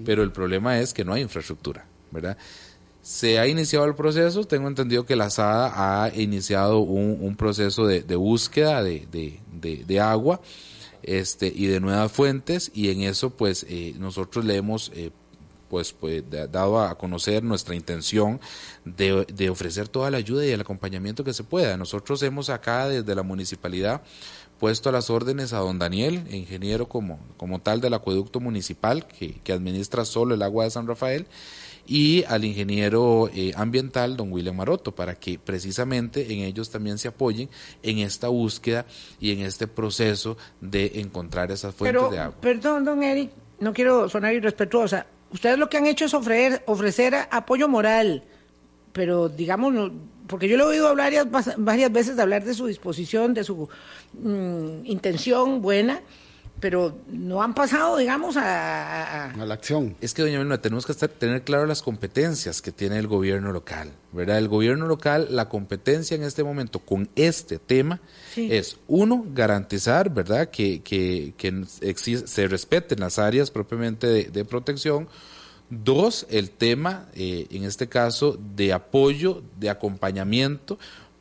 pero 0.04 0.24
el 0.24 0.32
problema 0.32 0.80
es 0.80 0.94
que 0.94 1.06
no 1.06 1.14
hay 1.14 1.22
infraestructura, 1.22 1.86
¿verdad? 2.12 2.38
Se 3.02 3.38
ha 3.38 3.48
iniciado 3.48 3.86
el 3.86 3.94
proceso, 3.96 4.46
tengo 4.46 4.68
entendido 4.68 5.06
que 5.06 5.16
la 5.16 5.30
SADA 5.30 6.04
ha 6.04 6.16
iniciado 6.16 6.80
un, 6.80 7.20
un 7.22 7.36
proceso 7.36 7.86
de, 7.86 8.02
búsqueda 8.16 8.82
de, 8.82 10.00
agua 10.02 10.42
este, 11.04 11.52
y 11.56 11.68
de 11.68 11.80
nuevas 11.80 12.12
fuentes 12.12 12.72
y 12.74 12.90
en 12.90 13.02
eso 13.02 13.30
pues 13.30 13.66
eh, 13.70 13.94
nosotros 14.00 14.44
le 14.44 14.56
hemos 14.56 14.92
eh, 14.96 15.12
pues, 15.70 15.94
pues 15.94 16.24
da- 16.30 16.48
dado 16.48 16.82
a 16.82 16.98
conocer 16.98 17.44
nuestra 17.44 17.76
intención 17.76 18.40
de 18.86 19.50
ofrecer 19.52 19.88
toda 19.88 20.10
la 20.10 20.18
ayuda 20.18 20.44
y 20.46 20.50
el 20.50 20.62
acompañamiento 20.62 21.24
que 21.24 21.34
se 21.34 21.44
pueda. 21.44 21.78
Nosotros 21.78 22.24
hemos 22.24 22.50
acá 22.50 22.88
desde 22.90 23.14
la 23.14 23.24
municipalidad 23.24 24.02
puesto 24.60 24.90
a 24.90 24.92
las 24.92 25.10
órdenes 25.10 25.54
a 25.54 25.58
don 25.58 25.80
Daniel, 25.80 26.24
ingeniero 26.32 26.88
como, 26.88 27.20
como 27.38 27.60
tal 27.60 27.82
del 27.82 27.94
acueducto 27.94 28.40
municipal 28.40 29.08
que, 29.08 29.34
que 29.44 29.54
administra 29.54 30.06
solo 30.06 30.36
el 30.36 30.42
agua 30.42 30.64
de 30.64 30.72
San 30.72 30.88
Rafael, 30.88 31.28
y 31.88 32.24
al 32.28 32.46
ingeniero 32.46 33.30
eh, 33.34 33.54
ambiental, 33.56 34.18
don 34.18 34.32
William 34.32 34.56
Maroto, 34.56 34.94
para 34.94 35.16
que 35.16 35.38
precisamente 35.38 36.34
en 36.34 36.40
ellos 36.40 36.70
también 36.70 36.98
se 36.98 37.10
apoyen 37.10 37.50
en 37.84 38.00
esta 38.00 38.28
búsqueda 38.28 38.86
y 39.20 39.32
en 39.32 39.42
este 39.42 39.68
proceso 39.68 40.38
de 40.62 40.94
encontrar 40.96 41.52
esas 41.52 41.76
fuentes 41.76 42.02
Pero, 42.02 42.12
de 42.12 42.20
agua. 42.20 42.36
perdón, 42.42 42.86
don 42.86 43.04
Eric, 43.04 43.32
no 43.60 43.74
quiero 43.74 44.10
sonar 44.10 44.34
irrespetuosa. 44.34 45.06
Ustedes 45.32 45.60
lo 45.60 45.70
que 45.70 45.78
han 45.78 45.86
hecho 45.86 46.06
es 46.06 46.14
ofrecer, 46.14 46.64
ofrecer 46.66 47.16
apoyo 47.30 47.68
moral, 47.68 48.24
pero 48.92 49.30
digamos, 49.30 49.92
porque 50.28 50.48
yo 50.48 50.58
le 50.58 50.64
he 50.64 50.68
oído 50.68 50.88
hablar 50.88 51.12
ya 51.14 51.24
bas- 51.26 51.56
varias 51.58 51.92
veces 51.92 52.16
de 52.16 52.22
hablar 52.22 52.44
de 52.44 52.54
su 52.54 52.66
disposición, 52.68 53.34
de 53.34 53.44
su 53.44 53.68
mm, 54.14 54.86
intención 54.86 55.62
buena, 55.62 56.02
pero 56.60 56.98
no 57.10 57.44
han 57.44 57.54
pasado, 57.54 57.98
digamos, 57.98 58.38
a- 58.38 58.42
a- 58.44 59.26
a, 59.26 59.32
A 59.32 59.46
la 59.46 59.54
acción. 59.56 59.96
Es 60.00 60.14
que, 60.14 60.22
doña 60.22 60.38
Melina, 60.38 60.62
tenemos 60.62 60.86
que 60.86 60.94
estar, 60.94 61.10
tener 61.10 61.44
claro 61.44 61.66
las 61.66 61.82
competencias 61.82 62.62
que 62.62 62.72
tiene 62.72 62.98
el 62.98 63.08
gobierno 63.08 63.52
local, 63.52 63.92
¿verdad? 64.14 64.38
El 64.38 64.48
gobierno 64.48 64.88
local, 64.88 65.28
la 65.32 65.50
competencia 65.50 66.16
en 66.16 66.24
este 66.24 66.46
momento 66.46 66.80
con 66.80 67.10
este 67.16 67.60
tema 67.60 68.00
Sí. 68.34 68.48
es, 68.52 68.78
uno, 68.88 69.26
garantizar, 69.34 70.10
¿verdad?, 70.14 70.50
que, 70.50 70.82
que, 70.82 71.34
que 71.38 71.66
se 71.66 72.48
respeten 72.48 73.02
las 73.02 73.20
áreas 73.20 73.52
propiamente 73.52 74.08
de, 74.08 74.24
de 74.26 74.46
protección. 74.46 75.10
Dos, 75.70 76.28
el 76.30 76.52
tema, 76.52 77.08
eh, 77.16 77.48
en 77.50 77.64
este 77.64 77.88
caso, 77.88 78.38
de 78.56 78.72
apoyo, 78.72 79.42
de 79.60 79.70
acompañamiento, 79.70 80.78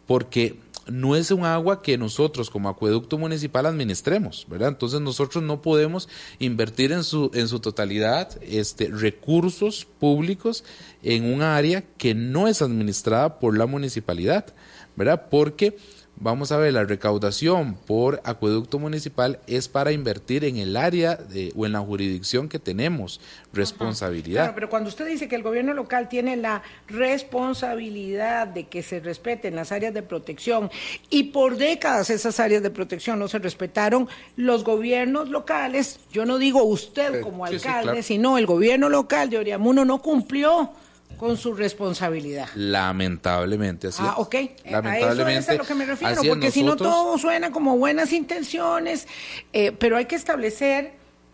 porque 0.07 0.59
no 0.87 1.17
es 1.17 1.31
un 1.31 1.45
agua 1.45 1.83
que 1.83 1.97
nosotros 1.97 2.51
como 2.51 2.69
acueducto 2.69 3.17
municipal 3.17 3.67
administremos, 3.67 4.47
¿verdad? 4.49 4.69
Entonces 4.69 5.01
nosotros 5.01 5.43
no 5.43 5.63
podemos 5.63 6.09
invertir 6.39 6.93
en 6.93 7.05
su, 7.05 7.31
en 7.35 7.49
su 7.49 7.61
totalidad 7.61 8.39
este, 8.43 8.89
recursos 8.89 9.87
públicos 9.99 10.65
en 11.03 11.33
un 11.33 11.43
área 11.43 11.83
que 11.97 12.15
no 12.15 12.49
es 12.49 12.61
administrada 12.61 13.39
por 13.39 13.57
la 13.57 13.67
municipalidad, 13.67 14.55
¿verdad? 14.97 15.29
Porque 15.31 15.77
vamos 16.17 16.53
a 16.53 16.57
ver, 16.57 16.73
la 16.73 16.85
recaudación 16.85 17.75
por 17.87 18.21
acueducto 18.25 18.79
municipal 18.79 19.41
es 19.47 19.69
para 19.69 19.93
invertir 19.93 20.45
en 20.45 20.57
el 20.57 20.77
área 20.77 21.17
de- 21.17 21.53
o 21.57 21.67
en 21.67 21.73
la 21.73 21.81
jurisdicción 21.81 22.49
que 22.49 22.59
tenemos 22.59 23.21
responsabilidad. 23.53 24.43
Claro, 24.45 24.55
pero 24.55 24.71
cuando 24.71 24.89
usted 24.89 25.07
dice 25.07 25.29
que 25.29 25.37
el 25.37 25.43
gobierno 25.43 25.75
local 25.75 26.09
tiene 26.09 26.37
la 26.37 26.63
responsabilidad 26.89 28.47
de 28.47 28.65
que 28.65 28.83
se 28.83 29.01
respeten 29.01 29.57
las 29.57 29.73
áreas 29.73 29.95
de 29.95 30.03
protección 30.03 30.71
y 31.11 31.25
por 31.25 31.57
décadas 31.57 32.11
esas 32.11 32.41
áreas 32.41 32.63
de 32.63 32.71
protección 32.71 33.19
no 33.19 33.29
se 33.29 33.39
respetaron, 33.39 34.09
los 34.37 34.65
gobiernos 34.65 35.29
locales, 35.29 36.01
yo 36.13 36.25
no 36.27 36.39
digo 36.39 36.63
usted 36.65 37.21
como 37.23 37.47
sí, 37.47 37.59
sí, 37.59 37.67
alcalde, 37.67 37.83
claro. 37.93 38.03
sino 38.03 38.39
el 38.39 38.47
gobierno 38.47 38.89
local 38.89 39.31
de 39.31 39.39
Oriamuno 39.39 39.85
no 39.85 40.01
cumplió 40.01 40.71
con 41.17 41.37
su 41.37 41.55
responsabilidad. 41.55 42.49
Lamentablemente, 42.55 43.89
así 43.89 44.03
Ah, 44.05 44.15
ok. 44.19 44.35
Eh, 44.35 44.39
A 44.41 44.47
eso 44.49 44.71
Lamentablemente. 44.71 45.41
es 45.41 45.49
a 45.49 45.55
lo 45.55 45.65
que 45.65 45.75
me 45.75 45.87
refiero, 45.87 46.23
porque 46.27 46.51
si 46.51 46.63
no 46.63 46.77
todo 46.77 47.17
suena 47.19 47.51
como 47.51 47.77
buenas 47.79 48.13
intenciones, 48.13 49.07
eh, 49.53 49.73
pero 49.73 49.97
hay 49.97 50.07
que 50.07 50.17
establecer, 50.17 50.93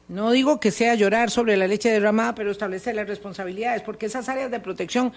no 0.09 0.31
digo 0.33 0.59
que 0.61 0.71
sea 0.71 0.95
llorar 0.95 1.31
sobre 1.31 1.57
la 1.57 1.67
leche 1.67 1.91
derramada, 1.91 2.35
pero 2.35 2.51
establecer 2.51 2.95
las 2.95 3.07
responsabilidades, 3.07 3.83
porque 3.83 4.07
esas 4.07 4.29
áreas 4.29 4.51
de 4.51 4.61
protección 4.61 5.13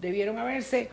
debieron 0.00 0.38
haberse, 0.38 0.90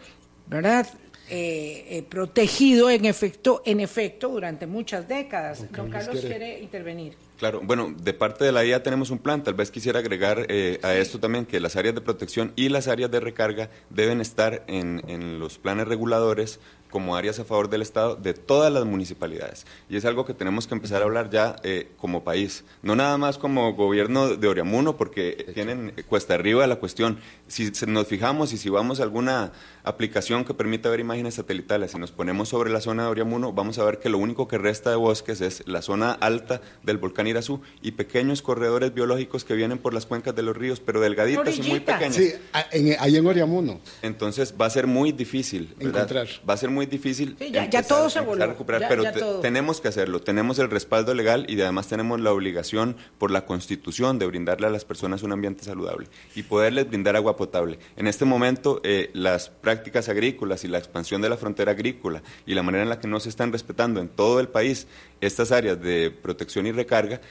¿verdad? 0.47 0.87
Eh, 1.29 1.85
eh, 1.89 2.03
protegido 2.03 2.89
en 2.89 3.05
efecto, 3.05 3.61
en 3.65 3.79
efecto 3.79 4.27
durante 4.27 4.67
muchas 4.67 5.07
décadas. 5.07 5.65
Don 5.71 5.89
Carlos 5.89 6.19
quiere- 6.19 6.27
quiere 6.37 6.59
intervenir. 6.59 7.15
Claro, 7.43 7.59
bueno, 7.61 7.93
de 8.01 8.13
parte 8.13 8.45
de 8.45 8.53
la 8.53 8.63
IA 8.63 8.83
tenemos 8.83 9.09
un 9.09 9.19
plan. 9.19 9.43
Tal 9.43 9.53
vez 9.53 9.69
quisiera 9.69 9.99
agregar 9.99 10.45
eh, 10.47 10.79
a 10.81 10.93
esto 10.93 11.19
también 11.19 11.45
que 11.45 11.59
las 11.59 11.75
áreas 11.75 11.93
de 11.93 11.99
protección 11.99 12.53
y 12.55 12.69
las 12.69 12.87
áreas 12.87 13.11
de 13.11 13.19
recarga 13.19 13.69
deben 13.89 14.21
estar 14.21 14.63
en, 14.67 15.01
en 15.09 15.39
los 15.39 15.57
planes 15.57 15.89
reguladores 15.89 16.61
como 16.93 17.15
áreas 17.15 17.39
a 17.39 17.43
favor 17.43 17.71
del 17.71 17.81
Estado 17.81 18.15
de 18.15 18.35
todas 18.35 18.71
las 18.71 18.85
municipalidades. 18.85 19.65
Y 19.89 19.97
es 19.97 20.05
algo 20.05 20.25
que 20.25 20.35
tenemos 20.35 20.67
que 20.67 20.75
empezar 20.75 21.01
a 21.01 21.05
hablar 21.05 21.31
ya 21.31 21.55
eh, 21.63 21.89
como 21.97 22.23
país, 22.23 22.65
no 22.83 22.95
nada 22.95 23.17
más 23.17 23.39
como 23.39 23.73
gobierno 23.73 24.35
de 24.35 24.47
Oriamuno, 24.47 24.95
porque 24.95 25.51
tienen 25.55 25.95
cuesta 26.07 26.35
arriba 26.35 26.67
la 26.67 26.75
cuestión. 26.75 27.17
Si 27.47 27.71
nos 27.87 28.05
fijamos 28.05 28.53
y 28.53 28.59
si 28.59 28.69
vamos 28.69 28.99
a 28.99 29.03
alguna 29.03 29.53
aplicación 29.83 30.45
que 30.45 30.53
permita 30.53 30.87
ver 30.91 30.99
imágenes 30.99 31.33
satelitales 31.33 31.95
y 31.95 31.97
nos 31.97 32.11
ponemos 32.11 32.49
sobre 32.49 32.69
la 32.69 32.79
zona 32.79 33.05
de 33.05 33.09
Oriamuno, 33.09 33.53
vamos 33.53 33.79
a 33.79 33.85
ver 33.85 33.97
que 33.97 34.09
lo 34.09 34.19
único 34.19 34.47
que 34.47 34.59
resta 34.59 34.91
de 34.91 34.95
bosques 34.95 35.41
es 35.41 35.67
la 35.67 35.81
zona 35.81 36.11
alta 36.11 36.61
del 36.83 36.99
volcán 36.99 37.25
Irazú 37.25 37.61
y 37.81 37.93
pequeños 37.93 38.43
corredores 38.43 38.93
biológicos 38.93 39.45
que 39.45 39.55
vienen 39.55 39.79
por 39.79 39.95
las 39.95 40.05
cuencas 40.05 40.35
de 40.35 40.43
los 40.43 40.55
ríos, 40.55 40.79
pero 40.79 41.01
delgaditos 41.01 41.57
y 41.57 41.63
muy 41.63 41.79
pequeños. 41.79 42.17
Sí, 42.17 42.33
ahí 42.99 43.15
en 43.15 43.25
Oriamuno. 43.25 43.81
Entonces 44.03 44.53
va 44.61 44.67
a 44.67 44.69
ser 44.69 44.85
muy 44.85 45.11
difícil 45.11 45.73
encontrar. 45.79 46.27
Va 46.47 46.53
a 46.53 46.57
ser 46.57 46.69
muy 46.69 46.82
difícil. 46.89 47.37
ya, 47.37 47.83
todo 47.83 48.09
se 48.09 48.19
volvió. 48.21 48.45
recuperar, 48.47 48.85
pero 48.87 49.39
tenemos 49.39 49.81
que 49.81 49.87
hacerlo. 49.87 50.21
Tenemos 50.21 50.59
el 50.59 50.69
respaldo 50.69 51.13
legal 51.13 51.45
y 51.47 51.59
además 51.61 51.87
tenemos 51.87 52.19
la 52.19 52.31
obligación 52.31 52.95
por 53.17 53.31
la 53.31 53.45
Constitución 53.45 54.19
de 54.19 54.25
brindarle 54.25 54.67
a 54.67 54.69
las 54.69 54.85
personas 54.85 55.23
un 55.23 55.31
ambiente 55.31 55.63
saludable 55.63 56.07
y 56.35 56.43
poderles 56.43 56.87
brindar 56.87 57.15
agua 57.15 57.35
potable. 57.35 57.79
En 57.95 58.07
este 58.07 58.25
momento, 58.25 58.81
eh, 58.83 59.09
las 59.13 59.49
prácticas 59.49 60.09
agrícolas 60.09 60.63
y 60.63 60.67
la 60.67 60.77
expansión 60.77 61.21
de 61.21 61.29
la 61.29 61.37
frontera 61.37 61.71
agrícola 61.71 62.23
y 62.45 62.53
la 62.53 62.63
manera 62.63 62.83
en 62.83 62.89
la 62.89 62.99
que 62.99 63.07
no 63.07 63.19
se 63.19 63.29
están 63.29 63.51
respetando 63.51 63.99
en 63.99 64.09
todo 64.09 64.39
el 64.39 64.47
país 64.47 64.87
estas 65.21 65.51
áreas 65.51 65.81
de 65.81 66.11
protección 66.11 66.67
y 66.67 66.71
recarga 66.71 67.21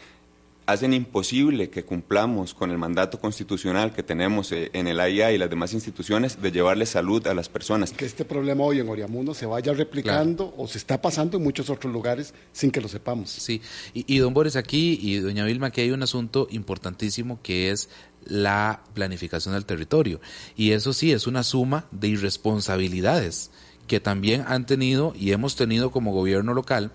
hacen 0.66 0.94
imposible 0.94 1.70
que 1.70 1.84
cumplamos 1.84 2.54
con 2.54 2.70
el 2.70 2.78
mandato 2.78 3.18
constitucional 3.18 3.92
que 3.92 4.02
tenemos 4.02 4.52
eh, 4.52 4.70
en 4.72 4.86
el 4.86 5.00
AIA 5.00 5.32
y 5.32 5.38
las 5.38 5.50
demás 5.50 5.72
instituciones 5.72 6.40
de 6.40 6.52
llevarle 6.52 6.86
salud 6.86 7.26
a 7.26 7.34
las 7.34 7.48
personas. 7.48 7.92
Que 7.92 8.04
este 8.04 8.24
problema 8.24 8.64
hoy 8.64 8.80
en 8.80 8.88
Oriamuno 8.88 9.34
se 9.34 9.46
vaya 9.46 9.72
replicando 9.72 10.54
o 10.56 10.68
se 10.68 10.78
está 10.78 11.00
pasando 11.00 11.36
en 11.36 11.42
muchos 11.42 11.68
otros 11.70 11.92
lugares 11.92 12.32
sin 12.52 12.70
que 12.70 12.80
lo 12.80 12.88
sepamos. 12.88 13.30
Sí, 13.30 13.60
y, 13.92 14.18
don 14.18 14.34
Boris 14.34 14.56
aquí 14.56 14.98
y 15.00 15.18
doña 15.18 15.44
Vilma, 15.44 15.70
que 15.70 15.82
hay 15.82 15.90
un 15.90 16.02
asunto 16.02 16.46
importantísimo 16.50 17.40
que 17.42 17.70
es 17.70 17.88
la 18.24 18.82
planificación 18.94 19.54
del 19.54 19.64
territorio. 19.64 20.20
Y 20.56 20.72
eso 20.72 20.92
sí, 20.92 21.12
es 21.12 21.26
una 21.26 21.42
suma 21.42 21.86
de 21.90 22.08
irresponsabilidades 22.08 23.50
que 23.88 23.98
también 23.98 24.44
han 24.46 24.64
tenido 24.64 25.12
y 25.18 25.32
hemos 25.32 25.56
tenido 25.56 25.90
como 25.90 26.12
gobierno 26.12 26.54
local 26.54 26.92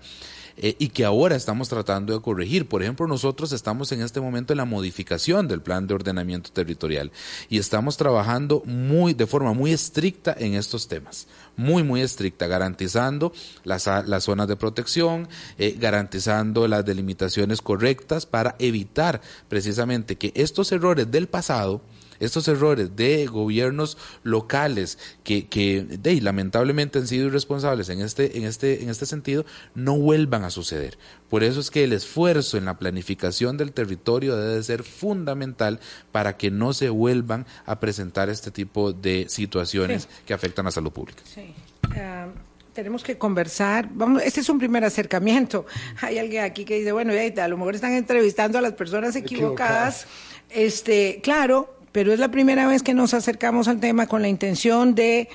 eh, 0.60 0.76
y 0.78 0.88
que 0.88 1.04
ahora 1.04 1.36
estamos 1.36 1.68
tratando 1.68 2.12
de 2.12 2.20
corregir. 2.20 2.68
Por 2.68 2.82
ejemplo, 2.82 3.06
nosotros 3.06 3.52
estamos 3.52 3.92
en 3.92 4.02
este 4.02 4.20
momento 4.20 4.52
en 4.52 4.56
la 4.56 4.64
modificación 4.64 5.46
del 5.46 5.62
plan 5.62 5.86
de 5.86 5.94
ordenamiento 5.94 6.50
territorial 6.50 7.12
y 7.48 7.58
estamos 7.58 7.96
trabajando 7.96 8.62
muy 8.64 9.14
de 9.14 9.26
forma 9.26 9.52
muy 9.52 9.72
estricta 9.72 10.34
en 10.38 10.54
estos 10.54 10.88
temas, 10.88 11.28
muy 11.56 11.82
muy 11.82 12.00
estricta, 12.00 12.46
garantizando 12.46 13.32
las, 13.64 13.86
las 13.86 14.24
zonas 14.24 14.48
de 14.48 14.56
protección, 14.56 15.28
eh, 15.58 15.76
garantizando 15.78 16.66
las 16.66 16.84
delimitaciones 16.84 17.62
correctas 17.62 18.26
para 18.26 18.56
evitar 18.58 19.20
precisamente 19.48 20.16
que 20.16 20.32
estos 20.34 20.72
errores 20.72 21.10
del 21.10 21.28
pasado 21.28 21.80
estos 22.20 22.48
errores 22.48 22.96
de 22.96 23.26
gobiernos 23.26 23.98
locales 24.22 24.98
que, 25.24 25.46
que 25.46 25.82
de, 25.82 26.20
lamentablemente 26.20 26.98
han 26.98 27.06
sido 27.06 27.26
irresponsables 27.26 27.88
en 27.88 28.00
este, 28.00 28.38
en, 28.38 28.44
este, 28.44 28.82
en 28.82 28.90
este 28.90 29.06
sentido, 29.06 29.44
no 29.74 29.96
vuelvan 29.96 30.44
a 30.44 30.50
suceder. 30.50 30.98
Por 31.28 31.44
eso 31.44 31.60
es 31.60 31.70
que 31.70 31.84
el 31.84 31.92
esfuerzo 31.92 32.56
en 32.56 32.64
la 32.64 32.78
planificación 32.78 33.56
del 33.56 33.72
territorio 33.72 34.36
debe 34.36 34.62
ser 34.62 34.82
fundamental 34.82 35.80
para 36.12 36.36
que 36.36 36.50
no 36.50 36.72
se 36.72 36.88
vuelvan 36.88 37.46
a 37.66 37.80
presentar 37.80 38.28
este 38.30 38.50
tipo 38.50 38.92
de 38.92 39.26
situaciones 39.28 40.08
que 40.26 40.34
afectan 40.34 40.66
a 40.66 40.68
la 40.68 40.72
salud 40.72 40.92
pública. 40.92 41.22
Sí. 41.24 41.54
Ah, 41.96 42.28
tenemos 42.72 43.02
que 43.02 43.18
conversar. 43.18 43.88
Vamos, 43.90 44.22
este 44.22 44.40
es 44.40 44.48
un 44.48 44.58
primer 44.58 44.84
acercamiento. 44.84 45.66
Hay 46.00 46.18
alguien 46.18 46.44
aquí 46.44 46.64
que 46.64 46.78
dice, 46.78 46.92
bueno, 46.92 47.12
a 47.12 47.48
lo 47.48 47.56
mejor 47.56 47.74
están 47.74 47.92
entrevistando 47.94 48.56
a 48.56 48.60
las 48.60 48.74
personas 48.74 49.16
equivocadas. 49.16 50.06
Este, 50.48 51.20
claro, 51.22 51.77
pero 51.92 52.12
es 52.12 52.18
la 52.18 52.30
primera 52.30 52.66
vez 52.66 52.82
que 52.82 52.94
nos 52.94 53.14
acercamos 53.14 53.68
al 53.68 53.80
tema 53.80 54.06
con 54.06 54.22
la 54.22 54.28
intención 54.28 54.94
de 54.94 55.28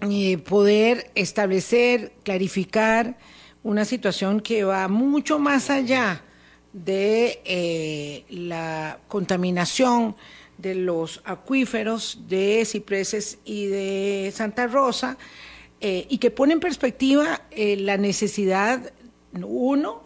eh, 0.00 0.38
poder 0.38 1.10
establecer, 1.14 2.12
clarificar 2.24 3.16
una 3.62 3.84
situación 3.84 4.40
que 4.40 4.64
va 4.64 4.88
mucho 4.88 5.38
más 5.38 5.70
allá 5.70 6.24
de 6.72 7.40
eh, 7.44 8.24
la 8.28 8.98
contaminación 9.06 10.16
de 10.58 10.74
los 10.74 11.22
acuíferos 11.24 12.18
de 12.28 12.64
Cipreses 12.64 13.38
y 13.44 13.66
de 13.66 14.32
Santa 14.34 14.66
Rosa 14.66 15.16
eh, 15.80 16.06
y 16.08 16.18
que 16.18 16.30
pone 16.30 16.54
en 16.54 16.60
perspectiva 16.60 17.42
la 17.56 17.96
necesidad, 17.96 18.92
uno, 19.32 20.02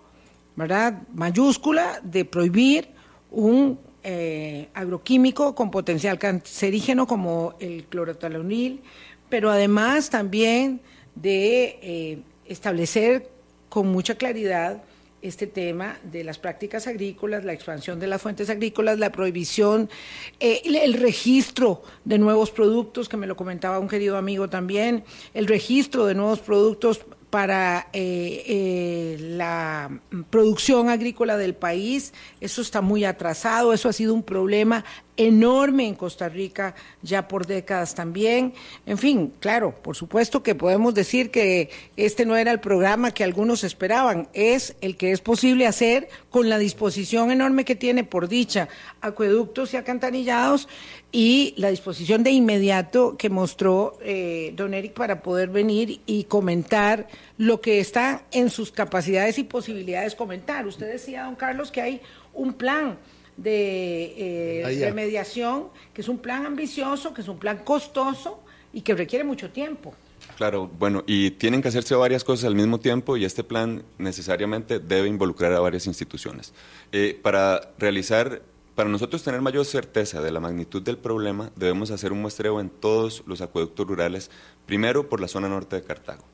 ¿verdad?, 0.56 1.02
mayúscula 1.14 2.00
de 2.02 2.24
prohibir 2.24 2.90
un 3.30 3.78
eh, 4.08 4.68
agroquímico 4.72 5.56
con 5.56 5.72
potencial 5.72 6.16
cancerígeno 6.16 7.08
como 7.08 7.54
el 7.58 7.86
clorotalonil, 7.86 8.80
pero 9.28 9.50
además 9.50 10.10
también 10.10 10.80
de 11.16 11.80
eh, 11.82 12.18
establecer 12.44 13.28
con 13.68 13.88
mucha 13.88 14.14
claridad 14.14 14.80
este 15.22 15.48
tema 15.48 15.98
de 16.04 16.22
las 16.22 16.38
prácticas 16.38 16.86
agrícolas, 16.86 17.44
la 17.44 17.52
expansión 17.52 17.98
de 17.98 18.06
las 18.06 18.22
fuentes 18.22 18.48
agrícolas, 18.48 19.00
la 19.00 19.10
prohibición, 19.10 19.90
eh, 20.38 20.62
el 20.64 20.94
registro 20.94 21.82
de 22.04 22.18
nuevos 22.18 22.52
productos, 22.52 23.08
que 23.08 23.16
me 23.16 23.26
lo 23.26 23.36
comentaba 23.36 23.80
un 23.80 23.88
querido 23.88 24.16
amigo 24.16 24.48
también, 24.48 25.02
el 25.34 25.48
registro 25.48 26.06
de 26.06 26.14
nuevos 26.14 26.38
productos 26.38 27.04
para 27.36 27.88
eh, 27.92 28.44
eh, 28.46 29.16
la 29.20 29.90
producción 30.30 30.88
agrícola 30.88 31.36
del 31.36 31.54
país. 31.54 32.14
Eso 32.40 32.62
está 32.62 32.80
muy 32.80 33.04
atrasado, 33.04 33.74
eso 33.74 33.90
ha 33.90 33.92
sido 33.92 34.14
un 34.14 34.22
problema 34.22 34.86
enorme 35.16 35.86
en 35.86 35.94
Costa 35.94 36.28
Rica 36.28 36.74
ya 37.02 37.28
por 37.28 37.46
décadas 37.46 37.94
también. 37.94 38.54
En 38.86 38.98
fin, 38.98 39.32
claro, 39.40 39.74
por 39.82 39.96
supuesto 39.96 40.42
que 40.42 40.54
podemos 40.54 40.94
decir 40.94 41.30
que 41.30 41.70
este 41.96 42.26
no 42.26 42.36
era 42.36 42.52
el 42.52 42.60
programa 42.60 43.12
que 43.12 43.24
algunos 43.24 43.64
esperaban, 43.64 44.28
es 44.32 44.76
el 44.80 44.96
que 44.96 45.12
es 45.12 45.20
posible 45.20 45.66
hacer 45.66 46.08
con 46.30 46.48
la 46.48 46.58
disposición 46.58 47.30
enorme 47.30 47.64
que 47.64 47.76
tiene 47.76 48.04
por 48.04 48.28
dicha 48.28 48.68
acueductos 49.00 49.74
y 49.74 49.76
acantarillados 49.76 50.68
y 51.12 51.54
la 51.56 51.70
disposición 51.70 52.22
de 52.22 52.30
inmediato 52.30 53.16
que 53.16 53.30
mostró 53.30 53.98
eh, 54.02 54.52
don 54.56 54.74
Eric 54.74 54.92
para 54.92 55.22
poder 55.22 55.48
venir 55.48 56.00
y 56.04 56.24
comentar 56.24 57.06
lo 57.38 57.60
que 57.60 57.80
está 57.80 58.24
en 58.32 58.50
sus 58.50 58.72
capacidades 58.72 59.38
y 59.38 59.44
posibilidades 59.44 60.14
comentar. 60.14 60.66
Usted 60.66 60.90
decía, 60.90 61.24
don 61.24 61.36
Carlos, 61.36 61.70
que 61.70 61.80
hay 61.80 62.00
un 62.34 62.52
plan 62.52 62.98
de 63.36 64.62
eh, 64.62 64.80
remediación, 64.80 65.68
que 65.92 66.00
es 66.00 66.08
un 66.08 66.18
plan 66.18 66.46
ambicioso, 66.46 67.12
que 67.12 67.20
es 67.20 67.28
un 67.28 67.38
plan 67.38 67.58
costoso 67.58 68.40
y 68.72 68.80
que 68.80 68.94
requiere 68.94 69.24
mucho 69.24 69.50
tiempo. 69.50 69.94
Claro, 70.36 70.70
bueno, 70.78 71.04
y 71.06 71.30
tienen 71.32 71.62
que 71.62 71.68
hacerse 71.68 71.94
varias 71.94 72.24
cosas 72.24 72.46
al 72.46 72.54
mismo 72.54 72.80
tiempo 72.80 73.16
y 73.16 73.24
este 73.24 73.44
plan 73.44 73.84
necesariamente 73.98 74.78
debe 74.78 75.08
involucrar 75.08 75.52
a 75.52 75.60
varias 75.60 75.86
instituciones. 75.86 76.52
Eh, 76.92 77.18
para 77.22 77.72
realizar, 77.78 78.42
para 78.74 78.88
nosotros 78.88 79.22
tener 79.22 79.40
mayor 79.40 79.64
certeza 79.64 80.20
de 80.20 80.30
la 80.30 80.40
magnitud 80.40 80.82
del 80.82 80.98
problema, 80.98 81.52
debemos 81.56 81.90
hacer 81.90 82.12
un 82.12 82.20
muestreo 82.22 82.60
en 82.60 82.70
todos 82.70 83.22
los 83.26 83.40
acueductos 83.40 83.86
rurales, 83.86 84.30
primero 84.66 85.08
por 85.08 85.20
la 85.20 85.28
zona 85.28 85.48
norte 85.48 85.76
de 85.76 85.82
Cartago. 85.82 86.24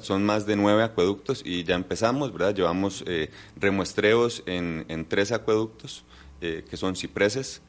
Son 0.00 0.24
más 0.24 0.46
de 0.46 0.56
nueve 0.56 0.82
acueductos 0.82 1.42
y 1.44 1.62
ya 1.64 1.74
empezamos, 1.74 2.32
¿verdad? 2.32 2.54
Llevamos 2.54 3.04
eh, 3.06 3.28
remuestreos 3.60 4.42
en, 4.46 4.86
en 4.88 5.04
tres 5.04 5.30
acueductos. 5.30 6.04
Eh, 6.40 6.64
que 6.68 6.76
son 6.76 6.96
Cipreses, 6.96 7.62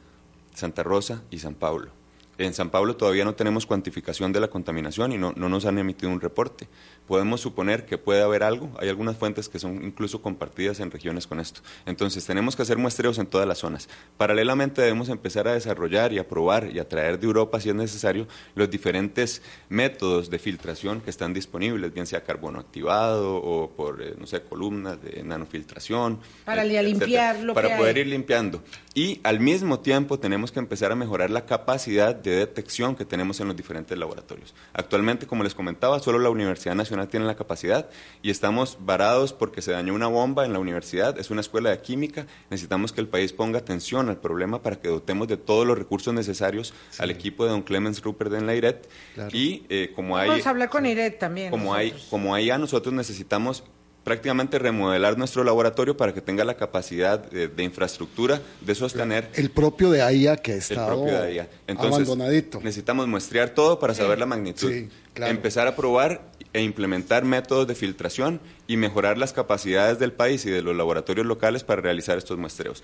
Santa 0.54 0.84
Rosa 0.84 1.24
y 1.30 1.40
San 1.40 1.56
Pablo. 1.56 1.92
En 2.38 2.54
San 2.54 2.70
Pablo 2.70 2.96
todavía 2.98 3.24
no 3.24 3.36
tenemos 3.36 3.66
cuantificación 3.66 4.34
de 4.34 4.40
la 4.40 4.50
contaminación 4.50 5.14
y 5.14 5.18
no, 5.18 5.34
no, 5.36 5.48
nos 5.48 5.66
han 5.66 5.78
emitido 5.78 6.12
un 6.12 6.20
reporte. 6.20 6.68
Podemos 7.08 7.42
suponer 7.42 7.86
que 7.86 7.98
puede 7.98 8.22
haber 8.22 8.44
algo. 8.44 8.72
Hay 8.80 8.90
algunas 8.90 9.16
fuentes 9.16 9.48
que 9.48 9.60
son 9.60 9.84
incluso 9.84 10.22
compartidas 10.22 10.80
en 10.80 10.92
regiones 10.92 11.28
con 11.28 11.40
esto. 11.40 11.62
Entonces 11.86 12.26
tenemos 12.26 12.56
que 12.56 12.64
hacer 12.64 12.78
muestreos 12.78 13.18
en 13.20 13.28
todas 13.28 13.48
las 13.48 13.60
zonas. 13.60 13.88
Paralelamente 14.18 14.82
debemos 14.82 15.10
empezar 15.10 15.48
a 15.48 15.54
desarrollar 15.54 16.12
y 16.12 16.20
a 16.20 16.28
probar 16.28 16.70
y 16.74 16.80
a 16.80 16.90
traer 16.90 17.20
de 17.20 17.26
Europa, 17.26 17.60
si 17.60 17.70
es 17.70 17.76
necesario, 17.76 18.28
los 18.56 18.70
diferentes 18.70 19.42
métodos 19.70 20.30
de 20.30 20.40
filtración 20.40 21.02
que 21.02 21.10
están 21.10 21.34
disponibles, 21.34 21.94
bien 21.94 22.06
sea 22.06 22.24
carbono 22.24 22.60
activado 22.60 23.38
o 23.38 23.70
por, 23.72 24.02
eh, 24.02 24.16
no 24.18 24.28
sé, 24.28 24.42
columnas 24.42 25.02
de 25.02 25.24
nanofiltración. 25.24 26.20
Para 26.44 26.64
limpiar 26.64 27.40
lo 27.40 27.54
Para 27.54 27.78
poder 27.78 27.98
ir 28.00 28.08
limpiando. 28.08 28.62
Y 28.94 29.20
al 29.24 29.40
mismo 29.40 29.80
tiempo 29.80 30.20
tenemos 30.20 30.52
que 30.52 30.60
empezar 30.60 30.92
a 30.92 30.96
mejorar 30.96 31.30
la 31.30 31.46
capacidad 31.46 32.16
de 32.30 32.38
detección 32.38 32.96
que 32.96 33.06
tenemos 33.06 33.40
en 33.40 33.48
los 33.48 33.56
diferentes 33.56 33.98
laboratorios. 33.98 34.54
Actualmente, 34.74 35.28
como 35.28 35.44
les 35.44 35.56
comentaba, 35.56 36.00
solo 36.00 36.20
la 36.20 36.30
Universidad 36.30 36.76
Nacional 36.76 37.08
tiene 37.08 37.26
la 37.26 37.36
capacidad 37.36 37.90
y 38.22 38.30
estamos 38.30 38.78
varados 38.82 39.34
porque 39.34 39.62
se 39.62 39.72
dañó 39.72 39.94
una 39.94 40.08
bomba 40.08 40.46
en 40.46 40.54
la 40.54 40.60
universidad, 40.60 41.18
es 41.20 41.30
una 41.30 41.42
escuela 41.42 41.70
de 41.70 41.80
química, 41.82 42.28
necesitamos 42.50 42.94
que 42.94 43.02
el 43.02 43.08
país 43.08 43.34
ponga 43.34 43.60
atención 43.60 44.10
al 44.10 44.18
problema 44.18 44.62
para 44.62 44.78
que 44.78 44.88
dotemos 44.88 45.28
de 45.28 45.38
todos 45.38 45.66
los 45.66 45.78
recursos 45.78 46.14
necesarios 46.14 46.74
al 46.98 47.12
equipo 47.12 47.46
de 47.46 47.52
don 47.52 47.62
Clemens 47.62 48.02
Rupert 48.02 48.34
en 48.34 48.46
la 48.46 48.56
IRET 48.56 48.90
y 49.32 49.66
eh, 49.70 49.92
como 49.96 50.18
hay... 50.18 50.30
Vamos 50.30 50.48
a 50.48 50.50
hablar 50.50 50.70
con 50.70 50.86
IRET 50.86 51.20
también. 51.20 51.52
Como 51.52 51.74
hay, 51.74 51.94
como 52.10 52.34
hay 52.34 52.46
ya 52.46 52.58
nosotros 52.58 52.94
necesitamos 52.94 53.64
prácticamente 54.06 54.60
remodelar 54.60 55.18
nuestro 55.18 55.44
laboratorio 55.44 55.98
para 55.98 56.14
que 56.14 56.22
tenga 56.22 56.46
la 56.46 56.54
capacidad 56.54 57.20
de, 57.20 57.64
infraestructura 57.64 58.40
de 58.62 58.76
sostener. 58.76 59.30
El 59.34 59.50
propio 59.50 59.90
de 59.90 60.04
AIA 60.04 60.38
que 60.38 60.56
está 60.56 60.86
abandonadito. 60.86 62.62
Necesitamos 62.62 63.08
muestrear 63.08 63.50
todo 63.50 63.80
para 63.80 63.96
saber 63.96 64.20
la 64.20 64.28
magnitud. 64.28 64.72
Empezar 65.16 65.68
a 65.68 65.76
probar 65.76 66.22
e 66.54 66.62
implementar 66.62 67.26
métodos 67.26 67.68
de 67.68 67.74
filtración 67.74 68.40
y 68.68 68.78
mejorar 68.78 69.18
las 69.18 69.34
capacidades 69.34 69.98
del 69.98 70.14
país 70.14 70.46
y 70.46 70.52
de 70.52 70.62
los 70.62 70.76
laboratorios 70.76 71.26
locales 71.26 71.64
para 71.64 71.82
realizar 71.82 72.18
estos 72.18 72.38
muestreos. 72.38 72.84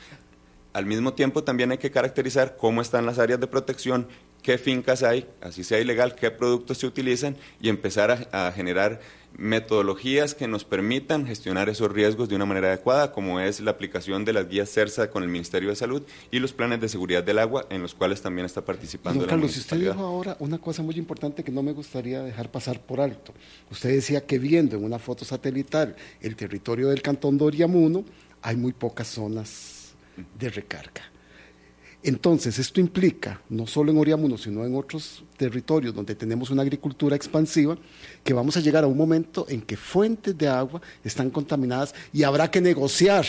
Al 0.74 0.88
mismo 0.88 1.13
tiempo 1.13 1.43
también 1.43 1.72
hay 1.72 1.78
que 1.78 1.91
caracterizar 1.91 2.57
cómo 2.57 2.82
están 2.82 3.05
las 3.05 3.19
áreas 3.19 3.39
de 3.39 3.47
protección, 3.47 4.07
qué 4.41 4.57
fincas 4.57 5.03
hay, 5.03 5.27
así 5.41 5.63
sea 5.63 5.79
ilegal, 5.79 6.15
qué 6.15 6.31
productos 6.31 6.79
se 6.79 6.87
utilizan 6.87 7.37
y 7.61 7.69
empezar 7.69 8.29
a, 8.31 8.51
generar 8.51 8.99
metodologías 9.37 10.35
que 10.35 10.47
nos 10.47 10.65
permitan 10.65 11.25
gestionar 11.25 11.69
esos 11.69 11.89
riesgos 11.89 12.27
de 12.27 12.35
una 12.35 12.45
manera 12.45 12.67
adecuada, 12.67 13.13
como 13.13 13.39
es 13.39 13.61
la 13.61 13.71
aplicación 13.71 14.25
de 14.25 14.33
las 14.33 14.49
guías 14.49 14.69
CERSA 14.69 15.09
con 15.09 15.23
el 15.23 15.29
Ministerio 15.29 15.69
de 15.69 15.75
Salud 15.75 16.03
y 16.31 16.39
los 16.39 16.51
planes 16.51 16.81
de 16.81 16.89
seguridad 16.89 17.23
del 17.23 17.39
agua, 17.39 17.65
en 17.69 17.81
los 17.81 17.95
cuales 17.95 18.21
también 18.21 18.45
está 18.45 18.65
participando. 18.65 19.21
Don 19.21 19.29
Carlos, 19.29 19.55
usted 19.55 19.77
dijo 19.77 20.01
ahora 20.01 20.35
una 20.39 20.57
cosa 20.57 20.83
muy 20.83 20.95
importante 20.95 21.43
que 21.43 21.51
no 21.51 21.63
me 21.63 21.71
gustaría 21.71 22.21
dejar 22.21 22.51
pasar 22.51 22.81
por 22.81 22.99
alto. 22.99 23.33
Usted 23.69 23.89
decía 23.91 24.25
que 24.25 24.37
viendo 24.37 24.75
en 24.75 24.83
una 24.83 24.99
foto 24.99 25.23
satelital 25.23 25.95
el 26.19 26.35
territorio 26.35 26.89
del 26.89 27.01
cantón 27.01 27.37
de 27.37 27.45
Oriamuno, 27.45 28.03
hay 28.41 28.57
muy 28.57 28.73
pocas 28.73 29.07
zonas 29.07 29.93
de 30.37 30.49
recarga. 30.49 31.03
Entonces, 32.03 32.57
esto 32.57 32.79
implica, 32.79 33.41
no 33.49 33.67
solo 33.67 33.91
en 33.91 33.97
Oriamuno, 33.99 34.37
sino 34.37 34.65
en 34.65 34.75
otros 34.75 35.23
territorios 35.37 35.93
donde 35.93 36.15
tenemos 36.15 36.49
una 36.49 36.63
agricultura 36.63 37.15
expansiva, 37.15 37.77
que 38.23 38.33
vamos 38.33 38.57
a 38.57 38.59
llegar 38.59 38.83
a 38.83 38.87
un 38.87 38.97
momento 38.97 39.45
en 39.49 39.61
que 39.61 39.77
fuentes 39.77 40.35
de 40.35 40.47
agua 40.47 40.81
están 41.03 41.29
contaminadas 41.29 41.93
y 42.11 42.23
habrá 42.23 42.49
que 42.49 42.59
negociar 42.59 43.25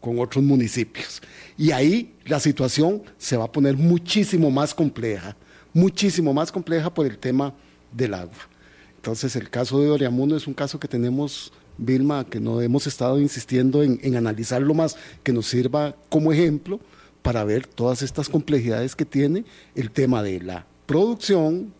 con 0.00 0.18
otros 0.18 0.42
municipios. 0.42 1.22
Y 1.56 1.70
ahí 1.70 2.14
la 2.24 2.40
situación 2.40 3.02
se 3.18 3.36
va 3.36 3.44
a 3.44 3.52
poner 3.52 3.76
muchísimo 3.76 4.50
más 4.50 4.74
compleja, 4.74 5.36
muchísimo 5.72 6.34
más 6.34 6.50
compleja 6.50 6.92
por 6.92 7.06
el 7.06 7.18
tema 7.18 7.54
del 7.92 8.14
agua. 8.14 8.48
Entonces, 8.96 9.36
el 9.36 9.48
caso 9.48 9.80
de 9.80 9.90
Oriamuno 9.90 10.36
es 10.36 10.48
un 10.48 10.54
caso 10.54 10.80
que 10.80 10.88
tenemos 10.88 11.52
Vilma, 11.78 12.26
que 12.28 12.40
no 12.40 12.60
hemos 12.60 12.88
estado 12.88 13.20
insistiendo 13.20 13.84
en, 13.84 14.16
analizarlo 14.16 14.74
más, 14.74 14.96
que 15.22 15.32
nos 15.32 15.46
sirva 15.46 15.94
como 16.08 16.32
ejemplo 16.32 16.80
para 17.22 17.44
ver 17.44 17.66
todas 17.66 18.02
estas 18.02 18.28
complejidades 18.28 18.96
que 18.96 19.04
tiene 19.04 19.44
el 19.74 19.90
tema 19.90 20.22
de 20.22 20.40
la 20.40 20.66
producción, 20.86 21.72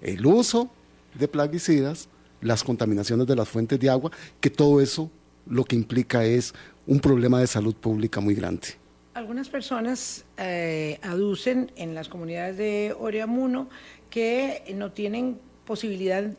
el 0.00 0.24
uso 0.26 0.70
de 1.14 1.28
plaguicidas, 1.28 2.08
las 2.40 2.62
contaminaciones 2.62 3.26
de 3.26 3.36
las 3.36 3.48
fuentes 3.48 3.80
de 3.80 3.90
agua, 3.90 4.10
que 4.40 4.50
todo 4.50 4.80
eso 4.80 5.10
lo 5.46 5.64
que 5.64 5.76
implica 5.76 6.24
es 6.24 6.54
un 6.86 7.00
problema 7.00 7.40
de 7.40 7.46
salud 7.46 7.74
pública 7.74 8.20
muy 8.20 8.34
grande. 8.34 8.68
Algunas 9.14 9.48
personas 9.48 10.24
eh, 10.36 10.98
aducen 11.02 11.72
en 11.76 11.94
las 11.94 12.08
comunidades 12.08 12.58
de 12.58 12.94
Oriamuno 12.98 13.68
que 14.10 14.62
no 14.74 14.92
tienen 14.92 15.38
posibilidad 15.64 16.30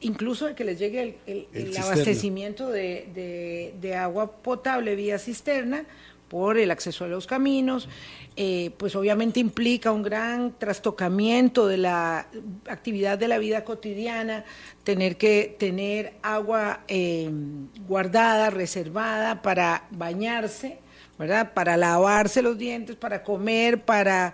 incluso 0.00 0.46
de 0.46 0.54
que 0.54 0.64
les 0.64 0.78
llegue 0.78 1.18
el, 1.26 1.76
abastecimiento 1.76 2.68
de, 2.68 3.96
agua 3.96 4.32
potable 4.32 4.96
vía 4.96 5.18
cisterna 5.18 5.84
por 6.32 6.56
el 6.56 6.70
acceso 6.70 7.04
a 7.04 7.08
los 7.08 7.26
caminos, 7.26 7.90
eh, 8.36 8.70
pues 8.78 8.96
obviamente 8.96 9.38
implica 9.38 9.92
un 9.92 10.02
gran 10.02 10.58
trastocamiento 10.58 11.66
de 11.66 11.76
la 11.76 12.26
actividad 12.70 13.18
de 13.18 13.28
la 13.28 13.36
vida 13.36 13.64
cotidiana, 13.64 14.46
tener 14.82 15.18
que 15.18 15.54
tener 15.58 16.14
agua 16.22 16.84
eh, 16.88 17.30
guardada, 17.86 18.48
reservada 18.48 19.42
para 19.42 19.84
bañarse, 19.90 20.78
¿verdad? 21.18 21.52
Para 21.52 21.76
lavarse 21.76 22.40
los 22.40 22.56
dientes, 22.56 22.96
para 22.96 23.22
comer, 23.22 23.84
para 23.84 24.32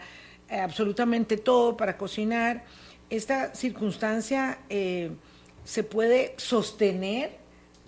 eh, 0.49 0.61
absolutamente 0.61 1.37
todo, 1.37 1.77
para 1.77 1.97
cocinar. 1.97 2.65
Esta 3.11 3.53
circunstancia 3.57 4.61
se 4.69 5.83
puede 5.83 6.35
sostener 6.37 7.39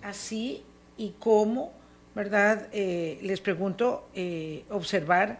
así 0.01 0.63
y 0.97 1.13
cómo, 1.17 1.71
¿verdad? 2.15 2.67
Eh, 2.71 3.19
les 3.21 3.39
pregunto, 3.41 4.09
eh, 4.13 4.63
observar, 4.69 5.39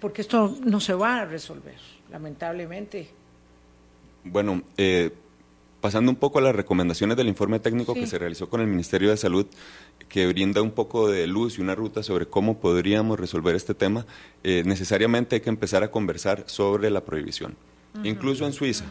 porque 0.00 0.22
esto 0.22 0.56
no 0.64 0.80
se 0.80 0.94
va 0.94 1.20
a 1.20 1.24
resolver, 1.24 1.76
lamentablemente. 2.10 3.08
Bueno, 4.24 4.62
eh, 4.76 5.10
pasando 5.80 6.10
un 6.10 6.16
poco 6.16 6.38
a 6.38 6.42
las 6.42 6.54
recomendaciones 6.54 7.16
del 7.16 7.28
informe 7.28 7.58
técnico 7.58 7.94
que 7.94 8.06
se 8.06 8.18
realizó 8.18 8.48
con 8.48 8.60
el 8.60 8.66
Ministerio 8.66 9.10
de 9.10 9.16
Salud, 9.16 9.46
que 10.08 10.26
brinda 10.26 10.62
un 10.62 10.70
poco 10.70 11.08
de 11.08 11.26
luz 11.26 11.58
y 11.58 11.62
una 11.62 11.74
ruta 11.74 12.02
sobre 12.02 12.26
cómo 12.26 12.58
podríamos 12.58 13.18
resolver 13.18 13.56
este 13.56 13.74
tema, 13.74 14.06
necesariamente 14.44 15.36
hay 15.36 15.40
que 15.40 15.50
empezar 15.50 15.82
a 15.82 15.90
conversar 15.90 16.44
sobre 16.46 16.90
la 16.90 17.00
prohibición. 17.00 17.56
Incluso 18.04 18.46
en 18.46 18.52
Suiza 18.52 18.84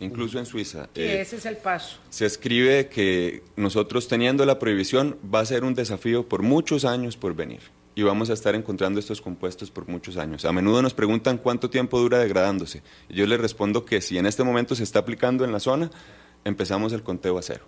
incluso 0.00 0.38
en 0.38 0.46
Suiza. 0.46 0.88
Eh, 0.94 1.18
ese 1.20 1.36
es 1.36 1.46
el 1.46 1.56
paso. 1.56 1.98
Se 2.10 2.26
escribe 2.26 2.88
que 2.88 3.42
nosotros 3.56 4.08
teniendo 4.08 4.44
la 4.46 4.58
prohibición 4.58 5.16
va 5.32 5.40
a 5.40 5.46
ser 5.46 5.64
un 5.64 5.74
desafío 5.74 6.28
por 6.28 6.42
muchos 6.42 6.84
años 6.84 7.16
por 7.16 7.34
venir 7.34 7.60
y 7.94 8.02
vamos 8.02 8.30
a 8.30 8.32
estar 8.32 8.54
encontrando 8.54 8.98
estos 8.98 9.20
compuestos 9.20 9.70
por 9.70 9.88
muchos 9.88 10.16
años. 10.16 10.44
A 10.44 10.52
menudo 10.52 10.82
nos 10.82 10.94
preguntan 10.94 11.38
cuánto 11.38 11.70
tiempo 11.70 11.98
dura 11.98 12.18
degradándose. 12.18 12.82
yo 13.08 13.26
les 13.26 13.40
respondo 13.40 13.84
que 13.84 14.00
si 14.00 14.18
en 14.18 14.26
este 14.26 14.42
momento 14.42 14.74
se 14.74 14.82
está 14.82 15.00
aplicando 15.00 15.44
en 15.44 15.52
la 15.52 15.60
zona, 15.60 15.90
empezamos 16.44 16.92
el 16.92 17.02
conteo 17.02 17.38
a 17.38 17.42
cero. 17.42 17.64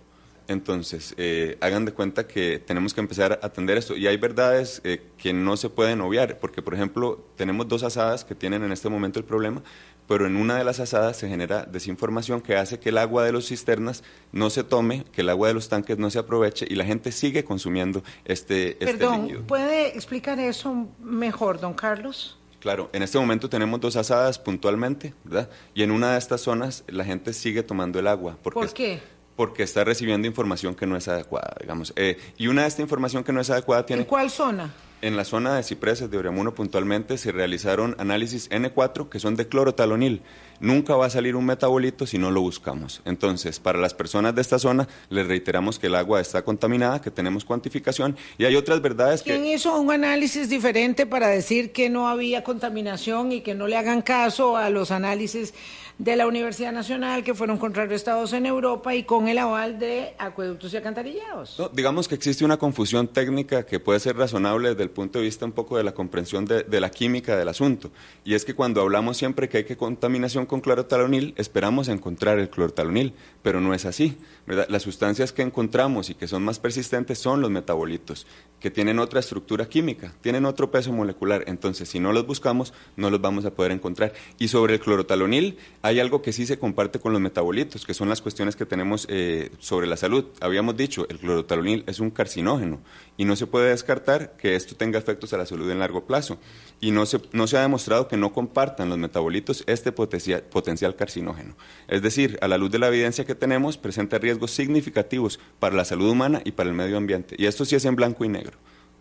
Entonces, 0.49 1.13
eh, 1.17 1.57
hagan 1.59 1.83
de 1.83 1.91
cuenta 1.91 2.25
que 2.25 2.59
tenemos 2.59 2.93
que 2.93 3.01
empezar 3.01 3.39
a 3.41 3.45
atender 3.45 3.77
esto. 3.77 3.97
Y 3.97 4.07
hay 4.07 4.15
verdades 4.15 4.81
eh, 4.85 5.01
que 5.17 5.33
no 5.33 5.57
se 5.57 5.69
pueden 5.69 5.99
obviar, 5.99 6.39
porque, 6.39 6.61
por 6.61 6.73
ejemplo, 6.73 7.25
tenemos 7.35 7.67
dos 7.67 7.83
asadas 7.83 8.23
que 8.23 8.33
tienen 8.33 8.63
en 8.63 8.71
este 8.71 8.87
momento 8.87 9.19
el 9.19 9.25
problema, 9.25 9.61
pero 10.07 10.25
en 10.25 10.37
una 10.37 10.57
de 10.57 10.63
las 10.63 10.79
asadas 10.79 11.17
se 11.17 11.27
genera 11.27 11.63
desinformación 11.63 12.41
que 12.41 12.55
hace 12.55 12.79
que 12.79 12.89
el 12.89 12.97
agua 12.97 13.23
de 13.25 13.31
los 13.31 13.47
cisternas 13.47 14.03
no 14.31 14.49
se 14.49 14.63
tome, 14.63 15.03
que 15.11 15.21
el 15.21 15.29
agua 15.29 15.49
de 15.49 15.53
los 15.53 15.69
tanques 15.69 15.97
no 15.97 16.09
se 16.09 16.19
aproveche 16.19 16.65
y 16.69 16.75
la 16.75 16.85
gente 16.85 17.11
sigue 17.11 17.43
consumiendo 17.43 18.03
este, 18.25 18.71
este 18.83 18.85
Perdón, 18.85 19.43
¿puede 19.47 19.95
explicar 19.95 20.39
eso 20.39 20.87
mejor, 20.99 21.59
don 21.59 21.73
Carlos? 21.73 22.37
Claro, 22.59 22.89
en 22.91 23.03
este 23.03 23.19
momento 23.19 23.49
tenemos 23.49 23.79
dos 23.79 23.95
asadas 23.95 24.39
puntualmente, 24.39 25.13
¿verdad? 25.23 25.49
Y 25.75 25.83
en 25.83 25.91
una 25.91 26.13
de 26.13 26.17
estas 26.17 26.41
zonas 26.41 26.83
la 26.87 27.03
gente 27.03 27.33
sigue 27.33 27.61
tomando 27.61 27.99
el 27.99 28.07
agua. 28.07 28.37
Porque 28.41 28.59
¿Por 28.59 28.73
qué? 28.73 28.99
Porque 29.35 29.63
está 29.63 29.83
recibiendo 29.83 30.27
información 30.27 30.73
que 30.73 30.87
no 30.87 30.97
es 30.97 31.07
adecuada, 31.07 31.55
digamos. 31.61 31.93
Eh, 31.95 32.17
y 32.37 32.47
una 32.47 32.63
de 32.63 32.69
esta 32.69 32.81
información 32.81 33.23
que 33.23 33.31
no 33.31 33.39
es 33.39 33.49
adecuada 33.51 33.85
tiene... 33.85 34.01
¿En 34.01 34.07
cuál 34.07 34.31
zona? 34.31 34.73
En 34.99 35.15
la 35.15 35.25
zona 35.25 35.55
de 35.55 35.61
cipreses 35.61 36.09
de 36.09 36.17
Oriamuno 36.17 36.55
puntualmente 36.55 37.19
se 37.19 37.31
realizaron 37.31 37.95
análisis 37.99 38.49
N4 38.49 39.09
que 39.09 39.19
son 39.19 39.35
de 39.35 39.47
clorotalonil. 39.47 40.23
Nunca 40.59 40.95
va 40.95 41.05
a 41.05 41.09
salir 41.11 41.35
un 41.35 41.45
metabolito 41.45 42.07
si 42.07 42.17
no 42.17 42.31
lo 42.31 42.41
buscamos. 42.41 43.03
Entonces, 43.05 43.59
para 43.59 43.77
las 43.77 43.93
personas 43.93 44.33
de 44.33 44.41
esta 44.41 44.57
zona, 44.57 44.87
les 45.11 45.27
reiteramos 45.27 45.77
que 45.77 45.85
el 45.85 45.93
agua 45.93 46.19
está 46.19 46.41
contaminada, 46.41 46.99
que 46.99 47.11
tenemos 47.11 47.45
cuantificación 47.45 48.17
y 48.39 48.45
hay 48.45 48.55
otras 48.55 48.81
verdades 48.81 49.21
¿Quién 49.21 49.45
hizo 49.45 49.79
un 49.79 49.91
análisis 49.91 50.49
diferente 50.49 51.05
para 51.05 51.27
decir 51.27 51.71
que 51.71 51.91
no 51.91 52.07
había 52.07 52.43
contaminación 52.43 53.31
y 53.31 53.41
que 53.41 53.53
no 53.53 53.67
le 53.67 53.77
hagan 53.77 54.01
caso 54.01 54.57
a 54.57 54.71
los 54.71 54.89
análisis 54.89 55.53
de 55.99 56.15
la 56.15 56.27
Universidad 56.27 56.71
Nacional 56.71 57.23
que 57.23 57.33
fueron 57.33 57.57
contrarrestados 57.57 58.33
en 58.33 58.45
Europa 58.45 58.93
y 58.93 59.03
con 59.03 59.27
el 59.27 59.39
aval 59.39 59.79
de 59.79 60.13
acueductos 60.19 60.71
y 60.73 60.77
alcantarillados. 60.77 61.59
digamos 61.73 62.07
que 62.07 62.15
existe 62.15 62.45
una 62.45 62.57
confusión 62.57 63.07
técnica 63.07 63.65
que 63.65 63.79
puede 63.79 63.99
ser 63.99 64.15
razonable 64.15 64.69
desde 64.69 64.83
el 64.83 64.91
punto 64.91 65.17
de 65.17 65.25
vista 65.25 65.45
un 65.45 65.53
poco 65.53 65.77
de 65.77 65.83
la 65.83 65.93
comprensión 65.93 66.45
de, 66.45 66.79
la 66.79 66.91
química 66.91 67.35
del 67.35 67.47
asunto. 67.47 67.89
Y 68.23 68.35
es 68.35 68.45
que 68.45 68.53
cuando 68.53 68.81
hablamos 68.81 69.17
siempre 69.17 69.49
que 69.49 69.57
hay 69.57 69.63
que 69.63 69.75
contaminación 69.75 70.45
con 70.45 70.61
clorotalonil, 70.61 71.33
esperamos 71.35 71.87
encontrar 71.87 72.37
el 72.37 72.49
clorotalonil, 72.49 73.13
pero 73.41 73.59
no 73.59 73.73
es 73.73 73.85
así. 73.85 74.17
Las 74.45 74.83
sustancias 74.83 75.33
que 75.33 75.41
encontramos 75.41 76.11
y 76.11 76.15
que 76.15 76.27
son 76.27 76.43
más 76.43 76.59
persistentes 76.59 77.17
son 77.17 77.41
los 77.41 77.49
metabolitos, 77.49 78.27
que 78.59 78.69
tienen 78.69 78.99
otra 78.99 79.19
estructura 79.19 79.67
química, 79.67 80.13
tienen 80.21 80.45
otro 80.45 80.69
peso 80.69 80.93
molecular. 80.93 81.43
Entonces, 81.47 81.89
si 81.89 81.99
no 81.99 82.13
los 82.13 82.27
buscamos, 82.27 82.73
no 82.95 83.09
los 83.09 83.19
vamos 83.19 83.45
a 83.45 83.51
poder 83.51 83.71
encontrar. 83.71 84.13
Y 84.37 84.49
sobre 84.49 84.75
el 84.75 84.79
clorotalonil, 84.79 85.57
hay 85.87 86.01
algo 86.01 86.21
que 86.21 86.33
sí 86.33 86.45
se 86.45 86.59
comparte 86.59 86.99
con 86.99 87.13
los 87.13 87.21
metabolitos, 87.21 87.85
que 87.85 87.93
son 87.93 88.09
las 88.09 88.21
cuestiones 88.21 88.57
que 88.57 88.65
tenemos 88.65 89.07
eh, 89.09 89.51
sobre 89.59 89.87
la 89.87 89.95
salud. 89.95 90.25
Habíamos 90.41 90.75
dicho, 90.75 91.07
el 91.09 91.17
clorotalonil 91.17 91.85
es 91.87 92.01
un 92.01 92.09
carcinógeno 92.09 92.81
y 93.15 93.23
no 93.23 93.37
se 93.37 93.47
puede 93.47 93.69
descartar 93.69 94.35
que 94.35 94.57
esto 94.57 94.75
tenga 94.75 94.99
efectos 94.99 95.31
a 95.31 95.37
la 95.37 95.45
salud 95.45 95.71
en 95.71 95.79
largo 95.79 96.05
plazo. 96.05 96.39
Y 96.81 96.91
no 96.91 97.05
se, 97.05 97.21
no 97.31 97.47
se 97.47 97.57
ha 97.57 97.61
demostrado 97.61 98.09
que 98.09 98.17
no 98.17 98.33
compartan 98.33 98.89
los 98.89 98.97
metabolitos 98.97 99.63
este 99.65 99.93
potencial, 99.93 100.41
potencial 100.41 100.93
carcinógeno. 100.97 101.55
Es 101.87 102.01
decir, 102.01 102.37
a 102.41 102.49
la 102.49 102.57
luz 102.57 102.69
de 102.69 102.79
la 102.79 102.89
evidencia 102.89 103.23
que 103.23 103.33
tenemos, 103.33 103.77
presenta 103.77 104.17
riesgos 104.17 104.51
significativos 104.51 105.39
para 105.57 105.77
la 105.77 105.85
salud 105.85 106.09
humana 106.09 106.41
y 106.43 106.51
para 106.51 106.67
el 106.69 106.75
medio 106.75 106.97
ambiente. 106.97 107.37
Y 107.39 107.45
esto 107.45 107.63
sí 107.63 107.77
es 107.77 107.85
en 107.85 107.95
blanco 107.95 108.25
y 108.25 108.27
negro, 108.27 108.57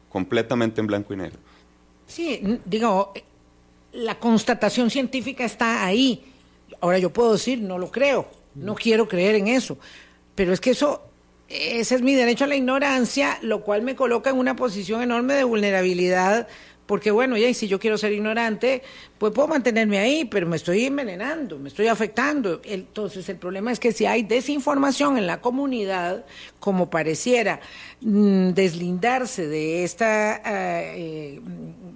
completamente 0.09 0.80
en 0.80 0.87
blanco 0.87 1.12
y 1.14 1.16
negro. 1.16 1.41
Sí, 2.07 2.61
digo, 2.64 3.11
eh, 3.16 3.24
la 3.93 4.20
constatación 4.20 4.89
científica 4.89 5.45
está 5.45 5.84
ahí. 5.84 6.32
Ahora 6.80 6.98
yo 6.98 7.12
puedo 7.12 7.32
decir, 7.32 7.60
no 7.60 7.78
lo 7.78 7.90
creo, 7.90 8.28
no 8.54 8.74
quiero 8.74 9.08
creer 9.08 9.34
en 9.36 9.48
eso, 9.48 9.78
pero 10.34 10.52
es 10.52 10.60
que 10.60 10.70
eso, 10.70 11.02
ese 11.48 11.94
es 11.94 12.02
mi 12.02 12.14
derecho 12.14 12.44
a 12.44 12.48
la 12.48 12.56
ignorancia, 12.56 13.38
lo 13.42 13.62
cual 13.62 13.82
me 13.82 13.96
coloca 13.96 14.30
en 14.30 14.38
una 14.38 14.56
posición 14.56 15.02
enorme 15.02 15.34
de 15.34 15.44
vulnerabilidad, 15.44 16.48
porque 16.87 17.11
bueno, 17.11 17.37
ya, 17.37 17.49
y 17.49 17.55
si 17.55 17.68
yo 17.68 17.78
quiero 17.78 17.99
ser 17.99 18.12
ignorante, 18.12 18.82
pues 19.18 19.32
puedo 19.32 19.49
mantenerme 19.49 19.99
ahí, 19.99 20.24
pero 20.24 20.47
me 20.47 20.57
estoy 20.57 20.84
envenenando, 20.84 21.59
me 21.59 21.68
estoy 21.68 21.89
afectando. 21.89 22.61
Entonces 22.64 23.28
el 23.28 23.37
problema 23.37 23.72
es 23.72 23.80
que 23.80 23.93
si 23.93 24.07
hay 24.07 24.22
desinformación 24.22 25.18
en 25.18 25.26
la 25.26 25.41
comunidad, 25.41 26.24
como 26.61 26.89
pareciera 26.89 27.61
mm, 28.01 28.51
deslindarse 28.51 29.49
de 29.49 29.84
esta 29.84 30.37
eh, 30.37 30.41
eh, 30.47 31.41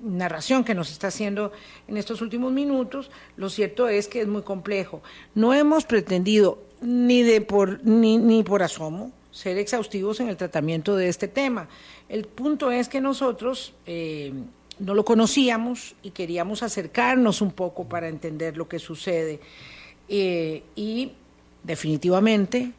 narración 0.02 0.64
que 0.64 0.74
nos 0.74 0.90
está 0.90 1.08
haciendo 1.08 1.52
en 1.86 1.96
estos 1.96 2.20
últimos 2.20 2.52
minutos, 2.52 3.10
lo 3.36 3.48
cierto 3.48 3.88
es 3.88 4.08
que 4.08 4.22
es 4.22 4.28
muy 4.28 4.42
complejo. 4.42 5.02
No 5.34 5.54
hemos 5.54 5.84
pretendido 5.84 6.58
ni 6.80 7.22
de 7.22 7.40
por 7.40 7.84
ni, 7.84 8.18
ni 8.18 8.42
por 8.42 8.62
asomo 8.62 9.12
ser 9.30 9.58
exhaustivos 9.58 10.20
en 10.20 10.28
el 10.28 10.36
tratamiento 10.36 10.96
de 10.96 11.08
este 11.08 11.28
tema. 11.28 11.68
El 12.08 12.24
punto 12.24 12.70
es 12.70 12.88
que 12.88 13.00
nosotros 13.00 13.72
eh, 13.86 14.32
no 14.80 14.94
lo 14.94 15.04
conocíamos 15.04 15.94
y 16.02 16.10
queríamos 16.10 16.62
acercarnos 16.62 17.40
un 17.40 17.52
poco 17.52 17.88
para 17.88 18.08
entender 18.08 18.56
lo 18.56 18.68
que 18.68 18.78
sucede. 18.78 19.40
Eh, 20.08 20.62
y 20.74 21.12
definitivamente 21.62 22.72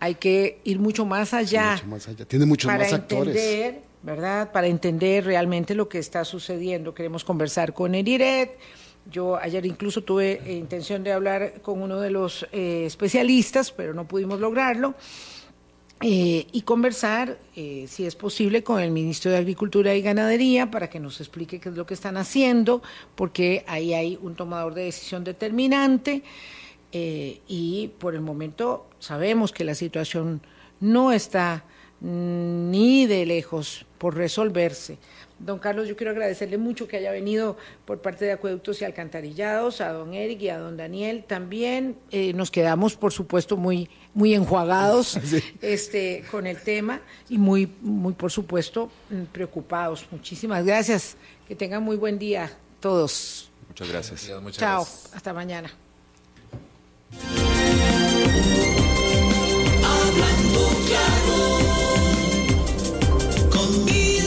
hay 0.00 0.14
que 0.14 0.60
ir 0.64 0.78
mucho 0.78 1.04
más 1.04 1.34
allá. 1.34 1.72
mucho 1.72 1.86
más 1.86 2.08
allá. 2.08 2.24
Tiene 2.24 2.46
muchos 2.46 2.68
para 2.70 2.84
más 2.84 2.92
actores. 2.92 3.36
entender, 3.36 3.82
¿verdad? 4.02 4.52
Para 4.52 4.68
entender 4.68 5.24
realmente 5.24 5.74
lo 5.74 5.88
que 5.88 5.98
está 5.98 6.24
sucediendo. 6.24 6.94
Queremos 6.94 7.24
conversar 7.24 7.74
con 7.74 7.94
Eriret. 7.94 8.56
Yo 9.10 9.36
ayer 9.36 9.66
incluso 9.66 10.02
tuve 10.02 10.40
eh, 10.44 10.52
intención 10.52 11.02
de 11.02 11.12
hablar 11.12 11.60
con 11.62 11.82
uno 11.82 11.98
de 11.98 12.10
los 12.10 12.46
eh, 12.52 12.84
especialistas, 12.86 13.72
pero 13.72 13.94
no 13.94 14.06
pudimos 14.06 14.38
lograrlo. 14.38 14.94
Eh, 16.00 16.46
y 16.52 16.62
conversar, 16.62 17.38
eh, 17.56 17.86
si 17.88 18.06
es 18.06 18.14
posible, 18.14 18.62
con 18.62 18.80
el 18.80 18.92
ministro 18.92 19.32
de 19.32 19.38
Agricultura 19.38 19.96
y 19.96 20.02
Ganadería 20.02 20.70
para 20.70 20.88
que 20.88 21.00
nos 21.00 21.20
explique 21.20 21.58
qué 21.58 21.70
es 21.70 21.76
lo 21.76 21.86
que 21.86 21.94
están 21.94 22.16
haciendo, 22.16 22.82
porque 23.16 23.64
ahí 23.66 23.94
hay 23.94 24.16
un 24.22 24.36
tomador 24.36 24.74
de 24.74 24.84
decisión 24.84 25.24
determinante 25.24 26.22
eh, 26.92 27.40
y 27.48 27.88
por 27.98 28.14
el 28.14 28.20
momento 28.20 28.86
sabemos 29.00 29.50
que 29.50 29.64
la 29.64 29.74
situación 29.74 30.40
no 30.78 31.10
está 31.10 31.64
ni 32.00 33.06
de 33.06 33.26
lejos 33.26 33.86
por 33.98 34.16
resolverse. 34.16 34.98
Don 35.38 35.60
Carlos, 35.60 35.86
yo 35.86 35.96
quiero 35.96 36.10
agradecerle 36.10 36.58
mucho 36.58 36.88
que 36.88 36.96
haya 36.96 37.12
venido 37.12 37.56
por 37.84 38.00
parte 38.00 38.24
de 38.24 38.32
Acueductos 38.32 38.82
y 38.82 38.84
Alcantarillados, 38.84 39.80
a 39.80 39.92
don 39.92 40.12
Eric 40.12 40.42
y 40.42 40.48
a 40.48 40.58
don 40.58 40.76
Daniel 40.76 41.24
también. 41.26 41.96
Eh, 42.10 42.32
nos 42.32 42.50
quedamos, 42.50 42.96
por 42.96 43.12
supuesto, 43.12 43.56
muy, 43.56 43.88
muy 44.14 44.34
enjuagados 44.34 45.16
este, 45.62 46.24
con 46.30 46.46
el 46.46 46.60
tema 46.60 47.00
y 47.28 47.38
muy, 47.38 47.72
muy, 47.82 48.14
por 48.14 48.32
supuesto, 48.32 48.90
mm, 49.10 49.24
preocupados. 49.32 50.06
Muchísimas 50.10 50.64
gracias. 50.64 51.16
Que 51.46 51.54
tengan 51.54 51.84
muy 51.84 51.96
buen 51.96 52.18
día 52.18 52.50
todos. 52.80 53.48
Muchas 53.68 53.88
gracias. 53.88 54.42
Muchas 54.42 54.58
Chao. 54.58 54.82
gracias. 54.82 55.14
Hasta 55.14 55.32
mañana. 55.32 55.70
Hablando 59.84 60.68
claro, 60.86 61.57
con 63.68 64.17